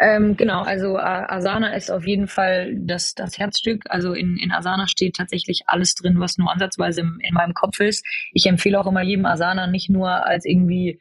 Ähm, 0.00 0.36
genau, 0.36 0.62
also 0.62 0.96
Asana 0.96 1.74
ist 1.74 1.90
auf 1.90 2.06
jeden 2.06 2.28
Fall 2.28 2.76
das, 2.78 3.14
das 3.14 3.36
Herzstück. 3.36 3.82
Also 3.88 4.12
in, 4.12 4.36
in 4.36 4.52
Asana 4.52 4.86
steht 4.86 5.16
tatsächlich 5.16 5.62
alles 5.66 5.94
drin, 5.94 6.20
was 6.20 6.38
nur 6.38 6.52
ansatzweise 6.52 7.00
in, 7.00 7.18
in 7.20 7.34
meinem 7.34 7.54
Kopf 7.54 7.80
ist. 7.80 8.06
Ich 8.32 8.46
empfehle 8.46 8.78
auch 8.78 8.86
immer 8.86 9.02
jedem 9.02 9.26
Asana 9.26 9.66
nicht 9.66 9.90
nur 9.90 10.24
als 10.24 10.44
irgendwie 10.44 11.00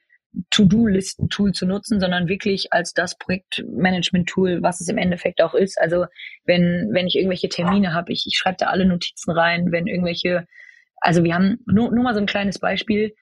To-Do-Listen-Tool 0.49 1.51
zu 1.51 1.65
nutzen, 1.65 1.99
sondern 1.99 2.27
wirklich 2.27 2.73
als 2.73 2.93
das 2.93 3.17
Projektmanagement-Tool, 3.17 4.61
was 4.61 4.81
es 4.81 4.89
im 4.89 4.97
Endeffekt 4.97 5.41
auch 5.41 5.53
ist. 5.53 5.79
Also 5.79 6.05
wenn, 6.45 6.89
wenn 6.91 7.07
ich 7.07 7.15
irgendwelche 7.15 7.49
Termine 7.49 7.93
habe, 7.93 8.11
ich, 8.11 8.25
ich 8.27 8.37
schreibe 8.37 8.57
da 8.59 8.67
alle 8.67 8.85
Notizen 8.85 9.31
rein, 9.31 9.71
wenn 9.71 9.87
irgendwelche, 9.87 10.47
also 11.01 11.23
wir 11.23 11.33
haben 11.33 11.59
nur, 11.65 11.91
nur 11.91 12.03
mal 12.03 12.13
so 12.13 12.19
ein 12.19 12.25
kleines 12.25 12.59
Beispiel, 12.59 13.13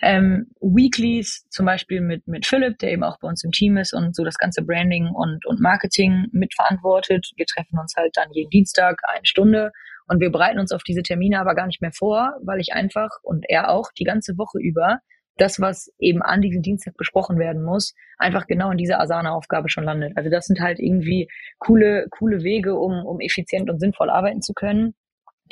ähm, 0.00 0.50
Weeklies, 0.60 1.46
zum 1.50 1.66
Beispiel 1.66 2.00
mit, 2.00 2.26
mit 2.26 2.46
Philipp, 2.46 2.78
der 2.78 2.92
eben 2.92 3.04
auch 3.04 3.18
bei 3.20 3.28
uns 3.28 3.44
im 3.44 3.52
Team 3.52 3.76
ist 3.76 3.94
und 3.94 4.14
so 4.14 4.24
das 4.24 4.38
ganze 4.38 4.62
Branding 4.62 5.06
und, 5.06 5.46
und 5.46 5.60
Marketing 5.60 6.26
mitverantwortet. 6.32 7.30
Wir 7.36 7.46
treffen 7.46 7.78
uns 7.78 7.94
halt 7.96 8.10
dann 8.14 8.28
jeden 8.32 8.50
Dienstag 8.50 9.00
eine 9.08 9.24
Stunde 9.24 9.70
und 10.06 10.20
wir 10.20 10.30
bereiten 10.30 10.58
uns 10.58 10.72
auf 10.72 10.82
diese 10.82 11.02
Termine 11.02 11.40
aber 11.40 11.54
gar 11.54 11.66
nicht 11.66 11.80
mehr 11.80 11.92
vor, 11.92 12.34
weil 12.42 12.60
ich 12.60 12.72
einfach 12.72 13.10
und 13.22 13.44
er 13.48 13.70
auch 13.70 13.90
die 13.96 14.04
ganze 14.04 14.36
Woche 14.36 14.58
über 14.58 14.98
das, 15.36 15.60
was 15.60 15.90
eben 15.98 16.22
an 16.22 16.42
diesem 16.42 16.62
Dienstag 16.62 16.96
besprochen 16.96 17.38
werden 17.38 17.62
muss, 17.62 17.94
einfach 18.18 18.46
genau 18.46 18.70
in 18.70 18.78
dieser 18.78 19.00
Asana-Aufgabe 19.00 19.68
schon 19.68 19.84
landet. 19.84 20.12
Also 20.16 20.30
das 20.30 20.46
sind 20.46 20.60
halt 20.60 20.78
irgendwie 20.78 21.28
coole, 21.58 22.06
coole 22.10 22.42
Wege, 22.44 22.76
um, 22.76 23.04
um 23.04 23.20
effizient 23.20 23.68
und 23.70 23.80
sinnvoll 23.80 24.10
arbeiten 24.10 24.42
zu 24.42 24.52
können. 24.52 24.94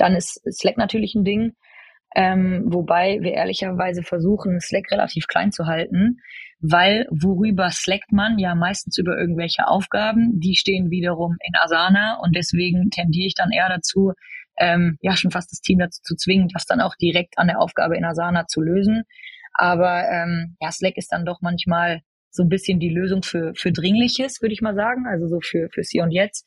Dann 0.03 0.17
ist 0.17 0.43
Slack 0.51 0.79
natürlich 0.79 1.15
ein 1.15 1.23
Ding. 1.23 1.53
Ähm, 2.17 2.65
wobei 2.67 3.21
wir 3.21 3.35
ehrlicherweise 3.35 4.03
versuchen, 4.03 4.61
Slack 4.61 4.91
relativ 4.91 5.29
klein 5.29 5.53
zu 5.53 5.67
halten, 5.67 6.19
weil 6.61 7.07
worüber 7.11 7.71
slackt 7.71 8.11
man 8.11 8.37
ja 8.37 8.57
meistens 8.57 8.99
über 8.99 9.17
irgendwelche 9.17 9.69
Aufgaben, 9.69 10.41
die 10.41 10.57
stehen 10.57 10.91
wiederum 10.91 11.37
in 11.41 11.55
Asana 11.55 12.19
und 12.21 12.35
deswegen 12.35 12.91
tendiere 12.91 13.29
ich 13.29 13.35
dann 13.35 13.53
eher 13.53 13.69
dazu, 13.69 14.13
ähm, 14.59 14.99
ja 15.03 15.17
schon 15.17 15.31
fast 15.31 15.53
das 15.53 15.61
Team 15.61 15.79
dazu 15.79 16.03
zu 16.03 16.17
zwingen, 16.17 16.49
das 16.53 16.67
dann 16.67 16.81
auch 16.81 16.97
direkt 16.97 17.39
an 17.39 17.47
der 17.47 17.61
Aufgabe 17.61 17.97
in 17.97 18.05
Asana 18.05 18.47
zu 18.49 18.61
lösen. 18.61 19.05
Aber 19.55 20.03
ähm, 20.11 20.57
ja, 20.61 20.73
Slack 20.73 20.97
ist 20.97 21.13
dann 21.13 21.25
doch 21.25 21.43
manchmal 21.43 22.01
so 22.31 22.43
ein 22.43 22.49
bisschen 22.49 22.81
die 22.81 22.91
Lösung 22.91 23.23
für, 23.23 23.55
für 23.55 23.71
Dringliches, 23.71 24.43
würde 24.43 24.53
ich 24.53 24.63
mal 24.63 24.75
sagen, 24.75 25.07
also 25.07 25.29
so 25.29 25.39
für, 25.41 25.69
fürs 25.73 25.91
Hier 25.91 26.03
und 26.03 26.11
Jetzt. 26.11 26.45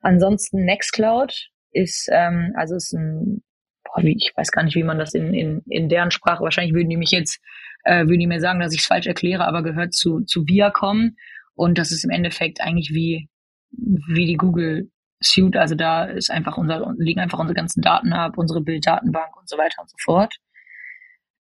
Ansonsten 0.00 0.64
Nextcloud 0.64 1.50
ist, 1.78 2.08
ähm, 2.12 2.52
also 2.56 2.76
ist 2.76 2.92
ein 2.92 3.42
boah, 3.84 4.02
ich 4.04 4.32
weiß 4.36 4.50
gar 4.50 4.62
nicht, 4.62 4.76
wie 4.76 4.82
man 4.82 4.98
das 4.98 5.14
in, 5.14 5.34
in, 5.34 5.62
in 5.68 5.88
deren 5.88 6.10
Sprache, 6.10 6.42
wahrscheinlich 6.42 6.74
würden 6.74 6.90
die 6.90 6.96
mich 6.96 7.10
jetzt, 7.10 7.40
äh, 7.84 8.06
würden 8.06 8.20
die 8.20 8.26
mir 8.26 8.40
sagen, 8.40 8.60
dass 8.60 8.72
ich 8.72 8.80
es 8.80 8.86
falsch 8.86 9.06
erkläre, 9.06 9.46
aber 9.46 9.62
gehört 9.62 9.94
zu, 9.94 10.20
zu 10.20 10.46
Viacom 10.46 11.16
und 11.54 11.78
das 11.78 11.90
ist 11.90 12.04
im 12.04 12.10
Endeffekt 12.10 12.60
eigentlich 12.60 12.90
wie, 12.90 13.28
wie 13.70 14.26
die 14.26 14.36
Google 14.36 14.90
Suite, 15.22 15.56
also 15.56 15.74
da 15.74 16.04
ist 16.04 16.30
einfach 16.30 16.58
unser, 16.58 16.94
liegen 16.96 17.20
einfach 17.20 17.40
unsere 17.40 17.56
ganzen 17.56 17.82
Daten 17.82 18.12
ab, 18.12 18.38
unsere 18.38 18.60
Bilddatenbank 18.60 19.36
und 19.36 19.48
so 19.48 19.58
weiter 19.58 19.80
und 19.80 19.90
so 19.90 19.96
fort. 20.04 20.36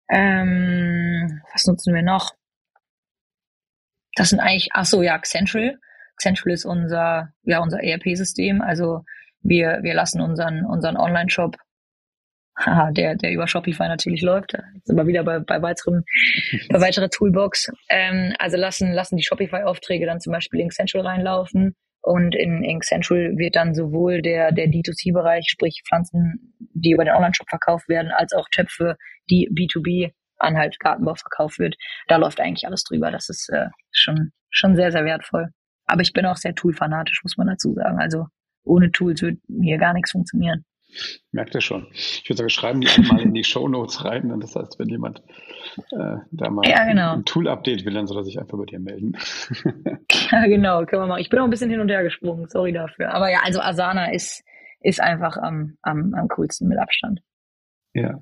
Ähm, 0.08 1.42
was 1.52 1.66
nutzen 1.66 1.94
wir 1.94 2.02
noch? 2.02 2.32
Das 4.14 4.30
sind 4.30 4.40
eigentlich, 4.40 4.70
ach 4.72 4.86
so, 4.86 5.02
ja, 5.02 5.14
Accentral. 5.14 5.78
Accentral 6.14 6.54
ist 6.54 6.64
unser, 6.64 7.34
ja, 7.42 7.60
unser 7.60 7.82
ERP-System. 7.82 8.62
Also 8.62 9.04
wir, 9.48 9.80
wir 9.82 9.94
lassen 9.94 10.20
unseren, 10.20 10.64
unseren 10.64 10.96
Online-Shop 10.96 11.56
Haha, 12.58 12.90
der, 12.90 13.16
der 13.16 13.32
über 13.32 13.46
Shopify 13.46 13.86
natürlich 13.86 14.22
läuft. 14.22 14.54
Jetzt 14.54 14.86
sind 14.86 14.96
wir 14.96 15.06
wieder 15.06 15.24
bei, 15.24 15.40
bei 15.40 15.60
weiterem, 15.60 16.04
bei 16.70 16.80
weiterer 16.80 17.10
Toolbox. 17.10 17.70
Ähm, 17.90 18.32
also 18.38 18.56
lassen, 18.56 18.92
lassen 18.92 19.16
die 19.16 19.22
Shopify-Aufträge 19.22 20.06
dann 20.06 20.20
zum 20.20 20.32
Beispiel 20.32 20.60
in 20.60 20.70
Central 20.70 21.06
reinlaufen 21.06 21.76
Und 22.00 22.34
in 22.34 22.64
Ink 22.64 22.84
Central 22.84 23.36
wird 23.36 23.56
dann 23.56 23.74
sowohl 23.74 24.22
der, 24.22 24.52
der 24.52 24.68
D2C-Bereich, 24.68 25.46
sprich 25.48 25.82
Pflanzen, 25.86 26.54
die 26.72 26.92
über 26.92 27.04
den 27.04 27.14
Online-Shop 27.14 27.48
verkauft 27.48 27.88
werden, 27.88 28.10
als 28.10 28.32
auch 28.32 28.48
Töpfe, 28.50 28.96
die 29.28 29.50
B2B 29.50 30.12
an 30.38 30.56
halt 30.56 30.78
Gartenbau 30.80 31.14
verkauft 31.14 31.58
wird. 31.58 31.76
Da 32.08 32.16
läuft 32.16 32.40
eigentlich 32.40 32.66
alles 32.66 32.84
drüber. 32.84 33.10
Das 33.10 33.28
ist 33.28 33.50
äh, 33.50 33.66
schon, 33.92 34.32
schon 34.50 34.76
sehr, 34.76 34.92
sehr 34.92 35.04
wertvoll. 35.04 35.50
Aber 35.86 36.00
ich 36.00 36.12
bin 36.12 36.24
auch 36.24 36.36
sehr 36.36 36.54
tool-fanatisch, 36.54 37.20
muss 37.22 37.36
man 37.36 37.48
dazu 37.48 37.74
sagen. 37.74 37.98
Also 38.00 38.26
ohne 38.66 38.90
Tools 38.90 39.22
wird 39.22 39.38
hier 39.48 39.78
gar 39.78 39.94
nichts 39.94 40.12
funktionieren. 40.12 40.64
Merkt 41.32 41.54
ihr 41.54 41.60
schon. 41.60 41.86
Ich 41.92 42.24
würde 42.28 42.38
sagen, 42.38 42.50
schreiben 42.50 42.80
die 42.80 43.00
mal 43.02 43.20
in 43.20 43.34
die 43.34 43.44
Show 43.44 43.68
Notes 43.68 44.04
rein. 44.04 44.30
Und 44.32 44.42
das 44.42 44.56
heißt, 44.56 44.78
wenn 44.78 44.88
jemand 44.88 45.22
äh, 45.92 46.16
da 46.30 46.50
mal 46.50 46.66
ja, 46.66 46.84
genau. 46.84 47.12
ein 47.14 47.24
Tool-Update 47.24 47.84
will, 47.84 47.94
dann 47.94 48.06
soll 48.06 48.18
er 48.18 48.24
sich 48.24 48.38
einfach 48.38 48.56
bei 48.56 48.64
dir 48.64 48.80
melden. 48.80 49.16
ja, 50.30 50.46
genau, 50.46 50.84
können 50.86 51.02
wir 51.02 51.06
machen. 51.06 51.20
Ich 51.20 51.28
bin 51.28 51.38
auch 51.40 51.44
ein 51.44 51.50
bisschen 51.50 51.70
hin 51.70 51.80
und 51.80 51.90
her 51.90 52.02
gesprungen, 52.02 52.48
sorry 52.48 52.72
dafür. 52.72 53.12
Aber 53.12 53.30
ja, 53.30 53.40
also 53.44 53.60
Asana 53.60 54.12
ist, 54.12 54.42
ist 54.80 55.00
einfach 55.00 55.36
am, 55.36 55.76
am, 55.82 56.14
am 56.14 56.28
coolsten 56.28 56.68
mit 56.68 56.78
Abstand. 56.78 57.20
Ja. 57.92 58.18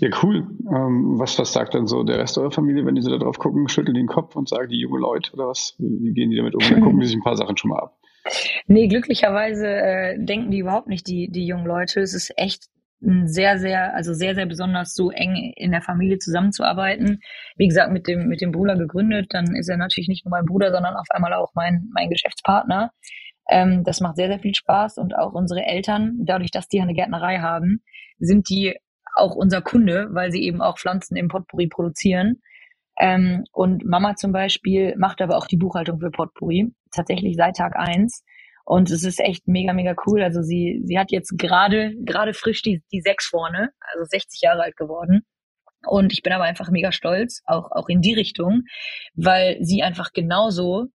Ja, 0.00 0.08
cool. 0.22 0.48
Ähm, 0.68 1.18
was, 1.18 1.38
was 1.38 1.52
sagt 1.52 1.74
dann 1.74 1.86
so 1.86 2.02
der 2.02 2.18
Rest 2.18 2.38
eurer 2.38 2.50
Familie, 2.50 2.84
wenn 2.86 2.94
die 2.94 3.02
so 3.02 3.10
da 3.10 3.18
drauf 3.18 3.38
gucken? 3.38 3.68
Schütteln 3.68 3.94
den 3.94 4.08
Kopf 4.08 4.34
und 4.34 4.48
sagen 4.48 4.68
die 4.68 4.80
junge 4.80 4.98
Leute 4.98 5.32
oder 5.32 5.48
was? 5.48 5.76
Wie 5.78 6.12
gehen 6.12 6.30
die 6.30 6.36
damit 6.36 6.54
um? 6.54 6.60
Dann 6.60 6.80
gucken 6.80 7.00
die 7.00 7.06
sich 7.08 7.16
ein 7.16 7.22
paar 7.22 7.36
Sachen 7.36 7.56
schon 7.56 7.70
mal 7.70 7.78
ab. 7.78 7.99
Nee, 8.66 8.88
glücklicherweise 8.88 9.66
äh, 9.66 10.18
denken 10.18 10.50
die 10.50 10.58
überhaupt 10.58 10.88
nicht, 10.88 11.06
die, 11.06 11.30
die 11.30 11.46
jungen 11.46 11.66
Leute. 11.66 12.00
Es 12.00 12.14
ist 12.14 12.32
echt 12.36 12.68
sehr, 13.00 13.58
sehr, 13.58 13.94
also 13.94 14.12
sehr, 14.12 14.34
sehr 14.34 14.46
besonders 14.46 14.94
so 14.94 15.10
eng 15.10 15.52
in 15.56 15.70
der 15.70 15.80
Familie 15.80 16.18
zusammenzuarbeiten. 16.18 17.20
Wie 17.56 17.66
gesagt, 17.66 17.92
mit 17.92 18.06
dem, 18.06 18.28
mit 18.28 18.42
dem 18.42 18.52
Bruder 18.52 18.76
gegründet, 18.76 19.28
dann 19.30 19.54
ist 19.54 19.68
er 19.68 19.78
natürlich 19.78 20.08
nicht 20.08 20.26
nur 20.26 20.30
mein 20.30 20.44
Bruder, 20.44 20.70
sondern 20.70 20.96
auf 20.96 21.06
einmal 21.10 21.32
auch 21.32 21.52
mein, 21.54 21.88
mein 21.94 22.10
Geschäftspartner. 22.10 22.92
Ähm, 23.48 23.84
das 23.84 24.00
macht 24.00 24.16
sehr, 24.16 24.28
sehr 24.28 24.38
viel 24.38 24.54
Spaß 24.54 24.98
und 24.98 25.16
auch 25.16 25.32
unsere 25.32 25.64
Eltern, 25.64 26.18
dadurch, 26.24 26.50
dass 26.50 26.68
die 26.68 26.80
eine 26.80 26.92
Gärtnerei 26.92 27.38
haben, 27.38 27.82
sind 28.18 28.50
die 28.50 28.76
auch 29.16 29.34
unser 29.34 29.62
Kunde, 29.62 30.08
weil 30.12 30.30
sie 30.30 30.42
eben 30.42 30.60
auch 30.60 30.78
Pflanzen 30.78 31.16
im 31.16 31.28
Potpourri 31.28 31.68
produzieren. 31.68 32.42
Ähm, 33.00 33.44
und 33.52 33.84
Mama 33.86 34.14
zum 34.14 34.30
Beispiel 34.30 34.94
macht 34.98 35.22
aber 35.22 35.38
auch 35.38 35.46
die 35.46 35.56
Buchhaltung 35.56 35.98
für 36.00 36.10
Potpourri, 36.10 36.70
tatsächlich 36.94 37.34
seit 37.36 37.56
Tag 37.56 37.74
eins. 37.74 38.22
Und 38.66 38.90
es 38.90 39.04
ist 39.04 39.20
echt 39.20 39.48
mega, 39.48 39.72
mega 39.72 39.96
cool. 40.06 40.22
Also 40.22 40.42
sie, 40.42 40.82
sie 40.84 40.98
hat 40.98 41.10
jetzt 41.10 41.36
gerade, 41.38 41.94
gerade 42.04 42.34
frisch 42.34 42.62
die, 42.62 42.82
die 42.92 43.00
sechs 43.00 43.26
vorne, 43.26 43.70
also 43.80 44.04
60 44.04 44.42
Jahre 44.42 44.62
alt 44.62 44.76
geworden. 44.76 45.22
Und 45.86 46.12
ich 46.12 46.22
bin 46.22 46.34
aber 46.34 46.44
einfach 46.44 46.70
mega 46.70 46.92
stolz, 46.92 47.40
auch, 47.46 47.72
auch 47.72 47.88
in 47.88 48.02
die 48.02 48.12
Richtung, 48.12 48.64
weil 49.14 49.56
sie 49.62 49.82
einfach 49.82 50.12
genauso 50.12 50.88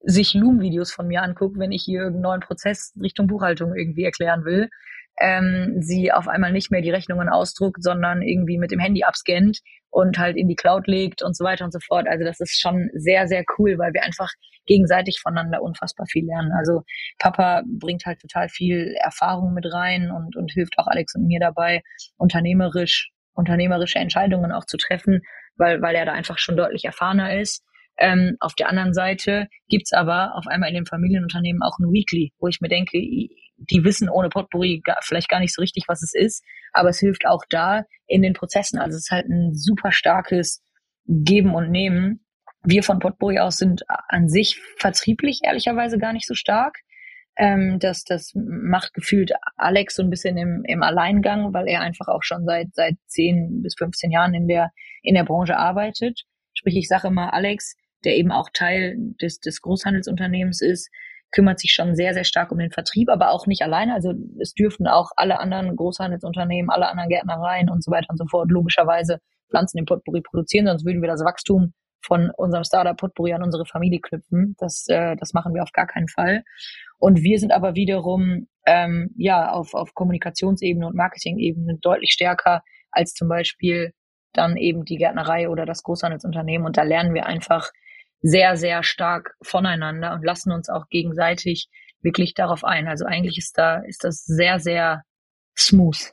sich 0.00 0.32
Loom-Videos 0.32 0.90
von 0.90 1.06
mir 1.06 1.22
anguckt, 1.22 1.58
wenn 1.58 1.70
ich 1.70 1.82
hier 1.84 2.00
irgendeinen 2.00 2.22
neuen 2.22 2.40
Prozess 2.40 2.94
Richtung 3.00 3.26
Buchhaltung 3.26 3.74
irgendwie 3.74 4.04
erklären 4.04 4.44
will 4.46 4.70
ähm, 5.20 5.76
sie 5.80 6.12
auf 6.12 6.28
einmal 6.28 6.52
nicht 6.52 6.70
mehr 6.70 6.82
die 6.82 6.90
Rechnungen 6.90 7.28
ausdruckt, 7.28 7.82
sondern 7.82 8.22
irgendwie 8.22 8.58
mit 8.58 8.70
dem 8.70 8.80
Handy 8.80 9.04
abscannt 9.04 9.60
und 9.90 10.18
halt 10.18 10.36
in 10.36 10.48
die 10.48 10.56
Cloud 10.56 10.86
legt 10.86 11.22
und 11.22 11.36
so 11.36 11.44
weiter 11.44 11.64
und 11.64 11.72
so 11.72 11.78
fort. 11.80 12.08
Also 12.08 12.24
das 12.24 12.40
ist 12.40 12.60
schon 12.60 12.88
sehr, 12.94 13.28
sehr 13.28 13.44
cool, 13.58 13.78
weil 13.78 13.92
wir 13.92 14.02
einfach 14.02 14.30
gegenseitig 14.66 15.20
voneinander 15.20 15.62
unfassbar 15.62 16.06
viel 16.06 16.24
lernen. 16.24 16.52
Also 16.52 16.82
Papa 17.18 17.62
bringt 17.66 18.06
halt 18.06 18.20
total 18.20 18.48
viel 18.48 18.94
Erfahrung 19.00 19.52
mit 19.52 19.66
rein 19.72 20.10
und, 20.10 20.36
und 20.36 20.52
hilft 20.52 20.78
auch 20.78 20.86
Alex 20.86 21.14
und 21.14 21.26
mir 21.26 21.40
dabei, 21.40 21.82
unternehmerisch, 22.16 23.10
unternehmerische 23.34 23.98
Entscheidungen 23.98 24.52
auch 24.52 24.64
zu 24.64 24.76
treffen, 24.76 25.20
weil, 25.56 25.82
weil 25.82 25.94
er 25.94 26.06
da 26.06 26.12
einfach 26.12 26.38
schon 26.38 26.56
deutlich 26.56 26.84
erfahrener 26.84 27.38
ist. 27.38 27.62
Ähm, 27.98 28.36
auf 28.40 28.54
der 28.54 28.70
anderen 28.70 28.94
Seite 28.94 29.48
gibt's 29.68 29.92
aber 29.92 30.34
auf 30.36 30.46
einmal 30.46 30.70
in 30.70 30.76
dem 30.76 30.86
Familienunternehmen 30.86 31.62
auch 31.62 31.78
ein 31.78 31.92
Weekly, 31.92 32.32
wo 32.38 32.48
ich 32.48 32.60
mir 32.60 32.68
denke, 32.68 32.98
die 33.70 33.84
wissen 33.84 34.08
ohne 34.08 34.28
Potpourri 34.28 34.80
gar, 34.84 34.98
vielleicht 35.02 35.28
gar 35.28 35.40
nicht 35.40 35.54
so 35.54 35.60
richtig, 35.60 35.84
was 35.88 36.02
es 36.02 36.14
ist, 36.14 36.44
aber 36.72 36.90
es 36.90 36.98
hilft 36.98 37.26
auch 37.26 37.44
da 37.48 37.84
in 38.06 38.22
den 38.22 38.34
Prozessen. 38.34 38.78
Also 38.78 38.96
es 38.96 39.04
ist 39.04 39.10
halt 39.10 39.28
ein 39.28 39.54
super 39.54 39.92
starkes 39.92 40.62
Geben 41.06 41.54
und 41.54 41.70
Nehmen. 41.70 42.24
Wir 42.64 42.82
von 42.82 43.00
Potpourri 43.00 43.38
aus 43.38 43.56
sind 43.56 43.82
an 44.08 44.28
sich 44.28 44.60
vertrieblich 44.76 45.40
ehrlicherweise 45.42 45.98
gar 45.98 46.12
nicht 46.12 46.26
so 46.26 46.34
stark. 46.34 46.78
Ähm, 47.36 47.78
das, 47.78 48.04
das 48.04 48.32
macht 48.34 48.92
gefühlt 48.94 49.32
Alex 49.56 49.96
so 49.96 50.02
ein 50.02 50.10
bisschen 50.10 50.36
im, 50.36 50.62
im 50.66 50.82
Alleingang, 50.82 51.52
weil 51.54 51.66
er 51.66 51.80
einfach 51.80 52.08
auch 52.08 52.22
schon 52.22 52.44
seit, 52.44 52.74
seit 52.74 52.94
10 53.06 53.62
bis 53.62 53.74
15 53.78 54.10
Jahren 54.10 54.34
in 54.34 54.48
der, 54.48 54.70
in 55.02 55.14
der 55.14 55.24
Branche 55.24 55.56
arbeitet. 55.56 56.22
Sprich, 56.54 56.76
ich 56.76 56.88
sage 56.88 57.08
immer, 57.08 57.32
Alex, 57.32 57.74
der 58.04 58.16
eben 58.16 58.32
auch 58.32 58.50
Teil 58.52 58.96
des, 59.20 59.40
des 59.40 59.62
Großhandelsunternehmens 59.62 60.60
ist, 60.60 60.90
kümmert 61.32 61.58
sich 61.58 61.72
schon 61.72 61.96
sehr, 61.96 62.14
sehr 62.14 62.24
stark 62.24 62.52
um 62.52 62.58
den 62.58 62.70
Vertrieb, 62.70 63.08
aber 63.08 63.30
auch 63.30 63.46
nicht 63.46 63.62
alleine. 63.62 63.94
Also 63.94 64.12
es 64.38 64.54
dürfen 64.54 64.86
auch 64.86 65.10
alle 65.16 65.40
anderen 65.40 65.74
Großhandelsunternehmen, 65.74 66.70
alle 66.70 66.88
anderen 66.88 67.08
Gärtnereien 67.08 67.70
und 67.70 67.82
so 67.82 67.90
weiter 67.90 68.10
und 68.10 68.18
so 68.18 68.26
fort 68.26 68.50
logischerweise 68.50 69.18
Pflanzen 69.50 69.78
im 69.78 69.86
Potpourri 69.86 70.20
produzieren, 70.20 70.66
sonst 70.66 70.84
würden 70.84 71.02
wir 71.02 71.08
das 71.08 71.24
Wachstum 71.24 71.72
von 72.04 72.30
unserem 72.36 72.64
Startup 72.64 72.96
Potpourri 72.96 73.32
an 73.32 73.42
unsere 73.42 73.64
Familie 73.64 74.00
knüpfen. 74.00 74.56
Das, 74.58 74.86
äh, 74.88 75.16
das 75.16 75.32
machen 75.34 75.54
wir 75.54 75.62
auf 75.62 75.72
gar 75.72 75.86
keinen 75.86 76.08
Fall. 76.08 76.42
Und 76.98 77.22
wir 77.22 77.38
sind 77.38 77.52
aber 77.52 77.74
wiederum 77.74 78.48
ähm, 78.66 79.10
ja 79.16 79.52
auf, 79.52 79.74
auf 79.74 79.94
Kommunikationsebene 79.94 80.86
und 80.86 80.96
Marketingebene 80.96 81.78
deutlich 81.80 82.10
stärker 82.10 82.62
als 82.90 83.14
zum 83.14 83.28
Beispiel 83.28 83.92
dann 84.32 84.56
eben 84.56 84.84
die 84.84 84.96
Gärtnerei 84.96 85.48
oder 85.48 85.66
das 85.66 85.82
Großhandelsunternehmen. 85.82 86.66
Und 86.66 86.76
da 86.76 86.82
lernen 86.82 87.14
wir 87.14 87.26
einfach 87.26 87.70
sehr, 88.22 88.56
sehr 88.56 88.82
stark 88.82 89.34
voneinander 89.42 90.14
und 90.14 90.24
lassen 90.24 90.52
uns 90.52 90.68
auch 90.68 90.88
gegenseitig 90.88 91.68
wirklich 92.00 92.34
darauf 92.34 92.64
ein. 92.64 92.88
Also 92.88 93.04
eigentlich 93.04 93.38
ist 93.38 93.58
da, 93.58 93.78
ist 93.78 94.04
das 94.04 94.24
sehr, 94.24 94.58
sehr 94.58 95.02
smooth. 95.56 96.12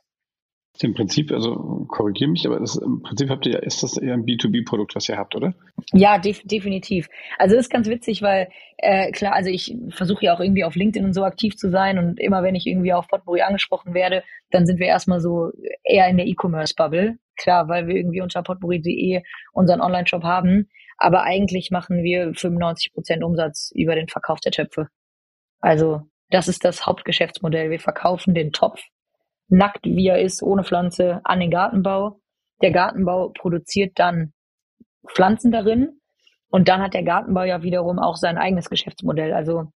Im 0.82 0.94
Prinzip, 0.94 1.32
also 1.32 1.86
korrigiere 1.90 2.30
mich, 2.30 2.46
aber 2.46 2.60
das, 2.60 2.78
im 2.78 3.02
Prinzip 3.02 3.30
habt 3.30 3.46
ihr, 3.46 3.62
ist 3.64 3.84
das 3.84 3.98
eher 3.98 4.14
ein 4.14 4.24
B2B-Produkt, 4.24 4.96
was 4.96 5.10
ihr 5.10 5.18
habt, 5.18 5.36
oder? 5.36 5.54
Ja, 5.92 6.20
def 6.20 6.42
definitiv. 6.46 7.10
Also 7.38 7.56
das 7.56 7.66
ist 7.66 7.72
ganz 7.72 7.90
witzig, 7.90 8.22
weil 8.22 8.48
äh, 8.78 9.12
klar, 9.12 9.34
also 9.34 9.50
ich 9.50 9.76
versuche 9.90 10.26
ja 10.26 10.34
auch 10.34 10.40
irgendwie 10.40 10.64
auf 10.64 10.76
LinkedIn 10.76 11.06
und 11.06 11.14
so 11.14 11.26
aktiv 11.26 11.58
zu 11.58 11.70
sein 11.70 11.98
und 11.98 12.18
immer 12.20 12.44
wenn 12.44 12.56
ich 12.56 12.66
irgendwie 12.66 12.94
auf 12.94 13.10
Potpourri 13.10 13.42
angesprochen 13.42 13.94
werde, 13.94 14.24
dann 14.52 14.66
sind 14.66 14.80
wir 14.80 14.88
erstmal 14.88 15.20
so 15.20 15.52
eher 15.84 16.08
in 16.08 16.16
der 16.16 16.28
E-Commerce-Bubble. 16.28 17.18
Klar, 17.36 17.68
weil 17.68 17.88
wir 17.88 17.96
irgendwie 17.96 18.22
unter 18.22 18.42
potpourri.de 18.42 19.22
unseren 19.52 19.82
Online-Shop 19.82 20.24
haben. 20.24 20.70
Aber 21.00 21.24
eigentlich 21.24 21.72
machen 21.72 22.04
wir 22.04 22.34
95 22.34 22.94
Prozent 22.94 23.24
Umsatz 23.24 23.72
über 23.74 23.96
den 23.96 24.08
Verkauf 24.08 24.40
der 24.42 24.52
Töpfe. 24.52 24.88
Also 25.62 26.02
das 26.30 26.48
ist 26.48 26.66
das 26.66 26.86
Hauptgeschäftsmodell. 26.86 27.72
Wir 27.72 27.80
verkaufen 27.80 28.36
den 28.36 28.52
Topf 28.52 28.82
nackt, 29.48 29.86
wie 29.86 30.08
er 30.08 30.22
ist, 30.22 30.44
ohne 30.44 30.64
Pflanze, 30.64 31.22
an 31.24 31.40
den 31.40 31.52
Gartenbau. 31.52 32.20
Der 32.62 32.72
Gartenbau 32.72 33.30
produziert 33.30 33.94
dann 33.96 34.34
Pflanzen 35.08 35.52
darin 35.52 36.00
und 36.50 36.68
dann 36.68 36.82
hat 36.82 36.94
der 36.94 37.04
Gartenbau 37.04 37.44
ja 37.44 37.64
wiederum 37.64 37.98
auch 37.98 38.16
sein 38.16 38.38
eigenes 38.38 38.70
Geschäftsmodell. 38.70 39.34
Also 39.34 39.72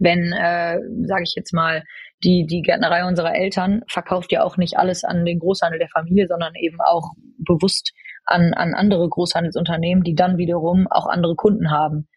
wenn, 0.00 0.32
äh, 0.32 0.78
sage 1.06 1.24
ich 1.24 1.34
jetzt 1.34 1.52
mal, 1.52 1.82
die, 2.22 2.46
die 2.46 2.62
Gärtnerei 2.62 3.04
unserer 3.04 3.34
Eltern 3.34 3.82
verkauft 3.88 4.32
ja 4.32 4.44
auch 4.44 4.56
nicht 4.56 4.78
alles 4.78 5.04
an 5.04 5.24
den 5.24 5.40
Großhandel 5.40 5.78
der 5.78 5.88
Familie, 5.88 6.26
sondern 6.28 6.54
eben 6.54 6.78
auch 6.80 7.10
bewusst 7.38 7.92
an, 8.28 8.52
an 8.54 8.74
andere 8.74 9.08
Großhandelsunternehmen, 9.08 10.04
die 10.04 10.14
dann 10.14 10.36
wiederum 10.36 10.86
auch 10.90 11.06
andere 11.06 11.34
Kunden 11.34 11.70
haben. 11.70 12.08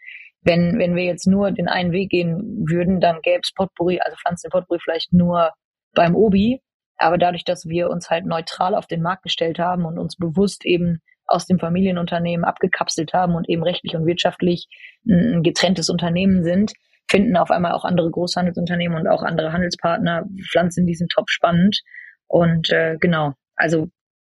Wenn, 0.44 0.78
wenn 0.78 0.96
wir 0.96 1.04
jetzt 1.04 1.28
nur 1.28 1.52
den 1.52 1.68
einen 1.68 1.92
Weg 1.92 2.10
gehen 2.10 2.66
würden, 2.68 3.00
dann 3.00 3.22
gäbe 3.22 3.42
es 3.44 3.54
Potpourri, 3.54 4.00
also 4.02 4.18
Pflanzen 4.18 4.48
in 4.48 4.52
Potpourri 4.52 4.80
vielleicht 4.84 5.14
nur 5.14 5.52
beim 5.94 6.16
Obi. 6.16 6.62
Aber 6.98 7.18
dadurch, 7.18 7.44
dass 7.44 7.66
wir 7.66 7.90
uns 7.90 8.10
halt 8.10 8.26
neutral 8.26 8.76
auf 8.76 8.88
den 8.88 9.02
Markt 9.02 9.24
gestellt 9.24 9.60
haben 9.60 9.86
und 9.86 9.98
uns 9.98 10.18
bewusst 10.18 10.66
eben 10.66 11.00
aus 11.26 11.46
dem 11.46 11.60
Familienunternehmen 11.60 12.44
abgekapselt 12.44 13.14
haben 13.14 13.36
und 13.36 13.48
eben 13.48 13.64
rechtlich 13.64 13.96
und 13.96 14.06
wirtschaftlich 14.06 14.68
ein 15.08 15.44
getrenntes 15.44 15.90
Unternehmen 15.90 16.44
sind, 16.44 16.74
finden 17.10 17.38
auf 17.38 17.52
einmal 17.52 17.72
auch 17.72 17.86
andere 17.86 18.12
Großhandelsunternehmen 18.12 18.98
und 18.98 19.08
auch 19.08 19.24
andere 19.24 19.54
Handelspartner 19.54 20.26
Pflanzen 20.50 20.82
in 20.82 20.88
diesem 20.88 21.08
Top 21.08 21.30
spannend. 21.30 21.82
Und 22.28 22.70
äh, 22.72 22.98
genau, 23.00 23.34
also 23.56 23.88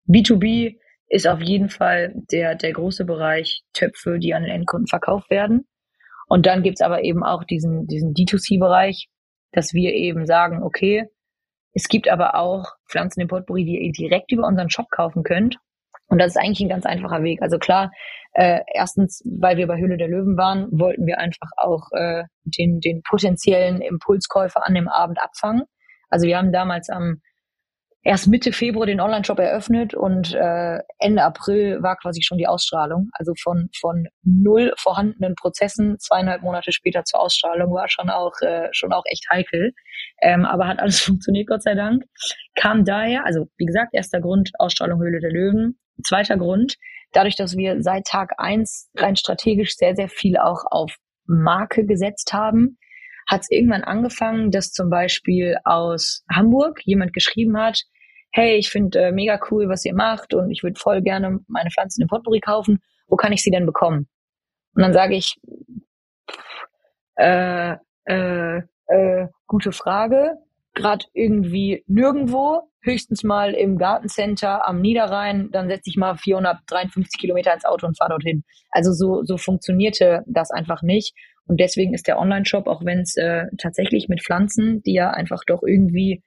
B2B 0.07 0.77
ist 1.07 1.27
auf 1.27 1.41
jeden 1.41 1.69
Fall 1.69 2.13
der, 2.31 2.55
der 2.55 2.73
große 2.73 3.05
Bereich 3.05 3.63
Töpfe, 3.73 4.19
die 4.19 4.33
an 4.33 4.43
den 4.43 4.51
Endkunden 4.51 4.87
verkauft 4.87 5.29
werden. 5.29 5.67
Und 6.27 6.45
dann 6.45 6.63
gibt's 6.63 6.81
aber 6.81 7.03
eben 7.03 7.23
auch 7.23 7.43
diesen, 7.43 7.87
diesen 7.87 8.13
D2C-Bereich, 8.13 9.09
dass 9.51 9.73
wir 9.73 9.93
eben 9.93 10.25
sagen, 10.25 10.63
okay, 10.63 11.07
es 11.73 11.87
gibt 11.87 12.09
aber 12.09 12.35
auch 12.35 12.71
Pflanzen 12.89 13.21
im 13.21 13.27
Potpourri, 13.27 13.65
die 13.65 13.85
ihr 13.85 13.91
direkt 13.91 14.31
über 14.31 14.47
unseren 14.47 14.69
Shop 14.69 14.89
kaufen 14.89 15.23
könnt. 15.23 15.57
Und 16.07 16.19
das 16.19 16.29
ist 16.29 16.37
eigentlich 16.37 16.61
ein 16.61 16.69
ganz 16.69 16.85
einfacher 16.85 17.23
Weg. 17.23 17.41
Also 17.41 17.57
klar, 17.57 17.91
äh, 18.33 18.61
erstens, 18.73 19.21
weil 19.25 19.57
wir 19.57 19.67
bei 19.67 19.77
Höhle 19.77 19.97
der 19.97 20.07
Löwen 20.07 20.37
waren, 20.37 20.67
wollten 20.71 21.05
wir 21.05 21.19
einfach 21.19 21.49
auch 21.57 21.91
äh, 21.91 22.23
den, 22.43 22.79
den 22.79 23.01
potenziellen 23.01 23.81
Impulskäufer 23.81 24.65
an 24.65 24.75
dem 24.75 24.87
Abend 24.87 25.19
abfangen. 25.21 25.63
Also 26.09 26.27
wir 26.27 26.37
haben 26.37 26.51
damals 26.51 26.89
am 26.89 27.21
erst 28.05 28.27
Mitte 28.27 28.53
Februar 28.53 28.85
den 28.85 29.01
Online-Shop 29.01 29.39
eröffnet 29.39 29.95
und 29.95 30.33
äh, 30.33 30.79
Ende 30.99 31.23
April 31.23 31.81
war 31.81 31.97
quasi 31.97 32.21
schon 32.21 32.37
die 32.37 32.47
Ausstrahlung. 32.47 33.09
Also 33.13 33.33
von, 33.41 33.69
von 33.79 34.07
null 34.23 34.73
vorhandenen 34.77 35.33
Prozessen 35.33 35.97
zweieinhalb 35.99 36.43
Monate 36.43 36.71
später 36.71 37.03
zur 37.03 37.19
Ausstrahlung 37.19 37.73
war 37.73 37.89
schon 37.89 38.11
auch, 38.11 38.33
äh, 38.41 38.69
schon 38.71 38.93
auch 38.93 39.03
echt 39.07 39.25
heikel. 39.31 39.73
Ähm, 40.21 40.45
aber 40.45 40.67
hat 40.67 40.79
alles 40.79 40.99
funktioniert, 41.01 41.47
Gott 41.47 41.63
sei 41.63 41.73
Dank. 41.73 42.03
Kam 42.55 42.85
daher, 42.85 43.25
also 43.25 43.47
wie 43.57 43.65
gesagt, 43.65 43.89
erster 43.93 44.21
Grund, 44.21 44.51
Ausstrahlung 44.59 45.01
Höhle 45.01 45.19
der 45.19 45.31
Löwen. 45.31 45.79
Zweiter 46.03 46.37
Grund, 46.37 46.77
dadurch, 47.11 47.35
dass 47.35 47.57
wir 47.57 47.81
seit 47.81 48.05
Tag 48.05 48.33
eins 48.37 48.91
rein 48.95 49.15
strategisch 49.15 49.75
sehr, 49.75 49.95
sehr 49.95 50.09
viel 50.09 50.37
auch 50.37 50.63
auf 50.69 50.95
Marke 51.25 51.85
gesetzt 51.85 52.33
haben, 52.33 52.77
hat 53.27 53.41
es 53.41 53.49
irgendwann 53.49 53.83
angefangen, 53.83 54.51
dass 54.51 54.71
zum 54.71 54.91
Beispiel 54.91 55.57
aus 55.63 56.23
Hamburg 56.31 56.81
jemand 56.83 57.13
geschrieben 57.13 57.57
hat, 57.57 57.81
hey, 58.35 58.57
ich 58.57 58.69
finde 58.69 58.99
äh, 58.99 59.11
mega 59.13 59.39
cool, 59.49 59.69
was 59.69 59.85
ihr 59.85 59.95
macht 59.95 60.33
und 60.33 60.51
ich 60.51 60.61
würde 60.61 60.77
voll 60.77 61.01
gerne 61.01 61.39
meine 61.47 61.71
Pflanzen 61.71 62.01
im 62.01 62.09
Potpourri 62.09 62.41
kaufen. 62.41 62.81
Wo 63.07 63.15
kann 63.15 63.31
ich 63.31 63.41
sie 63.41 63.49
denn 63.49 63.65
bekommen? 63.65 64.09
Und 64.75 64.81
dann 64.81 64.91
sage 64.91 65.15
ich, 65.15 65.35
äh, 67.15 67.75
äh, 68.03 68.61
äh, 68.87 69.27
gute 69.47 69.71
Frage. 69.71 70.33
Gerade 70.73 71.05
irgendwie 71.13 71.85
nirgendwo, 71.87 72.69
höchstens 72.81 73.23
mal 73.23 73.53
im 73.53 73.77
Gartencenter 73.77 74.67
am 74.67 74.81
Niederrhein, 74.81 75.49
dann 75.53 75.69
setze 75.69 75.89
ich 75.89 75.95
mal 75.95 76.17
453 76.17 77.17
Kilometer 77.17 77.53
ins 77.53 77.63
Auto 77.63 77.87
und 77.87 77.97
fahre 77.97 78.09
dorthin. 78.09 78.43
Also 78.69 78.91
so, 78.91 79.23
so 79.23 79.37
funktionierte 79.37 80.23
das 80.27 80.51
einfach 80.51 80.81
nicht. 80.81 81.15
Und 81.47 81.61
deswegen 81.61 81.93
ist 81.93 82.07
der 82.07 82.19
Online-Shop, 82.19 82.67
auch 82.67 82.83
wenn 82.83 82.99
es 82.99 83.15
äh, 83.15 83.45
tatsächlich 83.57 84.09
mit 84.09 84.21
Pflanzen, 84.21 84.83
die 84.83 84.93
ja 84.93 85.11
einfach 85.11 85.43
doch 85.47 85.63
irgendwie 85.65 86.21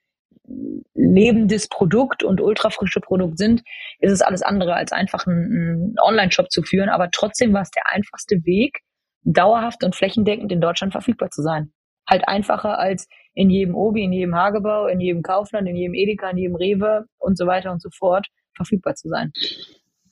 lebendes 0.93 1.67
Produkt 1.67 2.23
und 2.23 2.41
ultrafrische 2.41 2.99
Produkt 2.99 3.37
sind, 3.37 3.63
ist 3.99 4.11
es 4.11 4.21
alles 4.21 4.41
andere 4.41 4.73
als 4.73 4.91
einfach 4.91 5.25
einen, 5.27 5.95
Online-Shop 5.99 6.49
zu 6.49 6.63
führen. 6.63 6.89
Aber 6.89 7.09
trotzdem 7.11 7.53
war 7.53 7.61
es 7.61 7.71
der 7.71 7.83
einfachste 7.91 8.43
Weg, 8.45 8.81
dauerhaft 9.23 9.83
und 9.83 9.95
flächendeckend 9.95 10.51
in 10.51 10.61
Deutschland 10.61 10.93
verfügbar 10.93 11.29
zu 11.29 11.41
sein. 11.41 11.71
Halt 12.07 12.27
einfacher 12.27 12.79
als 12.79 13.07
in 13.33 13.49
jedem 13.49 13.75
Obi, 13.75 14.03
in 14.03 14.11
jedem 14.11 14.35
Hagebau, 14.35 14.87
in 14.87 14.99
jedem 14.99 15.21
Kaufland, 15.21 15.67
in 15.67 15.75
jedem 15.75 15.93
Edeka, 15.93 16.29
in 16.29 16.37
jedem 16.37 16.55
Rewe 16.55 17.05
und 17.17 17.37
so 17.37 17.45
weiter 17.45 17.71
und 17.71 17.81
so 17.81 17.89
fort 17.91 18.27
verfügbar 18.55 18.95
zu 18.95 19.09
sein. 19.09 19.31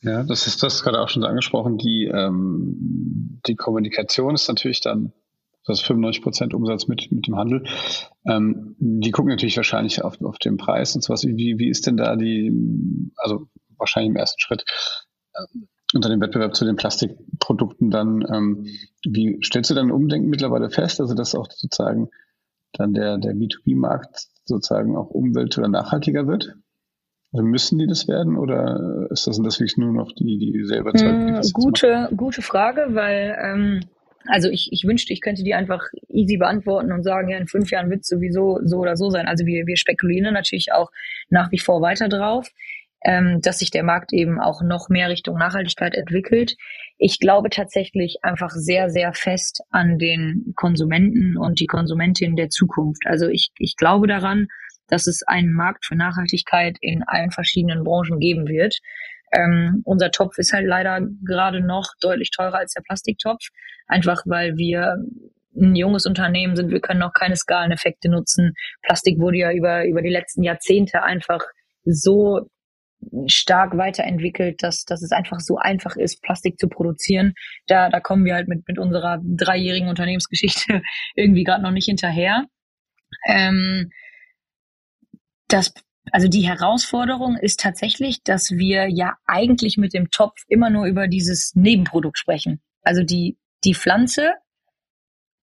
Ja, 0.01 0.23
das 0.23 0.45
ist 0.47 0.61
das 0.61 0.83
gerade 0.83 1.01
auch 1.01 1.09
schon 1.09 1.23
angesprochen. 1.23 1.77
Die, 1.77 2.05
ähm, 2.05 3.41
die 3.47 3.55
Kommunikation 3.55 4.35
ist 4.35 4.47
natürlich 4.47 4.79
dann 4.79 5.11
das 5.67 5.79
ist 5.79 5.85
95 5.87 6.23
Prozent 6.23 6.53
Umsatz 6.53 6.87
mit, 6.87 7.11
mit 7.11 7.27
dem 7.27 7.35
Handel. 7.35 7.63
Ähm, 8.25 8.75
die 8.79 9.11
gucken 9.11 9.29
natürlich 9.29 9.57
wahrscheinlich 9.57 10.03
auf, 10.03 10.21
auf 10.21 10.39
den 10.39 10.57
Preis 10.57 10.95
und 10.95 11.03
sowas. 11.03 11.23
Wie, 11.23 11.59
wie 11.59 11.69
ist 11.69 11.85
denn 11.85 11.97
da 11.97 12.15
die, 12.15 12.51
also 13.17 13.47
wahrscheinlich 13.77 14.11
im 14.11 14.15
ersten 14.15 14.39
Schritt 14.39 14.63
äh, 15.33 15.43
unter 15.93 16.09
dem 16.09 16.21
Wettbewerb 16.21 16.55
zu 16.55 16.65
den 16.65 16.75
Plastikprodukten 16.75 17.91
dann, 17.91 18.25
ähm, 18.33 18.65
wie 19.05 19.39
stellst 19.43 19.69
du 19.69 19.75
dann 19.75 19.91
Umdenken 19.91 20.29
mittlerweile 20.29 20.69
fest, 20.69 20.99
also 20.99 21.13
dass 21.13 21.35
auch 21.35 21.47
sozusagen 21.49 22.09
dann 22.73 22.93
der, 22.93 23.17
der 23.17 23.33
B2B-Markt 23.33 24.27
sozusagen 24.45 24.95
auch 24.95 25.09
umwelt- 25.09 25.57
oder 25.57 25.67
nachhaltiger 25.67 26.27
wird? 26.27 26.55
Also 27.33 27.45
müssen 27.45 27.77
die 27.77 27.87
das 27.87 28.07
werden 28.07 28.37
oder 28.37 29.07
ist 29.11 29.27
das, 29.27 29.35
sind 29.35 29.45
das 29.45 29.59
wirklich 29.59 29.77
nur 29.77 29.91
noch 29.91 30.11
die, 30.13 30.37
die 30.37 30.65
selber 30.65 30.93
zeigen? 30.93 31.33
Mm, 31.33 31.41
gute, 31.53 32.09
gute 32.15 32.41
Frage, 32.41 32.87
weil 32.91 33.37
ähm, 33.41 33.79
also 34.29 34.49
ich, 34.49 34.69
ich 34.71 34.83
wünschte, 34.85 35.13
ich 35.13 35.21
könnte 35.21 35.43
die 35.43 35.53
einfach 35.53 35.83
easy 36.09 36.37
beantworten 36.37 36.91
und 36.91 37.03
sagen, 37.03 37.29
ja, 37.29 37.37
in 37.37 37.47
fünf 37.47 37.71
Jahren 37.71 37.89
wird 37.89 38.01
es 38.01 38.07
sowieso 38.07 38.59
so 38.63 38.77
oder 38.77 38.95
so 38.95 39.09
sein. 39.09 39.27
Also 39.27 39.45
wir, 39.45 39.65
wir 39.65 39.77
spekulieren 39.77 40.33
natürlich 40.33 40.71
auch 40.73 40.91
nach 41.29 41.51
wie 41.51 41.59
vor 41.59 41.81
weiter 41.81 42.09
drauf, 42.09 42.49
ähm, 43.03 43.39
dass 43.41 43.59
sich 43.59 43.71
der 43.71 43.83
Markt 43.83 44.13
eben 44.13 44.39
auch 44.39 44.61
noch 44.61 44.89
mehr 44.89 45.09
Richtung 45.09 45.37
Nachhaltigkeit 45.37 45.95
entwickelt. 45.95 46.55
Ich 46.97 47.19
glaube 47.19 47.49
tatsächlich 47.49 48.17
einfach 48.23 48.49
sehr, 48.49 48.89
sehr 48.89 49.13
fest 49.13 49.61
an 49.69 49.97
den 49.99 50.53
Konsumenten 50.55 51.37
und 51.37 51.59
die 51.59 51.67
Konsumentin 51.67 52.35
der 52.35 52.49
Zukunft. 52.49 53.03
Also 53.05 53.27
ich, 53.27 53.51
ich 53.59 53.75
glaube 53.77 54.07
daran, 54.07 54.47
dass 54.87 55.07
es 55.07 55.21
einen 55.23 55.53
Markt 55.53 55.85
für 55.85 55.95
Nachhaltigkeit 55.95 56.77
in 56.81 57.03
allen 57.05 57.31
verschiedenen 57.31 57.83
Branchen 57.83 58.19
geben 58.19 58.47
wird. 58.47 58.79
Ähm, 59.33 59.81
unser 59.85 60.11
Topf 60.11 60.37
ist 60.37 60.53
halt 60.53 60.65
leider 60.65 61.01
gerade 61.25 61.61
noch 61.61 61.87
deutlich 62.01 62.31
teurer 62.31 62.59
als 62.59 62.73
der 62.73 62.81
Plastiktopf, 62.81 63.43
einfach 63.87 64.21
weil 64.25 64.55
wir 64.57 64.97
ein 65.55 65.75
junges 65.75 66.05
Unternehmen 66.05 66.55
sind. 66.55 66.71
Wir 66.71 66.81
können 66.81 66.99
noch 66.99 67.13
keine 67.13 67.35
Skaleneffekte 67.35 68.09
nutzen. 68.09 68.53
Plastik 68.83 69.19
wurde 69.19 69.37
ja 69.37 69.51
über, 69.51 69.85
über 69.85 70.01
die 70.01 70.09
letzten 70.09 70.43
Jahrzehnte 70.43 71.03
einfach 71.03 71.41
so 71.83 72.47
stark 73.27 73.77
weiterentwickelt, 73.77 74.63
dass, 74.63 74.83
dass 74.83 75.01
es 75.01 75.11
einfach 75.11 75.39
so 75.39 75.57
einfach 75.57 75.95
ist, 75.95 76.21
Plastik 76.21 76.59
zu 76.59 76.67
produzieren. 76.67 77.33
Da, 77.67 77.89
da 77.89 77.99
kommen 77.99 78.25
wir 78.25 78.33
halt 78.33 78.47
mit, 78.47 78.67
mit 78.67 78.79
unserer 78.79 79.19
dreijährigen 79.23 79.89
Unternehmensgeschichte 79.89 80.81
irgendwie 81.15 81.43
gerade 81.43 81.63
noch 81.63 81.71
nicht 81.71 81.85
hinterher. 81.85 82.45
Ähm, 83.27 83.91
das 85.47 85.73
also 86.11 86.27
die 86.27 86.47
Herausforderung 86.47 87.37
ist 87.37 87.59
tatsächlich, 87.59 88.23
dass 88.23 88.51
wir 88.51 88.87
ja 88.89 89.15
eigentlich 89.25 89.77
mit 89.77 89.93
dem 89.93 90.09
Topf 90.09 90.43
immer 90.47 90.69
nur 90.69 90.85
über 90.85 91.07
dieses 91.07 91.53
Nebenprodukt 91.55 92.17
sprechen. 92.17 92.61
Also 92.83 93.03
die, 93.03 93.37
die 93.63 93.73
Pflanze 93.73 94.33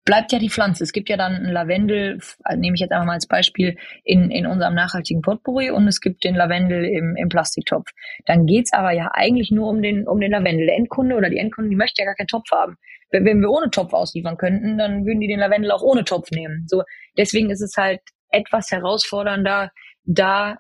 bleibt 0.04 0.32
ja 0.32 0.40
die 0.40 0.50
Pflanze. 0.50 0.84
Es 0.84 0.94
gibt 0.94 1.10
ja 1.10 1.18
dann 1.18 1.36
einen 1.36 1.52
Lavendel, 1.52 2.20
also 2.44 2.60
nehme 2.60 2.76
ich 2.76 2.82
jetzt 2.82 2.92
einfach 2.92 3.06
mal 3.06 3.14
als 3.14 3.28
Beispiel, 3.28 3.78
in, 4.04 4.32
in 4.32 4.46
unserem 4.46 4.74
nachhaltigen 4.74 5.22
Potpourri 5.22 5.70
und 5.70 5.88
es 5.88 6.02
gibt 6.02 6.24
den 6.24 6.36
Lavendel 6.36 6.86
im, 6.86 7.16
im 7.16 7.30
Plastiktopf. 7.30 7.90
Dann 8.26 8.46
geht's 8.46 8.74
aber 8.74 8.92
ja 8.92 9.12
eigentlich 9.14 9.52
nur 9.52 9.68
um 9.70 9.82
den, 9.82 10.08
um 10.08 10.20
den 10.20 10.32
Lavendel. 10.32 10.66
Der 10.66 10.76
Endkunde 10.76 11.16
oder 11.16 11.30
die 11.30 11.38
Endkunde, 11.38 11.70
die 11.70 11.76
möchte 11.76 12.02
ja 12.02 12.06
gar 12.06 12.16
keinen 12.16 12.28
Topf 12.28 12.50
haben. 12.52 12.78
Wenn, 13.12 13.26
wenn 13.26 13.42
wir 13.42 13.50
ohne 13.50 13.70
Topf 13.70 13.94
ausliefern 13.94 14.38
könnten, 14.38 14.78
dann 14.78 15.06
würden 15.06 15.20
die 15.20 15.28
den 15.28 15.40
Lavendel 15.40 15.72
auch 15.72 15.84
ohne 15.84 16.04
Topf 16.04 16.32
nehmen. 16.32 16.66
So, 16.68 16.84
deswegen 17.18 17.52
ist 17.52 17.62
es 17.62 17.76
halt 17.78 18.02
etwas 18.32 18.72
herausfordernder, 18.72 19.72
da 20.04 20.58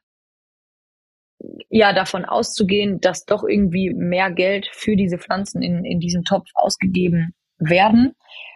ja 1.69 1.93
davon 1.93 2.25
auszugehen, 2.25 2.99
dass 2.99 3.25
doch 3.25 3.43
irgendwie 3.43 3.93
mehr 3.93 4.31
Geld 4.31 4.69
für 4.71 4.95
diese 4.95 5.17
Pflanzen 5.17 5.61
in, 5.61 5.85
in 5.85 5.99
diesem 5.99 6.23
Topf 6.23 6.47
ausgegeben 6.53 7.33
werden. 7.57 8.13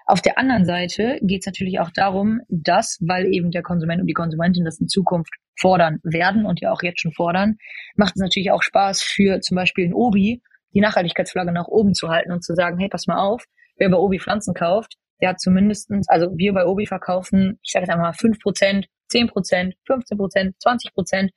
Auf 0.08 0.22
der 0.22 0.38
anderen 0.38 0.66
Seite 0.66 1.20
geht 1.22 1.42
es 1.42 1.46
natürlich 1.48 1.80
auch 1.80 1.90
darum, 1.90 2.42
dass, 2.48 3.00
weil 3.02 3.34
eben 3.34 3.50
der 3.52 3.64
Konsument 3.64 4.02
und 4.02 4.08
die 4.08 4.14
Konsumentin 4.14 4.64
das 4.64 4.80
in 4.80 4.88
Zukunft 4.88 5.34
fordern 5.60 6.00
werden 6.04 6.46
und 6.46 6.62
ja 6.62 6.72
auch 6.72 6.84
jetzt 6.84 7.02
schon 7.02 7.14
fordern, 7.14 7.58
macht 7.96 8.14
es 8.16 8.22
natürlich 8.22 8.52
auch 8.52 8.62
Spaß 8.62 9.02
für 9.02 9.40
zum 9.42 9.56
Beispiel 9.56 9.86
ein 9.86 9.94
Obi, 9.94 10.42
die 10.74 10.82
Nachhaltigkeitsflagge 10.82 11.52
nach 11.52 11.68
oben 11.68 11.94
zu 11.94 12.10
halten 12.10 12.32
und 12.32 12.44
zu 12.44 12.54
sagen, 12.54 12.78
hey, 12.78 12.90
pass 12.90 13.08
mal 13.08 13.18
auf, 13.18 13.46
wer 13.78 13.90
bei 13.90 13.98
Obi 13.98 14.20
Pflanzen 14.20 14.54
kauft, 14.54 14.96
der 15.22 15.30
hat 15.30 15.40
zumindestens, 15.40 16.08
also 16.10 16.32
wir 16.36 16.54
bei 16.54 16.66
Obi 16.66 16.86
verkaufen, 16.86 17.58
ich 17.64 17.72
sage 17.72 17.86
jetzt 17.86 17.94
einmal 17.94 18.14
fünf 18.14 18.40
Prozent 18.40 18.88
10 19.08 19.28
Prozent, 19.28 19.76
15 19.86 20.18
Prozent, 20.18 20.56
20 20.62 20.94
Prozent 20.94 21.32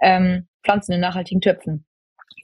ähm, 0.00 0.48
Pflanzen 0.64 0.92
in 0.92 1.00
nachhaltigen 1.00 1.40
Töpfen. 1.40 1.84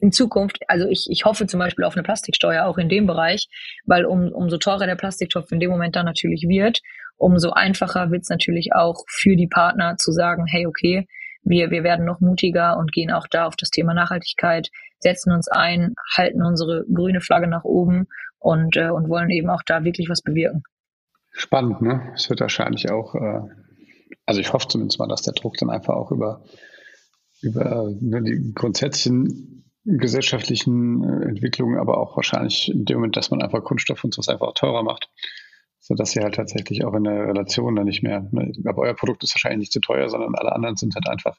In 0.01 0.11
Zukunft, 0.11 0.59
also 0.67 0.87
ich, 0.87 1.07
ich 1.09 1.25
hoffe 1.25 1.45
zum 1.45 1.59
Beispiel 1.59 1.83
auf 1.83 1.95
eine 1.95 2.03
Plastiksteuer 2.03 2.65
auch 2.65 2.77
in 2.77 2.87
dem 2.87 3.05
Bereich, 3.05 3.47
weil 3.85 4.05
um, 4.05 4.31
umso 4.31 4.57
teurer 4.57 4.85
der 4.85 4.95
Plastiktopf 4.95 5.51
in 5.51 5.59
dem 5.59 5.71
Moment 5.71 5.95
dann 5.95 6.05
natürlich 6.05 6.45
wird, 6.47 6.79
umso 7.17 7.51
einfacher 7.51 8.09
wird 8.11 8.21
es 8.21 8.29
natürlich 8.29 8.69
auch 8.73 9.03
für 9.07 9.35
die 9.35 9.47
Partner 9.47 9.97
zu 9.97 10.11
sagen, 10.11 10.45
hey, 10.47 10.65
okay, 10.65 11.05
wir, 11.43 11.71
wir 11.71 11.83
werden 11.83 12.05
noch 12.05 12.21
mutiger 12.21 12.77
und 12.77 12.91
gehen 12.91 13.11
auch 13.11 13.27
da 13.27 13.45
auf 13.45 13.55
das 13.55 13.71
Thema 13.71 13.93
Nachhaltigkeit, 13.93 14.69
setzen 14.99 15.33
uns 15.33 15.47
ein, 15.47 15.95
halten 16.15 16.43
unsere 16.43 16.85
grüne 16.93 17.21
Flagge 17.21 17.47
nach 17.47 17.63
oben 17.63 18.07
und, 18.39 18.77
äh, 18.77 18.89
und 18.89 19.09
wollen 19.09 19.29
eben 19.29 19.49
auch 19.49 19.63
da 19.65 19.83
wirklich 19.83 20.09
was 20.09 20.21
bewirken. 20.21 20.63
Spannend, 21.31 21.81
ne? 21.81 22.11
Es 22.15 22.29
wird 22.29 22.41
wahrscheinlich 22.41 22.89
auch 22.91 23.15
äh, 23.15 23.41
also 24.29 24.41
ich 24.41 24.53
hoffe 24.53 24.67
zumindest 24.67 24.99
mal, 24.99 25.07
dass 25.07 25.23
der 25.23 25.33
Druck 25.33 25.57
dann 25.57 25.71
einfach 25.71 25.95
auch 25.95 26.11
über, 26.11 26.43
über 27.41 27.91
ne, 27.99 28.21
die 28.21 28.53
grundsätzlichen 28.53 29.65
gesellschaftlichen 29.85 31.03
äh, 31.03 31.29
Entwicklungen, 31.29 31.79
aber 31.79 31.97
auch 31.97 32.15
wahrscheinlich 32.15 32.69
in 32.69 32.85
dem 32.85 32.97
Moment, 32.97 33.17
dass 33.17 33.31
man 33.31 33.41
einfach 33.41 33.63
Kunststoff 33.63 34.03
und 34.03 34.13
sowas 34.13 34.29
einfach 34.29 34.49
auch 34.49 34.53
teurer 34.53 34.83
macht, 34.83 35.09
sodass 35.79 36.11
sie 36.11 36.19
halt 36.19 36.35
tatsächlich 36.35 36.85
auch 36.85 36.93
in 36.93 37.05
der 37.05 37.29
Relation 37.29 37.75
dann 37.75 37.85
nicht 37.85 38.03
mehr, 38.03 38.29
ne, 38.31 38.51
aber 38.65 38.83
euer 38.83 38.93
Produkt 38.93 39.23
ist 39.23 39.33
wahrscheinlich 39.33 39.61
nicht 39.61 39.73
zu 39.73 39.79
teuer, 39.79 40.07
sondern 40.09 40.35
alle 40.35 40.51
anderen 40.51 40.75
sind 40.75 40.93
halt 40.93 41.09
einfach 41.09 41.35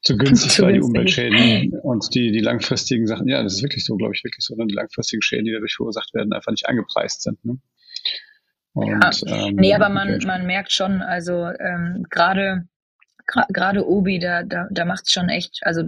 zu 0.00 0.16
günstig, 0.16 0.52
zu 0.52 0.62
weil 0.62 0.74
die 0.74 0.82
Umweltschäden 0.82 1.72
und 1.82 2.14
die, 2.14 2.30
die 2.30 2.38
langfristigen 2.38 3.08
Sachen, 3.08 3.26
ja, 3.26 3.42
das 3.42 3.54
ist 3.54 3.62
wirklich 3.64 3.84
so, 3.84 3.96
glaube 3.96 4.14
ich, 4.14 4.22
wirklich 4.22 4.44
so, 4.44 4.54
ne, 4.54 4.64
die 4.68 4.76
langfristigen 4.76 5.22
Schäden, 5.22 5.44
die 5.44 5.52
dadurch 5.52 5.74
verursacht 5.74 6.14
werden, 6.14 6.32
einfach 6.32 6.52
nicht 6.52 6.68
angepreist 6.68 7.22
sind. 7.22 7.44
Ne? 7.44 7.58
Und, 8.76 9.22
ja. 9.22 9.46
ähm, 9.48 9.56
nee, 9.56 9.74
aber 9.74 9.88
man, 9.88 10.18
man 10.26 10.46
merkt 10.46 10.70
schon, 10.70 11.00
also 11.00 11.46
ähm, 11.58 12.04
gerade 12.10 12.68
gerade 13.48 13.88
Obi, 13.88 14.18
da, 14.18 14.42
da, 14.44 14.68
da 14.70 14.84
macht 14.84 15.06
es 15.06 15.12
schon 15.12 15.28
echt, 15.28 15.58
also 15.62 15.82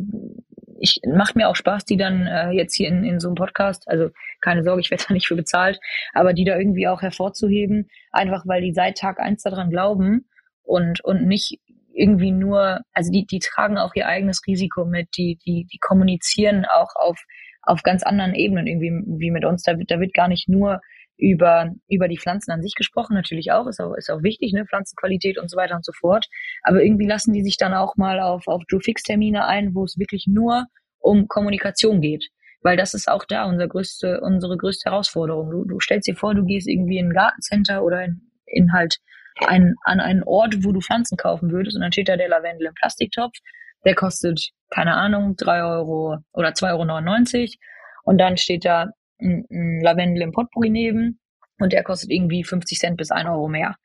ich 0.81 1.01
macht 1.07 1.37
mir 1.37 1.49
auch 1.49 1.57
Spaß, 1.57 1.85
die 1.85 1.97
dann 1.97 2.27
äh, 2.27 2.51
jetzt 2.51 2.75
hier 2.75 2.89
in, 2.89 3.05
in 3.05 3.21
so 3.21 3.29
einem 3.29 3.35
Podcast, 3.35 3.85
also 3.89 4.11
keine 4.41 4.63
Sorge, 4.65 4.81
ich 4.81 4.91
werde 4.91 5.05
da 5.07 5.15
nicht 5.15 5.27
für 5.27 5.37
bezahlt, 5.37 5.79
aber 6.15 6.33
die 6.33 6.45
da 6.45 6.57
irgendwie 6.57 6.89
auch 6.89 7.03
hervorzuheben, 7.03 7.89
einfach 8.11 8.45
weil 8.47 8.63
die 8.63 8.73
seit 8.73 8.99
Tag 8.99 9.21
eins 9.21 9.43
daran 9.43 9.71
glauben 9.71 10.29
und, 10.63 11.05
und 11.05 11.27
nicht 11.27 11.61
irgendwie 11.93 12.31
nur, 12.31 12.81
also 12.93 13.11
die, 13.11 13.27
die 13.27 13.41
tragen 13.41 13.77
auch 13.77 13.95
ihr 13.95 14.07
eigenes 14.07 14.41
Risiko 14.47 14.85
mit, 14.85 15.09
die, 15.17 15.39
die, 15.45 15.67
die 15.71 15.79
kommunizieren 15.79 16.65
auch 16.65 16.95
auf, 16.95 17.19
auf 17.63 17.83
ganz 17.83 18.03
anderen 18.05 18.35
Ebenen 18.35 18.67
irgendwie 18.67 18.93
wie 19.19 19.31
mit 19.31 19.45
uns. 19.45 19.63
Da 19.65 19.79
wird, 19.79 19.91
da 19.91 19.99
wird 19.99 20.15
gar 20.15 20.29
nicht 20.29 20.49
nur 20.49 20.81
über, 21.19 21.73
über 21.89 22.09
die 22.09 22.17
Pflanzen 22.17 22.53
an 22.53 22.63
sich 22.63 22.75
gesprochen, 22.75 23.15
natürlich 23.15 23.51
auch, 23.51 23.67
ist 23.67 23.81
auch, 23.81 23.95
ist 23.95 24.11
auch 24.11 24.23
wichtig, 24.23 24.53
ne, 24.53 24.65
Pflanzenqualität 24.65 25.37
und 25.37 25.51
so 25.51 25.57
weiter 25.57 25.75
und 25.75 25.85
so 25.85 25.93
fort. 25.93 26.27
Aber 26.63 26.83
irgendwie 26.83 27.07
lassen 27.07 27.33
die 27.33 27.43
sich 27.43 27.57
dann 27.57 27.75
auch 27.75 27.97
mal 27.97 28.21
auf, 28.21 28.47
auf 28.47 28.63
Drew 28.71 28.79
Fix 28.79 29.03
Termine 29.03 29.47
ein, 29.47 29.75
wo 29.75 29.85
es 29.85 29.99
wirklich 29.99 30.27
nur 30.29 30.67
um 31.01 31.27
Kommunikation 31.27 32.01
geht. 32.01 32.29
Weil 32.63 32.77
das 32.77 32.95
ist 32.95 33.09
auch 33.09 33.25
da 33.25 33.45
unser 33.45 33.69
größte, 33.69 34.21
unsere 34.21 34.57
größte 34.57 34.91
Herausforderung. 34.91 35.51
Du, 35.51 35.65
du 35.65 35.81
stellst 35.81 36.09
dir 36.09 36.17
vor, 36.17 36.35
du 36.35 36.45
gehst 36.45 36.69
irgendwie 36.69 36.99
in 36.99 37.09
ein 37.09 37.15
Gartencenter 37.15 37.83
oder 37.83 38.05
in, 38.05 38.31
in 38.47 38.73
halt 38.73 38.99
ein, 39.47 39.75
an 39.85 40.01
einen 40.01 40.23
Ort, 40.23 40.65
wo 40.65 40.73
du 40.73 40.81
Pflanzen 40.81 41.17
kaufen 41.17 41.51
würdest 41.51 41.77
und 41.77 41.83
dann 41.83 41.93
steht 41.93 42.09
da 42.09 42.17
der 42.17 42.29
Lavendel 42.29 42.69
im 42.69 42.75
Plastiktopf. 42.75 43.37
Der 43.85 43.95
kostet, 43.95 44.51
keine 44.71 44.95
Ahnung, 44.95 45.37
drei 45.37 45.63
Euro 45.63 46.19
oder 46.33 46.51
2,99 46.51 47.39
Euro. 47.39 47.49
Und 48.05 48.19
dann 48.19 48.37
steht 48.37 48.65
da 48.65 48.89
ein, 49.21 49.45
ein 49.51 49.81
Lavendel 49.81 50.23
im 50.23 50.33
Potpourri 50.33 50.71
neben 50.71 51.21
und 51.59 51.73
der 51.73 51.83
kostet 51.83 52.11
irgendwie 52.11 52.45
50 52.45 52.79
Cent 52.79 52.97
bis 52.97 53.11
1 53.11 53.29
Euro 53.29 53.49
mehr. 53.49 53.77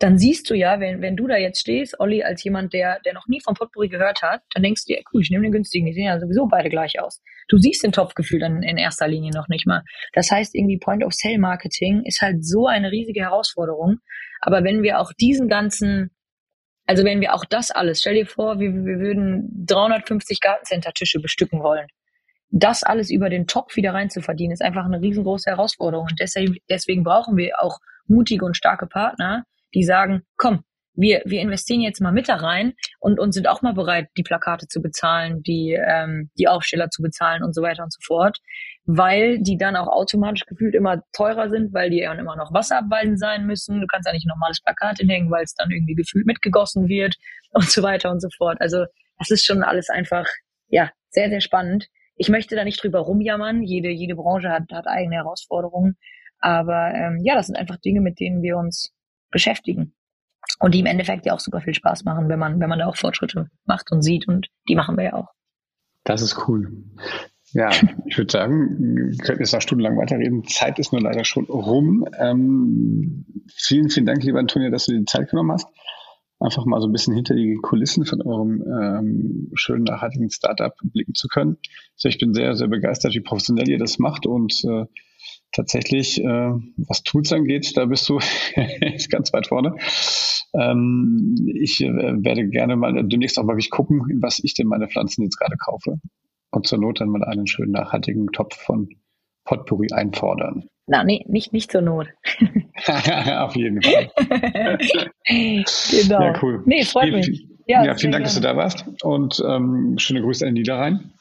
Dann 0.00 0.18
siehst 0.18 0.50
du 0.50 0.54
ja, 0.54 0.80
wenn, 0.80 1.00
wenn 1.02 1.16
du 1.16 1.28
da 1.28 1.36
jetzt 1.36 1.60
stehst, 1.60 2.00
Olli, 2.00 2.24
als 2.24 2.42
jemand, 2.42 2.72
der, 2.72 2.98
der 3.04 3.14
noch 3.14 3.28
nie 3.28 3.40
vom 3.40 3.54
Potpourri 3.54 3.88
gehört 3.88 4.22
hat, 4.22 4.42
dann 4.52 4.64
denkst 4.64 4.84
du 4.86 4.92
dir, 4.92 5.02
cool, 5.12 5.22
ich 5.22 5.30
nehme 5.30 5.44
den 5.44 5.52
günstigen, 5.52 5.86
die 5.86 5.92
sehen 5.92 6.06
ja 6.06 6.18
sowieso 6.18 6.46
beide 6.46 6.68
gleich 6.68 7.00
aus. 7.00 7.22
Du 7.48 7.58
siehst 7.58 7.84
den 7.84 7.92
Topfgefühl 7.92 8.40
dann 8.40 8.62
in 8.62 8.76
erster 8.76 9.06
Linie 9.06 9.30
noch 9.32 9.48
nicht 9.48 9.66
mal. 9.66 9.82
Das 10.12 10.30
heißt, 10.30 10.54
irgendwie 10.54 10.78
Point-of-Sale-Marketing 10.78 12.02
ist 12.04 12.22
halt 12.22 12.44
so 12.44 12.66
eine 12.66 12.90
riesige 12.90 13.20
Herausforderung. 13.20 13.98
Aber 14.40 14.64
wenn 14.64 14.82
wir 14.82 14.98
auch 14.98 15.12
diesen 15.12 15.48
ganzen, 15.48 16.10
also 16.86 17.04
wenn 17.04 17.20
wir 17.20 17.32
auch 17.32 17.44
das 17.44 17.70
alles, 17.70 18.00
stell 18.00 18.14
dir 18.14 18.26
vor, 18.26 18.58
wir, 18.58 18.72
wir 18.72 18.98
würden 18.98 19.64
350 19.66 20.40
Gartencenter-Tische 20.40 21.20
bestücken 21.20 21.62
wollen 21.62 21.86
das 22.56 22.84
alles 22.84 23.10
über 23.10 23.30
den 23.30 23.48
Topf 23.48 23.74
wieder 23.74 23.94
rein 23.94 24.10
zu 24.10 24.22
verdienen, 24.22 24.52
ist 24.52 24.62
einfach 24.62 24.84
eine 24.84 25.00
riesengroße 25.00 25.50
Herausforderung. 25.50 26.06
Und 26.08 26.20
deswegen, 26.20 26.56
deswegen 26.70 27.02
brauchen 27.02 27.36
wir 27.36 27.60
auch 27.60 27.80
mutige 28.06 28.44
und 28.44 28.56
starke 28.56 28.86
Partner, 28.86 29.44
die 29.74 29.82
sagen, 29.82 30.22
komm, 30.36 30.62
wir, 30.94 31.22
wir 31.24 31.40
investieren 31.40 31.80
jetzt 31.80 32.00
mal 32.00 32.12
mit 32.12 32.28
da 32.28 32.36
rein 32.36 32.74
und, 33.00 33.18
und 33.18 33.32
sind 33.32 33.48
auch 33.48 33.62
mal 33.62 33.74
bereit, 33.74 34.06
die 34.16 34.22
Plakate 34.22 34.68
zu 34.68 34.80
bezahlen, 34.80 35.42
die, 35.42 35.72
ähm, 35.72 36.30
die 36.38 36.46
Aufsteller 36.46 36.90
zu 36.90 37.02
bezahlen 37.02 37.42
und 37.42 37.56
so 37.56 37.62
weiter 37.62 37.82
und 37.82 37.92
so 37.92 37.98
fort, 38.04 38.38
weil 38.84 39.40
die 39.40 39.58
dann 39.58 39.74
auch 39.74 39.88
automatisch 39.88 40.46
gefühlt 40.46 40.76
immer 40.76 41.02
teurer 41.12 41.50
sind, 41.50 41.74
weil 41.74 41.90
die 41.90 42.02
dann 42.02 42.20
immer 42.20 42.36
noch 42.36 42.54
wasserabweisend 42.54 43.18
sein 43.18 43.46
müssen. 43.46 43.80
Du 43.80 43.88
kannst 43.88 44.06
ja 44.06 44.12
nicht 44.12 44.26
ein 44.26 44.32
normales 44.32 44.62
Plakat 44.62 44.98
hinhängen, 44.98 45.28
weil 45.32 45.42
es 45.42 45.54
dann 45.54 45.72
irgendwie 45.72 45.96
gefühlt 45.96 46.26
mitgegossen 46.26 46.86
wird 46.86 47.16
und 47.50 47.68
so 47.68 47.82
weiter 47.82 48.12
und 48.12 48.20
so 48.20 48.28
fort. 48.38 48.60
Also 48.60 48.84
das 49.18 49.32
ist 49.32 49.44
schon 49.44 49.64
alles 49.64 49.88
einfach, 49.88 50.26
ja, 50.68 50.90
sehr, 51.10 51.28
sehr 51.30 51.40
spannend 51.40 51.88
ich 52.16 52.28
möchte 52.28 52.56
da 52.56 52.64
nicht 52.64 52.82
drüber 52.82 53.00
rumjammern. 53.00 53.62
Jede, 53.62 53.90
jede 53.90 54.14
Branche 54.14 54.50
hat, 54.50 54.70
hat 54.72 54.86
eigene 54.86 55.16
Herausforderungen. 55.16 55.96
Aber 56.38 56.92
ähm, 56.94 57.20
ja, 57.22 57.34
das 57.34 57.46
sind 57.46 57.56
einfach 57.56 57.78
Dinge, 57.78 58.00
mit 58.00 58.20
denen 58.20 58.42
wir 58.42 58.56
uns 58.56 58.92
beschäftigen. 59.30 59.94
Und 60.60 60.74
die 60.74 60.80
im 60.80 60.86
Endeffekt 60.86 61.26
ja 61.26 61.34
auch 61.34 61.40
super 61.40 61.60
viel 61.60 61.74
Spaß 61.74 62.04
machen, 62.04 62.28
wenn 62.28 62.38
man, 62.38 62.60
wenn 62.60 62.68
man 62.68 62.78
da 62.78 62.86
auch 62.86 62.96
Fortschritte 62.96 63.50
macht 63.64 63.90
und 63.90 64.02
sieht. 64.02 64.28
Und 64.28 64.48
die 64.68 64.76
machen 64.76 64.96
wir 64.96 65.04
ja 65.04 65.12
auch. 65.14 65.28
Das 66.04 66.22
ist 66.22 66.46
cool. 66.46 66.70
Ja, 67.52 67.70
ich 68.06 68.18
würde 68.18 68.30
sagen, 68.30 68.78
wir 68.78 69.16
könnten 69.18 69.42
jetzt 69.42 69.52
noch 69.52 69.62
stundenlang 69.62 69.96
weiterreden. 69.96 70.44
Zeit 70.44 70.78
ist 70.78 70.92
nur 70.92 71.00
leider 71.00 71.24
schon 71.24 71.46
rum. 71.46 72.06
Ähm, 72.18 73.24
vielen, 73.54 73.88
vielen 73.88 74.06
Dank, 74.06 74.22
lieber 74.22 74.38
Antonia, 74.38 74.70
dass 74.70 74.86
du 74.86 74.92
dir 74.92 74.98
die 74.98 75.06
Zeit 75.06 75.30
genommen 75.30 75.52
hast 75.52 75.66
einfach 76.44 76.66
mal 76.66 76.80
so 76.80 76.86
ein 76.86 76.92
bisschen 76.92 77.14
hinter 77.14 77.34
die 77.34 77.56
Kulissen 77.56 78.04
von 78.04 78.20
eurem 78.20 78.62
ähm, 78.62 79.50
schönen, 79.54 79.84
nachhaltigen 79.84 80.30
Startup 80.30 80.74
blicken 80.82 81.14
zu 81.14 81.28
können. 81.28 81.56
Also 81.94 82.08
ich 82.08 82.18
bin 82.18 82.34
sehr, 82.34 82.54
sehr 82.54 82.68
begeistert, 82.68 83.14
wie 83.14 83.20
professionell 83.20 83.68
ihr 83.68 83.78
das 83.78 83.98
macht 83.98 84.26
und 84.26 84.62
äh, 84.64 84.84
tatsächlich, 85.52 86.22
äh, 86.22 86.52
was 86.76 87.02
Tools 87.02 87.32
angeht, 87.32 87.76
da 87.76 87.86
bist 87.86 88.08
du 88.08 88.18
ganz 89.10 89.32
weit 89.32 89.46
vorne. 89.46 89.76
Ähm, 90.52 91.34
ich 91.54 91.80
äh, 91.80 91.88
werde 91.88 92.48
gerne 92.48 92.76
mal 92.76 92.92
demnächst 93.08 93.38
auch 93.38 93.44
mal 93.44 93.54
wirklich 93.54 93.70
gucken, 93.70 94.02
was 94.20 94.40
ich 94.42 94.54
denn 94.54 94.66
meine 94.66 94.88
Pflanzen 94.88 95.22
jetzt 95.22 95.38
gerade 95.38 95.56
kaufe 95.56 95.98
und 96.50 96.66
zur 96.66 96.78
Not 96.78 97.00
dann 97.00 97.08
mal 97.08 97.24
einen 97.24 97.46
schönen 97.46 97.72
nachhaltigen 97.72 98.26
Topf 98.28 98.56
von 98.56 98.88
Potpourri 99.44 99.88
einfordern. 99.92 100.68
Na, 100.86 101.02
nee, 101.02 101.24
nicht, 101.28 101.52
nicht 101.52 101.72
zur 101.72 101.80
Not. 101.80 102.08
Auf 102.86 103.56
jeden 103.56 103.80
Fall. 103.82 104.10
genau. 105.26 106.20
Ja, 106.20 106.42
cool. 106.42 106.62
Nee, 106.66 106.84
freut 106.84 107.12
mich. 107.12 107.48
Ja, 107.66 107.84
ja 107.84 107.94
vielen 107.94 108.12
Dank, 108.12 108.24
gerne. 108.24 108.24
dass 108.24 108.34
du 108.34 108.40
da 108.40 108.56
warst 108.56 108.84
und 109.02 109.42
ähm, 109.46 109.94
schöne 109.98 110.20
Grüße 110.20 110.46
an 110.46 110.52
Niederrhein. 110.52 111.12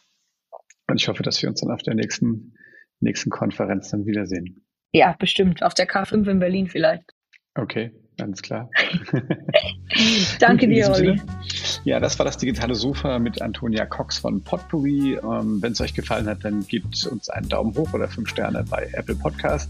Und 0.87 0.99
ich 0.99 1.07
hoffe, 1.07 1.23
dass 1.23 1.41
wir 1.41 1.49
uns 1.49 1.61
dann 1.61 1.71
auf 1.71 1.81
der 1.81 1.95
nächsten, 1.95 2.53
nächsten 2.99 3.29
Konferenz 3.29 3.89
dann 3.91 4.05
wiedersehen. 4.05 4.65
Ja, 4.91 5.15
bestimmt. 5.17 5.63
Auf 5.63 5.73
der 5.73 5.87
K5 5.87 6.29
in 6.29 6.39
Berlin 6.39 6.67
vielleicht. 6.67 7.13
Okay, 7.55 7.91
alles 8.19 8.41
klar. 8.41 8.69
Danke 10.39 10.67
dir, 10.67 10.91
Olli. 10.91 11.21
Ja, 11.83 11.99
das 11.99 12.17
war 12.17 12.25
das 12.25 12.37
digitale 12.37 12.75
Sofa 12.75 13.19
mit 13.19 13.41
Antonia 13.41 13.85
Cox 13.85 14.17
von 14.19 14.41
Potpourri. 14.41 15.15
Ähm, 15.15 15.61
Wenn 15.61 15.73
es 15.73 15.81
euch 15.81 15.93
gefallen 15.93 16.27
hat, 16.27 16.43
dann 16.43 16.65
gebt 16.65 17.05
uns 17.07 17.29
einen 17.29 17.49
Daumen 17.49 17.75
hoch 17.75 17.93
oder 17.93 18.07
fünf 18.07 18.29
Sterne 18.29 18.63
bei 18.69 18.89
Apple 18.93 19.15
Podcast. 19.15 19.69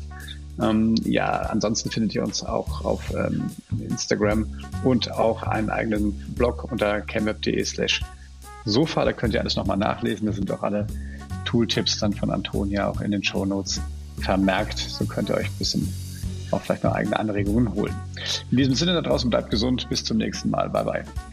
Ähm, 0.61 0.95
ja, 1.03 1.29
ansonsten 1.31 1.89
findet 1.89 2.13
ihr 2.13 2.23
uns 2.23 2.43
auch 2.43 2.85
auf 2.85 3.11
ähm, 3.15 3.49
Instagram 3.89 4.45
und 4.83 5.11
auch 5.11 5.41
einen 5.43 5.71
eigenen 5.71 6.13
Blog 6.35 6.71
unter 6.71 7.01
camweb.de 7.01 7.63
slash 7.63 8.01
Sofa. 8.65 9.05
Da 9.05 9.13
könnt 9.13 9.33
ihr 9.33 9.41
alles 9.41 9.55
nochmal 9.55 9.77
nachlesen. 9.77 10.27
Da 10.27 10.33
sind 10.33 10.51
auch 10.51 10.61
alle 10.61 10.85
Tooltips 11.45 11.99
dann 11.99 12.13
von 12.13 12.29
Antonia 12.29 12.87
auch 12.87 13.01
in 13.01 13.11
den 13.11 13.23
Show 13.23 13.45
Notes 13.45 13.81
vermerkt. 14.19 14.77
So 14.77 15.05
könnt 15.05 15.29
ihr 15.29 15.35
euch 15.35 15.47
ein 15.47 15.57
bisschen 15.57 15.91
auch 16.51 16.61
vielleicht 16.61 16.83
noch 16.83 16.93
eigene 16.93 17.19
Anregungen 17.19 17.73
holen. 17.73 17.95
In 18.51 18.57
diesem 18.57 18.75
Sinne 18.75 18.93
da 18.93 19.01
draußen 19.01 19.29
bleibt 19.29 19.49
gesund. 19.49 19.89
Bis 19.89 20.03
zum 20.03 20.17
nächsten 20.17 20.51
Mal. 20.51 20.69
Bye 20.69 20.83
bye. 20.83 21.32